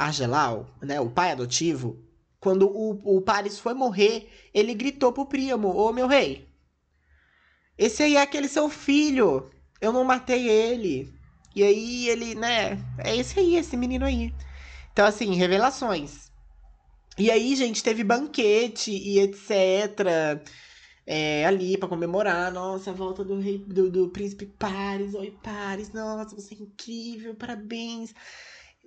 Angelau, 0.00 0.66
né, 0.80 1.00
o 1.00 1.10
pai 1.10 1.32
adotivo, 1.32 1.98
quando 2.40 2.66
o, 2.66 3.16
o 3.16 3.20
Paris 3.20 3.58
foi 3.58 3.74
morrer, 3.74 4.30
ele 4.52 4.74
gritou 4.74 5.12
pro 5.12 5.26
primo, 5.26 5.68
ô 5.68 5.92
meu 5.92 6.06
rei, 6.06 6.48
esse 7.76 8.02
aí 8.02 8.16
é 8.16 8.22
aquele 8.22 8.48
seu 8.48 8.68
filho, 8.68 9.50
eu 9.80 9.92
não 9.92 10.04
matei 10.04 10.48
ele. 10.48 11.12
E 11.54 11.62
aí 11.62 12.08
ele, 12.08 12.34
né, 12.34 12.78
é 12.98 13.14
esse 13.14 13.38
aí, 13.38 13.56
esse 13.56 13.76
menino 13.76 14.06
aí. 14.06 14.32
Então, 14.92 15.04
assim, 15.04 15.34
revelações. 15.34 16.30
E 17.18 17.30
aí, 17.30 17.54
gente, 17.54 17.82
teve 17.82 18.02
banquete 18.02 18.90
e 18.90 19.18
etc 19.20 20.40
é, 21.06 21.44
ali 21.46 21.76
para 21.76 21.88
comemorar, 21.88 22.52
nossa, 22.52 22.90
a 22.90 22.94
volta 22.94 23.24
do 23.24 23.38
rei 23.38 23.58
do, 23.58 23.90
do 23.90 24.08
príncipe 24.08 24.46
Paris, 24.46 25.14
oi 25.14 25.36
Paris, 25.42 25.92
nossa, 25.92 26.34
você 26.36 26.54
é 26.54 26.58
incrível, 26.58 27.34
parabéns. 27.34 28.14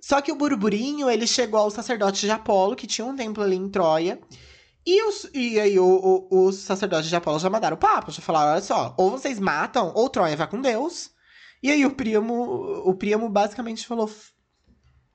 Só 0.00 0.20
que 0.20 0.32
o 0.32 0.36
burburinho, 0.36 1.10
ele 1.10 1.26
chegou 1.26 1.60
ao 1.60 1.70
sacerdote 1.70 2.20
de 2.20 2.30
Apolo, 2.30 2.76
que 2.76 2.86
tinha 2.86 3.06
um 3.06 3.16
templo 3.16 3.42
ali 3.42 3.56
em 3.56 3.68
Troia. 3.68 4.20
E, 4.86 5.02
os, 5.02 5.28
e 5.34 5.58
aí 5.58 5.78
o, 5.78 6.28
o, 6.30 6.46
os 6.46 6.56
sacerdotes 6.56 7.08
de 7.08 7.16
Apolo 7.16 7.38
já 7.38 7.50
mandaram 7.50 7.76
o 7.76 7.80
papo, 7.80 8.12
já 8.12 8.22
falaram, 8.22 8.52
olha 8.52 8.60
só, 8.62 8.94
ou 8.96 9.10
vocês 9.10 9.40
matam, 9.40 9.92
ou 9.94 10.08
Troia 10.08 10.36
vai 10.36 10.48
com 10.48 10.60
Deus. 10.60 11.10
E 11.62 11.70
aí 11.70 11.84
o 11.84 11.94
primo, 11.94 12.82
o 12.84 12.94
primo 12.94 13.28
basicamente 13.28 13.86
falou, 13.86 14.08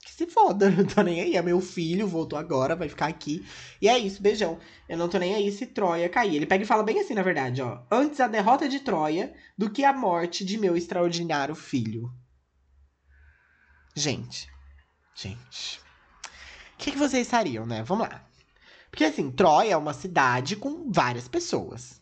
que 0.02 0.12
se 0.12 0.26
foda, 0.26 0.70
não 0.72 0.86
tô 0.86 1.02
nem 1.02 1.22
aí. 1.22 1.36
É 1.36 1.41
meu 1.41 1.62
filho, 1.62 2.08
voltou 2.08 2.38
agora, 2.38 2.76
vai 2.76 2.89
ficar 2.89 3.08
aqui. 3.08 3.45
E 3.82 3.88
é 3.88 3.97
isso, 3.97 4.22
beijão. 4.22 4.60
Eu 4.89 4.97
não 4.97 5.08
tô 5.08 5.18
nem 5.18 5.36
aí 5.36 5.52
se 5.52 5.68
Troia 5.68 6.10
cair. 6.10 6.36
Ele 6.36 6.45
pega 6.45 6.64
e 6.64 6.68
fala 6.68 6.84
bem 6.84 6.99
assim, 6.99 7.14
na 7.14 7.22
verdade, 7.22 7.62
ó. 7.62 7.84
Antes 7.89 8.20
a 8.20 8.28
derrota 8.28 8.68
de 8.68 8.80
Troia 8.80 9.34
do 9.58 9.70
que 9.70 9.84
a 9.84 9.93
morte 9.93 10.43
de 10.43 10.58
meu 10.58 10.76
extraordinário 10.76 11.56
filho. 11.56 12.12
Gente. 13.95 14.49
Gente. 15.16 15.80
O 16.74 16.78
que, 16.78 16.91
que 16.91 16.97
vocês 16.97 17.30
fariam, 17.30 17.66
né? 17.66 17.84
Vamos 17.84 18.08
lá. 18.08 18.26
Porque 18.89 19.06
assim, 19.06 19.32
Troia 19.32 19.74
é 19.74 19.78
uma 19.78 19.93
cidade 19.93 20.56
com 20.56 20.91
várias 20.91 21.28
pessoas. 21.28 22.02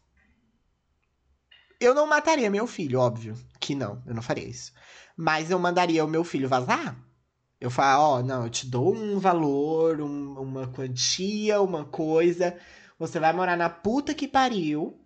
Eu 1.79 1.93
não 1.93 2.07
mataria 2.07 2.49
meu 2.49 2.67
filho, 2.67 2.99
óbvio 2.99 3.35
que 3.59 3.73
não, 3.73 4.01
eu 4.05 4.13
não 4.13 4.21
faria 4.21 4.47
isso. 4.47 4.73
Mas 5.15 5.49
eu 5.51 5.59
mandaria 5.59 6.03
o 6.03 6.07
meu 6.07 6.23
filho 6.23 6.49
vazar 6.49 7.08
eu 7.59 7.69
falo, 7.69 8.03
ó, 8.03 8.23
não, 8.23 8.43
eu 8.45 8.49
te 8.49 8.65
dou 8.65 8.95
um 8.95 9.19
valor, 9.19 9.99
um, 10.01 10.39
uma 10.39 10.67
quantia, 10.67 11.61
uma 11.61 11.83
coisa. 11.85 12.57
Você 12.97 13.19
vai 13.19 13.33
morar 13.33 13.57
na 13.57 13.69
puta 13.69 14.13
que 14.13 14.27
pariu. 14.27 14.97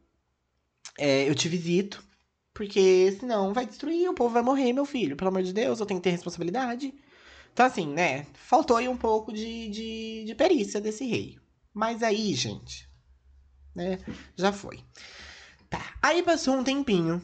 É, 0.97 1.27
eu 1.27 1.33
te 1.33 1.49
visito. 1.49 2.03
Porque 2.53 3.17
senão 3.19 3.53
vai 3.53 3.65
destruir, 3.65 4.07
o 4.07 4.13
povo 4.13 4.33
vai 4.33 4.43
morrer, 4.43 4.71
meu 4.73 4.85
filho. 4.85 5.15
Pelo 5.15 5.29
amor 5.29 5.41
de 5.41 5.51
Deus, 5.51 5.79
eu 5.79 5.85
tenho 5.87 5.99
que 5.99 6.03
ter 6.03 6.11
responsabilidade. 6.11 6.93
Então, 7.51 7.65
assim, 7.65 7.87
né? 7.87 8.27
Faltou 8.33 8.77
aí 8.77 8.87
um 8.87 8.97
pouco 8.97 9.33
de, 9.33 9.69
de, 9.69 10.23
de 10.25 10.35
perícia 10.35 10.79
desse 10.79 11.05
rei. 11.05 11.39
Mas 11.73 12.03
aí, 12.03 12.35
gente, 12.35 12.87
né? 13.75 13.97
Já 14.35 14.53
foi. 14.53 14.79
Tá. 15.69 15.95
Aí 16.03 16.21
passou 16.21 16.55
um 16.55 16.63
tempinho 16.63 17.19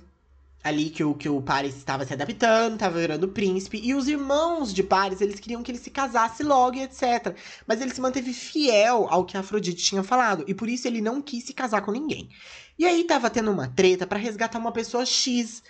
ali 0.64 0.90
que 0.90 1.04
o, 1.04 1.14
que 1.14 1.30
o 1.30 1.42
Paris 1.42 1.76
estava 1.76 2.06
se 2.06 2.14
adaptando, 2.14 2.74
estava 2.74 3.00
virando 3.00 3.28
príncipe, 3.30 3.80
e 3.82 3.94
os 3.94 4.08
irmãos 4.08 4.74
de 4.74 4.84
Paris, 4.84 5.22
eles 5.22 5.40
queriam 5.40 5.64
que 5.64 5.72
ele 5.72 5.78
se 5.78 5.90
casasse 5.90 6.44
logo 6.44 6.76
e 6.76 6.84
etc. 6.84 7.36
Mas 7.66 7.82
ele 7.82 7.94
se 7.94 8.02
manteve 8.02 8.34
fiel 8.34 9.08
ao 9.10 9.26
que 9.26 9.38
a 9.38 9.40
Afrodite 9.40 9.84
tinha 9.84 10.04
falado, 10.04 10.44
e 10.48 10.54
por 10.54 10.68
isso 10.68 10.88
ele 10.88 11.02
não 11.02 11.22
quis 11.22 11.46
se 11.46 11.54
casar 11.54 11.82
com 11.82 11.92
ninguém. 11.92 12.30
E 12.78 12.86
aí 12.86 13.04
tava 13.04 13.30
tendo 13.30 13.52
uma 13.52 13.68
treta 13.68 14.06
para 14.06 14.20
resgatar 14.20 14.60
uma 14.60 14.72
pessoa 14.72 15.06
X, 15.06 15.64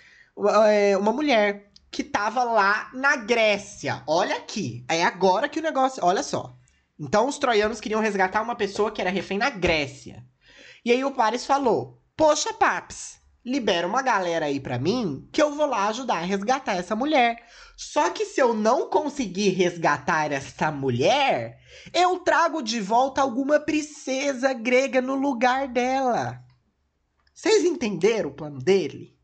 é, 0.66 0.96
uma 0.96 1.12
mulher, 1.12 1.70
que 1.90 2.04
tava 2.04 2.44
lá 2.44 2.90
na 2.94 3.16
Grécia. 3.16 4.02
Olha 4.06 4.36
aqui, 4.36 4.84
é 4.88 5.02
agora 5.04 5.48
que 5.48 5.58
o 5.58 5.62
negócio, 5.62 6.04
olha 6.04 6.22
só. 6.22 6.56
Então 6.98 7.26
os 7.26 7.38
troianos 7.38 7.80
queriam 7.80 8.00
resgatar 8.00 8.42
uma 8.42 8.54
pessoa 8.54 8.90
que 8.90 9.00
era 9.00 9.10
refém 9.10 9.38
na 9.38 9.50
Grécia. 9.50 10.24
E 10.84 10.92
aí 10.92 11.04
o 11.04 11.12
Paris 11.12 11.44
falou: 11.46 12.00
"Poxa, 12.16 12.52
Paps, 12.52 13.19
libera 13.44 13.86
uma 13.86 14.02
galera 14.02 14.46
aí 14.46 14.60
para 14.60 14.78
mim 14.78 15.28
que 15.32 15.40
eu 15.40 15.54
vou 15.54 15.66
lá 15.66 15.88
ajudar 15.88 16.18
a 16.18 16.24
resgatar 16.24 16.76
essa 16.76 16.94
mulher. 16.94 17.42
Só 17.76 18.10
que 18.10 18.26
se 18.26 18.40
eu 18.40 18.52
não 18.52 18.90
conseguir 18.90 19.50
resgatar 19.50 20.30
essa 20.32 20.70
mulher, 20.70 21.58
eu 21.94 22.18
trago 22.18 22.62
de 22.62 22.80
volta 22.80 23.22
alguma 23.22 23.58
princesa 23.58 24.52
grega 24.52 25.00
no 25.00 25.14
lugar 25.14 25.68
dela. 25.68 26.44
Vocês 27.32 27.64
entenderam 27.64 28.30
o 28.30 28.34
plano 28.34 28.58
dele? 28.58 29.16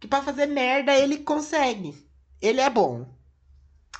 Que 0.00 0.08
para 0.08 0.24
fazer 0.24 0.46
merda 0.46 0.96
ele 0.96 1.18
consegue. 1.18 1.94
Ele 2.42 2.60
é 2.60 2.68
bom. 2.68 3.06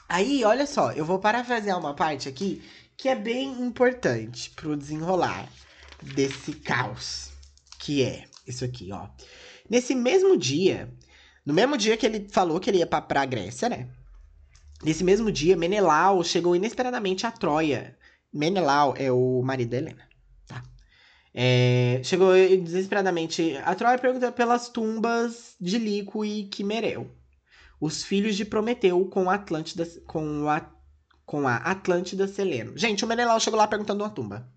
Aí, 0.09 0.43
olha 0.45 0.66
só, 0.66 0.91
eu 0.93 1.05
vou 1.05 1.20
parafrasear 1.20 1.78
uma 1.78 1.95
parte 1.95 2.28
aqui 2.28 2.61
que 2.97 3.09
é 3.09 3.14
bem 3.14 3.53
importante 3.62 4.51
pro 4.51 4.76
desenrolar 4.76 5.49
desse 6.03 6.53
caos, 6.55 7.31
que 7.78 8.03
é 8.03 8.24
isso 8.51 8.64
aqui, 8.64 8.90
ó. 8.92 9.09
Nesse 9.68 9.94
mesmo 9.94 10.36
dia, 10.36 10.92
no 11.44 11.55
mesmo 11.55 11.76
dia 11.76 11.96
que 11.96 12.05
ele 12.05 12.28
falou 12.30 12.61
que 12.61 12.68
ele 12.68 12.78
ia 12.78 12.86
pra, 12.86 13.01
pra 13.01 13.24
Grécia, 13.24 13.68
né? 13.68 13.88
Nesse 14.82 15.05
mesmo 15.05 15.30
dia, 15.30 15.57
Menelau 15.57 16.24
chegou 16.24 16.57
inesperadamente 16.57 17.26
a 17.26 17.30
Troia. 17.30 17.96
Menelau 18.32 18.94
é 18.96 19.11
o 19.12 19.42
marido 19.42 19.70
da 19.70 19.76
Helena, 19.78 20.09
tá? 20.46 20.62
É, 21.34 22.01
chegou 22.03 22.32
desesperadamente 22.34 23.57
a 23.64 23.74
Troia 23.74 23.98
pergunta 23.98 24.32
pelas 24.32 24.68
tumbas 24.68 25.55
de 25.61 25.78
Lico 25.78 26.24
e 26.24 26.44
Quimereu, 26.44 27.11
os 27.80 28.03
filhos 28.03 28.36
de 28.36 28.44
Prometeu 28.44 29.05
com 29.07 29.28
a 29.28 29.34
Atlântida, 29.34 29.86
com 30.07 30.48
a, 30.48 30.70
com 31.26 31.46
a 31.46 31.57
Atlântida 31.57 32.26
Seleno. 32.26 32.76
Gente, 32.76 33.05
o 33.05 33.09
Menelau 33.09 33.38
chegou 33.38 33.59
lá 33.59 33.66
perguntando 33.66 34.03
uma 34.03 34.11
tumba. 34.11 34.48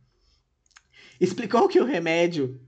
Explicou 1.19 1.67
que 1.67 1.79
o 1.79 1.85
remédio 1.85 2.59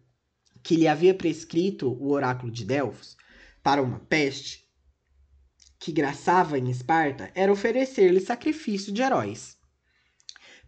que 0.65 0.75
lhe 0.75 0.87
havia 0.87 1.13
prescrito 1.13 1.95
o 2.01 2.11
oráculo 2.11 2.51
de 2.51 2.65
Delfos 2.65 3.15
para 3.61 3.83
uma 3.83 3.99
peste 3.99 4.67
que 5.77 5.91
graçava 5.91 6.57
em 6.57 6.71
Esparta 6.71 7.31
era 7.35 7.51
oferecer-lhe 7.51 8.19
sacrifício 8.19 8.91
de 8.91 9.03
heróis. 9.03 9.55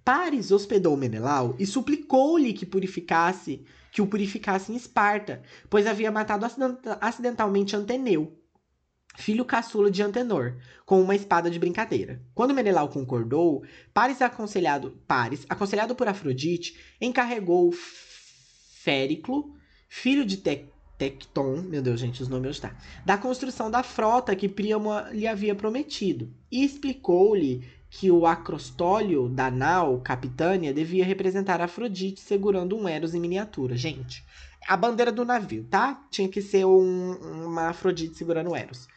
Paris 0.06 0.52
hospedou 0.52 0.96
Menelau 0.96 1.56
e 1.58 1.66
suplicou-lhe 1.66 2.54
que 2.54 2.64
purificasse, 2.64 3.66
que 3.92 4.00
o 4.00 4.06
purificasse 4.06 4.72
em 4.72 4.76
Esparta, 4.76 5.42
pois 5.68 5.88
havia 5.88 6.12
matado 6.12 6.46
acidentalmente 7.02 7.76
Anteneu, 7.76 8.40
filho 9.16 9.44
caçula 9.44 9.90
de 9.90 10.04
Antenor, 10.04 10.58
com 10.86 11.02
uma 11.02 11.16
espada 11.16 11.50
de 11.50 11.58
brincadeira. 11.58 12.22
Quando 12.36 12.54
Menelau 12.54 12.88
concordou, 12.90 13.66
Paris 13.96 14.22
aconselhado, 14.22 14.92
Paris, 15.08 15.44
aconselhado 15.50 15.96
por 15.96 16.08
Afrodite, 16.08 16.78
encarregou 17.02 17.72
Fériclo 18.84 19.58
filho 19.88 20.26
de 20.26 20.38
Te 20.38 20.66
Tecton, 20.98 21.62
meu 21.62 21.82
Deus, 21.82 22.00
gente, 22.00 22.24
os 22.24 22.28
nomes 22.28 22.60
tá, 22.60 22.76
da 23.06 23.18
construção 23.18 23.70
da 23.70 23.84
frota 23.84 24.36
que 24.36 24.50
Príamo 24.50 24.90
lhe 25.12 25.28
havia 25.28 25.54
prometido, 25.54 26.34
e 26.52 26.64
explicou-lhe 26.64 27.64
que 27.90 28.12
o 28.12 28.26
acrostólio 28.26 29.30
da 29.30 29.50
nau 29.50 30.02
Capitânia 30.02 30.74
devia 30.74 31.06
representar 31.06 31.62
Afrodite 31.62 32.20
segurando 32.20 32.76
um 32.76 32.88
Eros 32.88 33.14
em 33.14 33.20
miniatura. 33.20 33.78
Gente, 33.78 34.26
a 34.68 34.76
bandeira 34.76 35.12
do 35.12 35.24
navio, 35.24 35.66
tá? 35.70 36.06
Tinha 36.10 36.28
que 36.28 36.42
ser 36.42 36.66
um, 36.66 37.14
uma 37.46 37.70
Afrodite 37.70 38.18
segurando 38.18 38.52
o 38.52 38.56
Eros. 38.56 38.88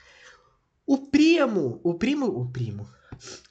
O 0.87 0.99
primo, 0.99 1.81
o 1.85 1.95
primo, 1.95 2.27
o 2.27 2.47
primo, 2.51 2.89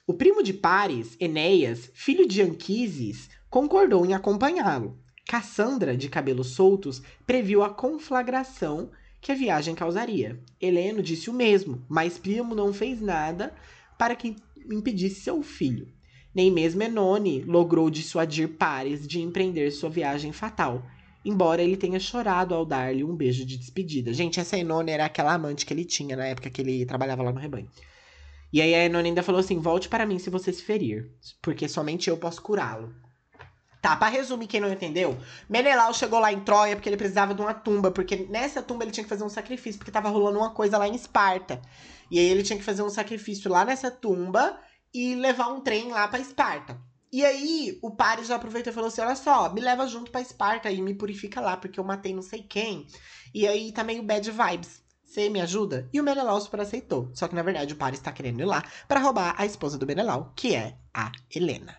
o 0.06 0.12
primo 0.12 0.42
de 0.42 0.52
Paris, 0.52 1.16
Enéas, 1.18 1.90
filho 1.94 2.26
de 2.26 2.42
Anquises, 2.42 3.30
concordou 3.48 4.04
em 4.04 4.12
acompanhá-lo. 4.12 4.98
Cassandra, 5.30 5.96
de 5.96 6.08
cabelos 6.08 6.48
soltos, 6.48 7.00
previu 7.24 7.62
a 7.62 7.70
conflagração 7.70 8.90
que 9.20 9.30
a 9.30 9.34
viagem 9.36 9.76
causaria. 9.76 10.40
Heleno 10.60 11.00
disse 11.00 11.30
o 11.30 11.32
mesmo, 11.32 11.86
mas 11.88 12.18
Príamo 12.18 12.52
não 12.52 12.72
fez 12.72 13.00
nada 13.00 13.54
para 13.96 14.16
que 14.16 14.34
impedisse 14.68 15.20
seu 15.20 15.40
filho. 15.40 15.86
Nem 16.34 16.50
mesmo 16.50 16.82
Enone 16.82 17.42
logrou 17.42 17.88
dissuadir 17.88 18.48
Pares 18.56 19.06
de 19.06 19.20
empreender 19.20 19.70
sua 19.70 19.88
viagem 19.88 20.32
fatal, 20.32 20.84
embora 21.24 21.62
ele 21.62 21.76
tenha 21.76 22.00
chorado 22.00 22.52
ao 22.52 22.66
dar-lhe 22.66 23.04
um 23.04 23.14
beijo 23.14 23.46
de 23.46 23.56
despedida. 23.56 24.12
Gente, 24.12 24.40
essa 24.40 24.58
Enone 24.58 24.90
era 24.90 25.04
aquela 25.04 25.32
amante 25.32 25.64
que 25.64 25.72
ele 25.72 25.84
tinha 25.84 26.16
na 26.16 26.26
época 26.26 26.50
que 26.50 26.60
ele 26.60 26.84
trabalhava 26.84 27.22
lá 27.22 27.30
no 27.30 27.38
rebanho. 27.38 27.70
E 28.52 28.60
aí 28.60 28.74
a 28.74 28.84
Enone 28.84 29.10
ainda 29.10 29.22
falou 29.22 29.38
assim: 29.38 29.60
volte 29.60 29.88
para 29.88 30.04
mim 30.04 30.18
se 30.18 30.28
você 30.28 30.52
se 30.52 30.64
ferir, 30.64 31.08
porque 31.40 31.68
somente 31.68 32.10
eu 32.10 32.16
posso 32.16 32.42
curá-lo. 32.42 32.92
Tá, 33.80 33.96
pra 33.96 34.08
resumir 34.08 34.46
quem 34.46 34.60
não 34.60 34.70
entendeu, 34.70 35.16
Menelau 35.48 35.94
chegou 35.94 36.18
lá 36.18 36.30
em 36.30 36.40
Troia 36.40 36.76
porque 36.76 36.88
ele 36.88 36.98
precisava 36.98 37.34
de 37.34 37.40
uma 37.40 37.54
tumba, 37.54 37.90
porque 37.90 38.26
nessa 38.28 38.62
tumba 38.62 38.84
ele 38.84 38.90
tinha 38.90 39.04
que 39.04 39.08
fazer 39.08 39.24
um 39.24 39.28
sacrifício, 39.28 39.78
porque 39.78 39.90
tava 39.90 40.10
rolando 40.10 40.38
uma 40.38 40.50
coisa 40.50 40.76
lá 40.76 40.86
em 40.86 40.94
Esparta. 40.94 41.62
E 42.10 42.18
aí 42.18 42.26
ele 42.26 42.42
tinha 42.42 42.58
que 42.58 42.64
fazer 42.64 42.82
um 42.82 42.90
sacrifício 42.90 43.50
lá 43.50 43.64
nessa 43.64 43.90
tumba 43.90 44.60
e 44.92 45.14
levar 45.14 45.48
um 45.48 45.60
trem 45.60 45.90
lá 45.90 46.06
para 46.08 46.20
Esparta. 46.20 46.78
E 47.12 47.24
aí 47.24 47.78
o 47.82 47.90
Paris 47.90 48.28
já 48.28 48.36
aproveitou 48.36 48.70
e 48.70 48.74
falou 48.74 48.88
assim: 48.88 49.00
olha 49.00 49.16
só, 49.16 49.52
me 49.52 49.60
leva 49.60 49.86
junto 49.86 50.10
para 50.10 50.20
Esparta 50.20 50.70
e 50.70 50.82
me 50.82 50.94
purifica 50.94 51.40
lá, 51.40 51.56
porque 51.56 51.80
eu 51.80 51.84
matei 51.84 52.14
não 52.14 52.22
sei 52.22 52.42
quem. 52.42 52.86
E 53.34 53.48
aí 53.48 53.72
tá 53.72 53.82
meio 53.82 54.02
bad 54.02 54.30
vibes. 54.30 54.82
Você 55.04 55.28
me 55.28 55.40
ajuda? 55.40 55.88
E 55.92 56.00
o 56.00 56.04
Menelau 56.04 56.40
super 56.40 56.60
aceitou. 56.60 57.10
Só 57.14 57.26
que 57.26 57.34
na 57.34 57.42
verdade 57.42 57.74
o 57.74 57.76
Paris 57.76 57.98
tá 57.98 58.12
querendo 58.12 58.40
ir 58.40 58.44
lá 58.44 58.62
para 58.86 59.00
roubar 59.00 59.34
a 59.36 59.44
esposa 59.44 59.76
do 59.76 59.86
Menelau, 59.86 60.32
que 60.36 60.54
é 60.54 60.76
a 60.94 61.10
Helena. 61.34 61.76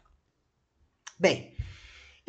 Bem, 1.17 1.50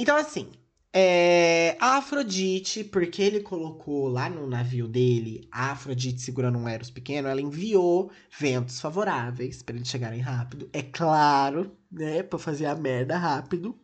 então, 0.02 0.16
assim, 0.16 0.50
é, 0.92 1.76
a 1.80 1.98
Afrodite, 1.98 2.82
porque 2.82 3.22
ele 3.22 3.38
colocou 3.38 4.08
lá 4.08 4.28
no 4.28 4.48
navio 4.48 4.88
dele 4.88 5.48
a 5.52 5.70
Afrodite 5.70 6.20
segurando 6.20 6.58
um 6.58 6.68
Eros 6.68 6.90
pequeno, 6.90 7.28
ela 7.28 7.40
enviou 7.40 8.10
ventos 8.36 8.80
favoráveis 8.80 9.62
para 9.62 9.76
eles 9.76 9.86
chegarem 9.86 10.18
rápido. 10.18 10.68
É 10.72 10.82
claro, 10.82 11.70
né? 11.88 12.24
Pra 12.24 12.36
fazer 12.36 12.66
a 12.66 12.74
merda 12.74 13.16
rápido. 13.16 13.78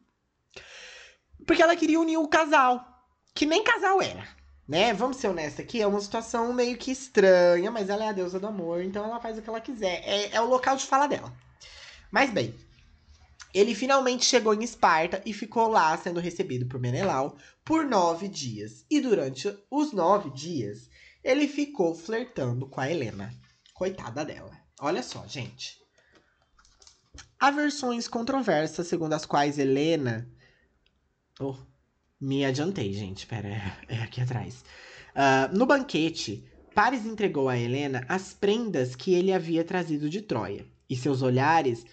Porque 1.47 1.63
ela 1.63 1.77
queria 1.77 2.01
unir 2.01 2.17
o 2.17 2.27
casal, 2.27 2.85
que 3.33 3.47
nem 3.47 3.63
casal 3.63 4.03
era, 4.03 4.27
né? 4.67 4.93
Vamos 4.93 5.19
ser 5.19 5.29
honestos 5.29 5.61
aqui, 5.61 5.81
é 5.81 5.87
uma 5.87 6.01
situação 6.01 6.53
meio 6.53 6.77
que 6.77 6.91
estranha, 6.91 7.71
mas 7.71 7.89
ela 7.89 8.07
é 8.07 8.09
a 8.09 8.13
deusa 8.13 8.41
do 8.41 8.49
amor, 8.49 8.83
então 8.83 9.05
ela 9.05 9.21
faz 9.21 9.39
o 9.39 9.43
que 9.43 9.49
ela 9.49 9.61
quiser. 9.61 10.03
É, 10.05 10.35
é 10.35 10.41
o 10.41 10.49
local 10.49 10.77
de 10.77 10.85
fala 10.85 11.07
dela. 11.07 11.33
Mas 12.11 12.31
bem, 12.31 12.53
ele 13.53 13.75
finalmente 13.75 14.25
chegou 14.25 14.55
em 14.55 14.63
Esparta 14.63 15.23
e 15.25 15.33
ficou 15.33 15.69
lá 15.69 15.97
sendo 15.97 16.21
recebido 16.21 16.67
por 16.67 16.81
Menelau 16.81 17.37
por 17.65 17.85
nove 17.85 18.29
dias. 18.29 18.85
E 18.91 19.01
durante 19.01 19.55
os 19.71 19.93
nove 19.93 20.31
dias, 20.31 20.91
ele 21.25 21.49
ficou 21.49 21.95
flertando 21.95 22.67
com 22.67 22.81
a 22.81 22.91
Helena. 22.91 23.33
Coitada 23.75 24.25
dela. 24.25 24.57
Olha 24.81 25.03
só, 25.03 25.27
gente. 25.27 25.79
Há 27.39 27.51
versões 27.51 28.07
controversas 28.09 28.87
segundo 28.87 29.13
as 29.13 29.25
quais 29.25 29.59
Helena. 29.59 30.29
Oh, 31.41 31.57
me 32.21 32.45
adiantei, 32.45 32.93
gente. 32.93 33.27
Pera, 33.27 33.49
é, 33.49 33.97
é 33.97 34.03
aqui 34.03 34.21
atrás. 34.21 34.65
Uh, 35.15 35.57
no 35.57 35.67
banquete, 35.67 36.45
Paris 36.75 37.07
entregou 37.07 37.49
a 37.49 37.59
Helena 37.59 38.05
as 38.09 38.35
prendas 38.35 38.95
que 38.95 39.15
ele 39.15 39.33
havia 39.33 39.65
trazido 39.65 40.09
de 40.09 40.21
Troia. 40.21 40.67
E 40.89 40.97
seus 40.97 41.23
olhares 41.23 41.85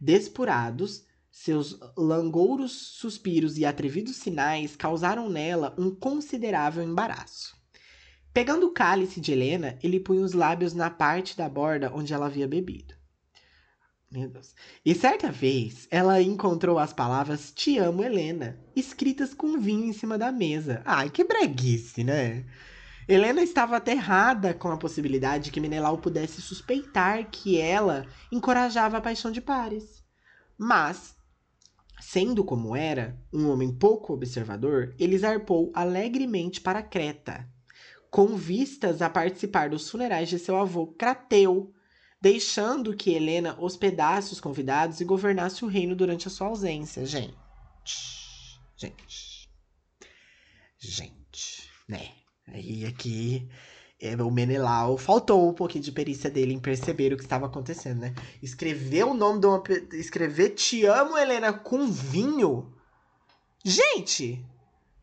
Despurados, 0.00 1.04
seus 1.30 1.78
langouros 1.96 2.72
suspiros 2.72 3.58
e 3.58 3.64
atrevidos 3.64 4.16
sinais 4.16 4.76
causaram 4.76 5.28
nela 5.28 5.74
um 5.76 5.94
considerável 5.94 6.82
embaraço. 6.82 7.56
Pegando 8.32 8.66
o 8.66 8.72
cálice 8.72 9.20
de 9.20 9.32
Helena, 9.32 9.78
ele 9.82 10.00
punha 10.00 10.22
os 10.22 10.32
lábios 10.32 10.74
na 10.74 10.90
parte 10.90 11.36
da 11.36 11.48
borda 11.48 11.92
onde 11.94 12.12
ela 12.12 12.26
havia 12.26 12.48
bebido. 12.48 12.94
Meu 14.10 14.28
Deus. 14.28 14.54
E 14.84 14.94
certa 14.94 15.32
vez, 15.32 15.88
ela 15.90 16.22
encontrou 16.22 16.78
as 16.78 16.92
palavras 16.92 17.52
Te 17.52 17.78
amo, 17.78 18.04
Helena, 18.04 18.56
escritas 18.76 19.34
com 19.34 19.58
vinho 19.58 19.86
em 19.86 19.92
cima 19.92 20.16
da 20.16 20.30
mesa. 20.30 20.82
Ai, 20.84 21.10
que 21.10 21.24
breguice, 21.24 22.04
né? 22.04 22.44
Helena 23.06 23.42
estava 23.42 23.76
aterrada 23.76 24.54
com 24.54 24.70
a 24.70 24.78
possibilidade 24.78 25.44
de 25.44 25.50
que 25.50 25.60
Menelau 25.60 25.98
pudesse 25.98 26.40
suspeitar 26.40 27.28
que 27.30 27.58
ela 27.58 28.06
encorajava 28.32 28.96
a 28.96 29.00
paixão 29.00 29.30
de 29.30 29.40
Paris. 29.40 30.02
Mas, 30.56 31.14
sendo 32.00 32.44
como 32.44 32.74
era, 32.74 33.18
um 33.32 33.48
homem 33.50 33.72
pouco 33.72 34.14
observador, 34.14 34.94
ele 34.98 35.18
zarpou 35.18 35.70
alegremente 35.74 36.60
para 36.60 36.82
Creta, 36.82 37.46
com 38.10 38.36
vistas 38.36 39.02
a 39.02 39.10
participar 39.10 39.68
dos 39.68 39.90
funerais 39.90 40.28
de 40.28 40.38
seu 40.38 40.56
avô 40.56 40.86
Crateu, 40.86 41.74
deixando 42.20 42.96
que 42.96 43.10
Helena 43.10 43.54
hospedasse 43.60 44.32
os 44.32 44.40
convidados 44.40 45.00
e 45.00 45.04
governasse 45.04 45.62
o 45.62 45.68
reino 45.68 45.94
durante 45.94 46.26
a 46.26 46.30
sua 46.30 46.46
ausência. 46.46 47.04
Gente. 47.04 47.36
Gente. 48.76 49.50
Gente. 50.78 51.70
Né? 51.86 52.23
Aí 52.46 52.84
aqui 52.84 53.48
é, 54.00 54.14
o 54.22 54.30
Menelau 54.30 54.98
faltou 54.98 55.48
um 55.48 55.54
pouquinho 55.54 55.84
de 55.84 55.92
perícia 55.92 56.30
dele 56.30 56.52
em 56.52 56.60
perceber 56.60 57.12
o 57.12 57.16
que 57.16 57.22
estava 57.22 57.46
acontecendo, 57.46 58.00
né? 58.00 58.14
Escrever 58.42 59.04
o 59.04 59.14
nome 59.14 59.40
de 59.40 59.46
uma. 59.46 59.62
Escrever 59.92 60.50
Te 60.50 60.84
amo, 60.84 61.16
Helena, 61.16 61.52
com 61.52 61.86
vinho. 61.86 62.74
Gente! 63.64 64.44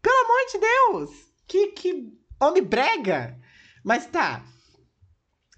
Pelo 0.01 0.25
amor 0.25 0.39
de 0.51 0.59
Deus! 0.59 1.09
Que, 1.47 1.67
que 1.67 2.13
homem 2.39 2.63
brega! 2.63 3.39
Mas 3.83 4.05
tá. 4.05 4.45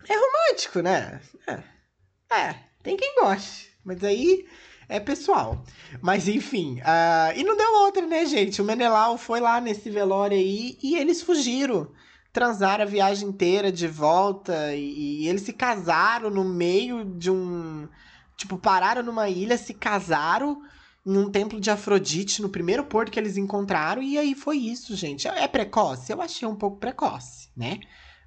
É 0.08 0.14
romântico, 0.16 0.82
né? 0.82 1.22
É, 1.48 2.36
é 2.36 2.74
tem 2.82 2.98
quem 2.98 3.16
goste. 3.16 3.76
Mas 3.84 4.04
aí 4.04 4.48
é 4.94 5.00
pessoal. 5.00 5.64
Mas 6.02 6.28
enfim, 6.28 6.80
uh, 6.82 7.36
e 7.36 7.44
não 7.44 7.58
deu 7.58 7.82
outra, 7.82 8.06
né, 8.06 8.26
gente? 8.28 8.62
O 8.62 8.66
Menelau 8.66 9.18
foi 9.18 9.40
lá 9.40 9.60
nesse 9.60 9.90
velório 9.90 10.38
aí 10.38 10.78
e 10.84 10.96
eles 10.96 11.22
fugiram. 11.22 11.90
Transaram 12.32 12.84
a 12.84 12.88
viagem 12.88 13.30
inteira 13.30 13.72
de 13.72 13.88
volta 13.88 14.76
e, 14.76 15.24
e 15.24 15.28
eles 15.28 15.42
se 15.42 15.52
casaram 15.52 16.30
no 16.30 16.44
meio 16.44 17.04
de 17.06 17.32
um. 17.32 17.88
Tipo, 18.38 18.58
pararam 18.58 19.02
numa 19.02 19.30
ilha, 19.30 19.58
se 19.58 19.74
casaram 19.74 20.62
em 21.06 21.18
um 21.18 21.30
templo 21.30 21.60
de 21.60 21.72
Afrodite, 21.72 22.42
no 22.42 22.50
primeiro 22.50 22.84
porto 22.84 23.12
que 23.12 23.20
eles 23.20 23.36
encontraram, 23.36 24.02
e 24.02 24.18
aí 24.18 24.34
foi 24.34 24.58
isso, 24.58 24.96
gente. 24.96 25.28
É 25.28 25.48
precoce? 25.48 26.12
Eu 26.12 26.22
achei 26.22 26.48
um 26.48 26.56
pouco 26.56 26.78
precoce, 26.78 27.50
né? 27.58 27.80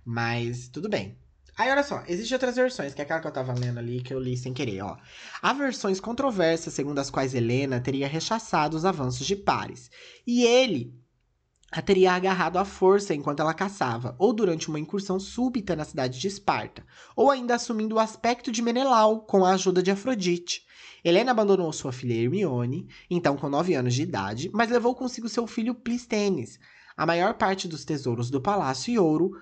Mas 0.04 0.68
tudo 0.68 0.88
bem. 0.88 1.16
Aí, 1.58 1.70
olha 1.70 1.82
só, 1.82 2.02
existem 2.06 2.34
outras 2.34 2.56
versões, 2.56 2.92
que 2.92 3.00
é 3.00 3.04
aquela 3.04 3.20
que 3.20 3.26
eu 3.26 3.32
tava 3.32 3.54
lendo 3.54 3.78
ali, 3.78 4.02
que 4.02 4.12
eu 4.12 4.20
li 4.20 4.36
sem 4.36 4.52
querer, 4.52 4.82
ó. 4.82 4.96
Há 5.40 5.52
versões 5.54 5.98
controversas, 5.98 6.74
segundo 6.74 6.98
as 6.98 7.08
quais 7.08 7.34
Helena 7.34 7.80
teria 7.80 8.06
rechaçado 8.06 8.76
os 8.76 8.84
avanços 8.84 9.26
de 9.26 9.34
Paris. 9.34 9.90
E 10.26 10.44
ele 10.44 10.94
a 11.72 11.82
teria 11.82 12.12
agarrado 12.12 12.58
à 12.58 12.64
força 12.64 13.14
enquanto 13.14 13.40
ela 13.40 13.52
caçava, 13.52 14.14
ou 14.18 14.32
durante 14.32 14.68
uma 14.68 14.78
incursão 14.78 15.18
súbita 15.18 15.74
na 15.74 15.84
cidade 15.84 16.20
de 16.20 16.28
Esparta, 16.28 16.84
ou 17.14 17.30
ainda 17.30 17.54
assumindo 17.54 17.96
o 17.96 17.98
aspecto 17.98 18.52
de 18.52 18.62
Menelau 18.62 19.20
com 19.22 19.44
a 19.44 19.52
ajuda 19.52 19.82
de 19.82 19.90
Afrodite. 19.90 20.64
Helena 21.04 21.32
abandonou 21.32 21.72
sua 21.72 21.92
filha 21.92 22.14
Hermione, 22.14 22.88
então 23.10 23.36
com 23.36 23.48
nove 23.48 23.74
anos 23.74 23.94
de 23.94 24.02
idade, 24.02 24.50
mas 24.52 24.70
levou 24.70 24.94
consigo 24.94 25.28
seu 25.28 25.46
filho 25.46 25.74
Plistênis, 25.74 26.58
a 26.96 27.04
maior 27.04 27.34
parte 27.34 27.66
dos 27.66 27.84
tesouros 27.84 28.30
do 28.30 28.40
palácio 28.40 28.92
e 28.92 28.98
ouro 28.98 29.32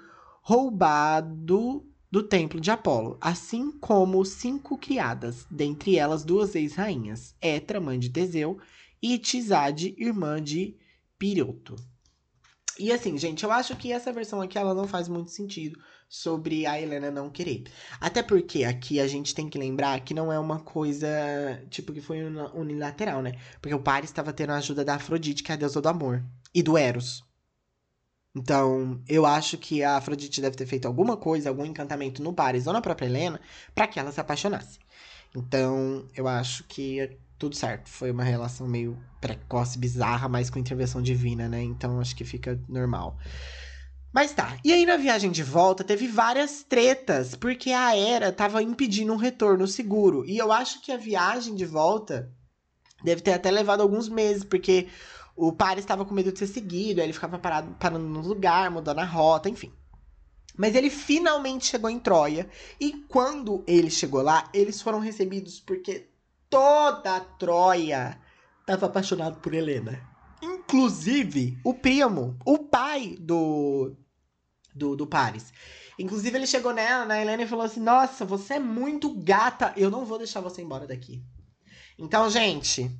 roubado 0.42 1.86
do 2.14 2.22
templo 2.22 2.60
de 2.60 2.70
Apolo, 2.70 3.18
assim 3.20 3.72
como 3.72 4.24
cinco 4.24 4.78
criadas, 4.78 5.44
dentre 5.50 5.98
elas 5.98 6.22
duas 6.22 6.54
ex-rainhas, 6.54 7.34
Etra, 7.40 7.80
mãe 7.80 7.98
de 7.98 8.08
Teseu, 8.08 8.56
e 9.02 9.18
Tizade, 9.18 9.96
irmã 9.98 10.40
de 10.40 10.76
Piroto. 11.18 11.74
E 12.78 12.92
assim, 12.92 13.18
gente, 13.18 13.42
eu 13.42 13.50
acho 13.50 13.74
que 13.74 13.90
essa 13.90 14.12
versão 14.12 14.40
aqui 14.40 14.56
ela 14.56 14.76
não 14.76 14.86
faz 14.86 15.08
muito 15.08 15.32
sentido 15.32 15.76
sobre 16.08 16.64
a 16.66 16.80
Helena 16.80 17.10
não 17.10 17.28
querer. 17.28 17.64
Até 18.00 18.22
porque 18.22 18.62
aqui 18.62 19.00
a 19.00 19.08
gente 19.08 19.34
tem 19.34 19.48
que 19.48 19.58
lembrar 19.58 19.98
que 20.04 20.14
não 20.14 20.32
é 20.32 20.38
uma 20.38 20.60
coisa, 20.60 21.08
tipo, 21.68 21.92
que 21.92 22.00
foi 22.00 22.22
unilateral, 22.54 23.22
né? 23.22 23.32
Porque 23.60 23.74
o 23.74 23.82
Paris 23.82 24.10
estava 24.10 24.32
tendo 24.32 24.50
a 24.50 24.58
ajuda 24.58 24.84
da 24.84 24.94
Afrodite, 24.94 25.42
que 25.42 25.50
é 25.50 25.54
a 25.54 25.58
deusa 25.58 25.82
do 25.82 25.88
amor, 25.88 26.24
e 26.54 26.62
do 26.62 26.78
Eros. 26.78 27.24
Então, 28.34 29.00
eu 29.08 29.24
acho 29.24 29.56
que 29.56 29.82
a 29.84 29.96
Afrodite 29.96 30.40
deve 30.40 30.56
ter 30.56 30.66
feito 30.66 30.86
alguma 30.86 31.16
coisa, 31.16 31.48
algum 31.48 31.64
encantamento 31.64 32.22
no 32.22 32.32
Paris 32.32 32.66
ou 32.66 32.72
na 32.72 32.80
própria 32.80 33.06
Helena, 33.06 33.40
para 33.74 33.86
que 33.86 34.00
ela 34.00 34.10
se 34.10 34.20
apaixonasse. 34.20 34.78
Então, 35.34 36.06
eu 36.16 36.26
acho 36.26 36.64
que 36.64 37.16
tudo 37.38 37.54
certo. 37.54 37.88
Foi 37.88 38.10
uma 38.10 38.24
relação 38.24 38.66
meio 38.66 38.98
precoce, 39.20 39.78
bizarra, 39.78 40.28
mas 40.28 40.50
com 40.50 40.58
intervenção 40.58 41.00
divina, 41.00 41.48
né? 41.48 41.62
Então, 41.62 42.00
acho 42.00 42.16
que 42.16 42.24
fica 42.24 42.60
normal. 42.68 43.16
Mas 44.12 44.32
tá. 44.32 44.56
E 44.64 44.72
aí, 44.72 44.84
na 44.84 44.96
viagem 44.96 45.30
de 45.30 45.42
volta, 45.42 45.84
teve 45.84 46.08
várias 46.08 46.62
tretas, 46.62 47.34
porque 47.36 47.70
a 47.70 47.96
Era 47.96 48.32
tava 48.32 48.62
impedindo 48.62 49.12
um 49.12 49.16
retorno 49.16 49.66
seguro. 49.66 50.24
E 50.24 50.38
eu 50.38 50.50
acho 50.52 50.80
que 50.82 50.90
a 50.90 50.96
viagem 50.96 51.54
de 51.54 51.64
volta 51.64 52.32
Deve 53.04 53.20
ter 53.20 53.34
até 53.34 53.50
levado 53.50 53.82
alguns 53.82 54.08
meses, 54.08 54.42
porque 54.42 54.88
o 55.36 55.52
Paris 55.52 55.84
estava 55.84 56.04
com 56.04 56.14
medo 56.14 56.32
de 56.32 56.38
ser 56.38 56.46
seguido, 56.46 57.00
aí 57.00 57.06
ele 57.06 57.12
ficava 57.12 57.38
parado, 57.38 57.74
parando 57.78 58.06
no 58.06 58.20
lugar, 58.20 58.70
mudando 58.70 59.00
a 59.00 59.04
rota, 59.04 59.48
enfim. 59.48 59.72
Mas 60.56 60.74
ele 60.74 60.88
finalmente 60.88 61.66
chegou 61.66 61.90
em 61.90 61.98
Troia. 61.98 62.48
E 62.80 62.92
quando 63.08 63.64
ele 63.66 63.90
chegou 63.90 64.22
lá, 64.22 64.48
eles 64.54 64.80
foram 64.80 65.00
recebidos 65.00 65.58
porque 65.58 66.08
toda 66.48 67.16
a 67.16 67.20
Troia 67.20 68.20
estava 68.60 68.86
apaixonado 68.86 69.40
por 69.40 69.52
Helena. 69.52 70.00
Inclusive 70.40 71.58
o 71.64 71.74
primo, 71.74 72.36
o 72.44 72.58
pai 72.58 73.16
do, 73.18 73.96
do, 74.74 74.94
do 74.94 75.06
Paris. 75.06 75.52
Inclusive 75.98 76.36
ele 76.36 76.46
chegou 76.46 76.72
nela, 76.72 77.04
na 77.04 77.20
Helena, 77.20 77.42
e 77.42 77.48
falou 77.48 77.64
assim: 77.64 77.80
Nossa, 77.80 78.24
você 78.24 78.54
é 78.54 78.58
muito 78.58 79.12
gata, 79.14 79.72
eu 79.76 79.90
não 79.90 80.04
vou 80.04 80.18
deixar 80.18 80.40
você 80.40 80.62
embora 80.62 80.86
daqui. 80.86 81.22
Então, 81.98 82.28
gente, 82.28 82.90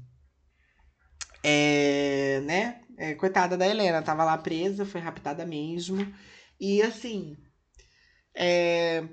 é, 1.45 2.41
né? 2.41 2.81
É, 2.97 3.15
coitada 3.15 3.57
da 3.57 3.69
Helena, 3.69 4.03
tava 4.03 4.25
lá 4.25 4.39
presa, 4.39 4.87
foi 4.87 5.01
raptada 5.01 5.45
mesmo. 5.45 6.13
E 6.59 6.81
assim, 6.81 7.37
é, 8.35 9.07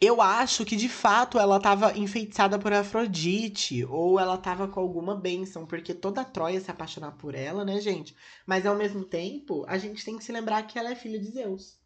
eu 0.00 0.22
acho 0.22 0.64
que 0.64 0.76
de 0.76 0.88
fato 0.88 1.38
ela 1.38 1.60
tava 1.60 1.96
enfeitiçada 1.98 2.58
por 2.58 2.72
Afrodite, 2.72 3.84
ou 3.84 4.18
ela 4.18 4.38
tava 4.38 4.66
com 4.66 4.80
alguma 4.80 5.14
bênção, 5.14 5.66
porque 5.66 5.92
toda 5.92 6.22
a 6.22 6.24
Troia 6.24 6.60
se 6.60 6.70
apaixonar 6.70 7.12
por 7.12 7.34
ela, 7.34 7.64
né, 7.64 7.80
gente? 7.80 8.16
Mas 8.46 8.64
ao 8.64 8.76
mesmo 8.76 9.04
tempo, 9.04 9.64
a 9.68 9.76
gente 9.76 10.04
tem 10.04 10.16
que 10.16 10.24
se 10.24 10.32
lembrar 10.32 10.62
que 10.62 10.78
ela 10.78 10.90
é 10.90 10.94
filha 10.94 11.18
de 11.18 11.30
Zeus. 11.30 11.78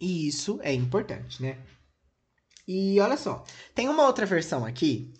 E 0.00 0.26
isso 0.26 0.58
é 0.62 0.72
importante, 0.72 1.42
né? 1.42 1.58
E 2.66 3.00
olha 3.00 3.16
só, 3.16 3.44
tem 3.74 3.88
uma 3.88 4.06
outra 4.06 4.26
versão 4.26 4.64
aqui 4.64 5.12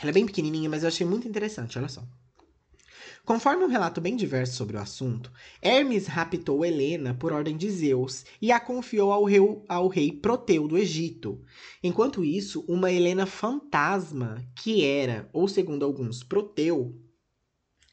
ela 0.00 0.10
é 0.10 0.12
bem 0.12 0.26
pequenininha, 0.26 0.68
mas 0.68 0.82
eu 0.82 0.88
achei 0.88 1.06
muito 1.06 1.28
interessante, 1.28 1.78
olha 1.78 1.88
só. 1.88 2.02
Conforme 3.24 3.64
um 3.64 3.68
relato 3.68 4.02
bem 4.02 4.16
diverso 4.16 4.54
sobre 4.54 4.76
o 4.76 4.80
assunto, 4.80 5.32
Hermes 5.62 6.06
raptou 6.06 6.62
Helena 6.62 7.14
por 7.14 7.32
ordem 7.32 7.56
de 7.56 7.70
Zeus 7.70 8.22
e 8.40 8.52
a 8.52 8.60
confiou 8.60 9.10
ao 9.10 9.24
rei, 9.24 9.40
ao 9.66 9.88
rei 9.88 10.12
Proteu 10.12 10.68
do 10.68 10.76
Egito. 10.76 11.40
Enquanto 11.82 12.22
isso, 12.22 12.62
uma 12.68 12.92
Helena 12.92 13.24
fantasma, 13.24 14.44
que 14.54 14.84
era, 14.84 15.26
ou 15.32 15.48
segundo 15.48 15.86
alguns, 15.86 16.22
Proteu, 16.22 16.94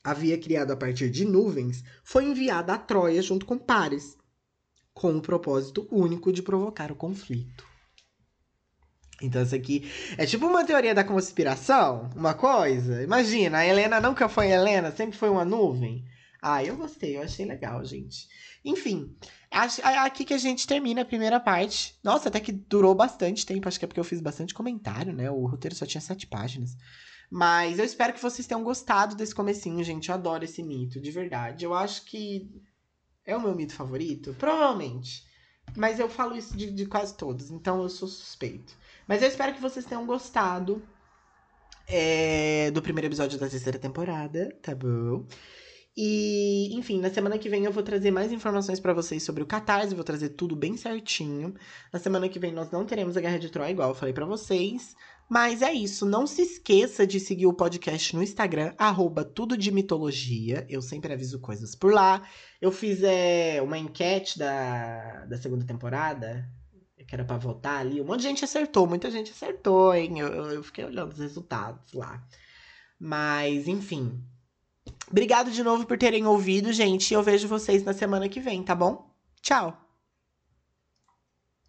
havia 0.04 0.38
criado 0.38 0.72
a 0.72 0.76
partir 0.76 1.10
de 1.10 1.24
nuvens, 1.24 1.82
foi 2.04 2.26
enviada 2.26 2.74
a 2.74 2.78
Troia 2.78 3.22
junto 3.22 3.46
com 3.46 3.58
Paris, 3.58 4.18
com 4.94 5.16
o 5.16 5.22
propósito 5.22 5.88
único 5.90 6.34
de 6.34 6.44
provocar 6.44 6.92
o 6.92 6.96
conflito. 6.96 7.71
Então, 9.22 9.44
isso 9.44 9.56
aqui 9.56 9.90
é 10.18 10.26
tipo 10.26 10.46
uma 10.46 10.66
teoria 10.66 10.96
da 10.96 11.04
conspiração, 11.04 12.10
uma 12.16 12.34
coisa. 12.34 13.04
Imagina, 13.04 13.60
a 13.60 13.66
Helena 13.66 14.00
nunca 14.00 14.28
foi 14.28 14.50
Helena, 14.50 14.92
sempre 14.92 15.18
foi 15.18 15.30
uma 15.30 15.46
nuvem. 15.46 16.04
Ah, 16.42 16.64
eu 16.64 16.76
gostei, 16.76 17.18
eu 17.18 17.22
achei 17.22 17.46
legal, 17.46 17.86
gente. 17.86 18.28
Enfim, 18.66 19.16
é 19.52 19.98
aqui 20.00 20.26
que 20.26 20.34
a 20.34 20.38
gente 20.38 20.66
termina 20.66 21.02
a 21.02 21.06
primeira 21.06 21.40
parte. 21.40 21.96
Nossa, 22.04 22.30
até 22.30 22.40
que 22.40 22.52
durou 22.52 22.96
bastante 22.96 23.46
tempo, 23.46 23.68
acho 23.68 23.78
que 23.78 23.86
é 23.86 23.88
porque 23.88 24.00
eu 24.00 24.04
fiz 24.04 24.20
bastante 24.20 24.54
comentário, 24.54 25.14
né? 25.14 25.30
O 25.30 25.46
roteiro 25.46 25.76
só 25.76 25.86
tinha 25.86 26.02
sete 26.02 26.26
páginas. 26.26 26.76
Mas 27.30 27.80
eu 27.80 27.86
espero 27.86 28.12
que 28.12 28.22
vocês 28.22 28.48
tenham 28.48 28.64
gostado 28.64 29.16
desse 29.16 29.34
comecinho, 29.34 29.84
gente. 29.84 30.10
Eu 30.10 30.16
adoro 30.16 30.44
esse 30.44 30.62
mito, 30.64 31.00
de 31.00 31.12
verdade. 31.12 31.64
Eu 31.64 31.74
acho 31.74 32.06
que 32.06 32.50
é 33.26 33.36
o 33.36 33.42
meu 33.42 33.56
mito 33.56 33.74
favorito, 33.74 34.36
provavelmente. 34.38 35.24
Mas 35.76 36.00
eu 36.00 36.10
falo 36.10 36.36
isso 36.36 36.56
de, 36.58 36.72
de 36.72 36.86
quase 36.86 37.16
todos, 37.16 37.50
então 37.50 37.82
eu 37.82 37.90
sou 37.90 38.08
suspeito. 38.08 38.76
Mas 39.12 39.22
eu 39.22 39.28
espero 39.28 39.54
que 39.54 39.60
vocês 39.60 39.84
tenham 39.84 40.06
gostado 40.06 40.82
é, 41.86 42.72
do 42.72 42.82
primeiro 42.82 43.08
episódio 43.08 43.38
da 43.38 43.50
terceira 43.50 43.78
temporada, 43.78 44.58
tá 44.62 44.74
bom? 44.74 45.26
E, 45.98 46.74
enfim, 46.78 46.98
na 46.98 47.10
semana 47.10 47.38
que 47.38 47.50
vem 47.50 47.66
eu 47.66 47.74
vou 47.74 47.84
trazer 47.84 48.10
mais 48.10 48.32
informações 48.32 48.80
para 48.80 48.94
vocês 48.94 49.22
sobre 49.22 49.44
o 49.44 49.46
Catarse, 49.46 49.94
vou 49.94 50.06
trazer 50.06 50.30
tudo 50.30 50.56
bem 50.56 50.78
certinho. 50.78 51.54
Na 51.92 52.00
semana 52.00 52.30
que 52.30 52.40
vem 52.40 52.54
nós 52.54 52.72
não 52.72 52.86
teremos 52.86 53.18
a 53.18 53.20
Guerra 53.20 53.38
de 53.38 53.50
Troia, 53.50 53.72
igual 53.72 53.90
eu 53.90 53.96
falei 53.96 54.14
para 54.14 54.26
vocês. 54.26 54.96
Mas 55.30 55.62
é 55.62 55.74
isso, 55.74 56.06
não 56.06 56.26
se 56.26 56.44
esqueça 56.44 57.06
de 57.06 57.20
seguir 57.20 57.48
o 57.48 57.54
podcast 57.54 58.16
no 58.16 58.24
Instagram, 58.24 58.74
arroba 58.78 59.26
tudo 59.26 59.58
de 59.58 59.74
mitologia. 59.74 60.66
Eu 60.70 60.82
sempre 60.82 61.12
aviso 61.12 61.38
coisas 61.42 61.76
por 61.76 61.92
lá. 61.94 62.26
Eu 62.62 62.72
fiz 62.72 63.04
é, 63.04 63.62
uma 63.62 63.78
enquete 63.78 64.40
da, 64.40 65.26
da 65.26 65.38
segunda 65.38 65.66
temporada, 65.66 66.50
que 67.12 67.16
era 67.16 67.26
pra 67.26 67.38
votar 67.38 67.82
ali. 67.82 68.00
Um 68.00 68.06
monte 68.06 68.22
de 68.22 68.28
gente 68.28 68.46
acertou, 68.46 68.88
muita 68.88 69.12
gente 69.12 69.32
acertou, 69.32 69.94
hein? 69.94 70.18
Eu, 70.18 70.30
eu 70.30 70.64
fiquei 70.64 70.86
olhando 70.86 71.12
os 71.12 71.20
resultados 71.20 71.92
lá. 71.92 72.26
Mas, 72.98 73.68
enfim. 73.68 74.24
Obrigado 75.10 75.52
de 75.52 75.62
novo 75.62 75.86
por 75.86 75.98
terem 75.98 76.26
ouvido, 76.26 76.72
gente. 76.72 77.14
Eu 77.14 77.22
vejo 77.22 77.50
vocês 77.50 77.84
na 77.84 77.92
semana 77.92 78.30
que 78.30 78.40
vem, 78.40 78.64
tá 78.64 78.74
bom? 78.74 79.14
Tchau! 79.42 79.91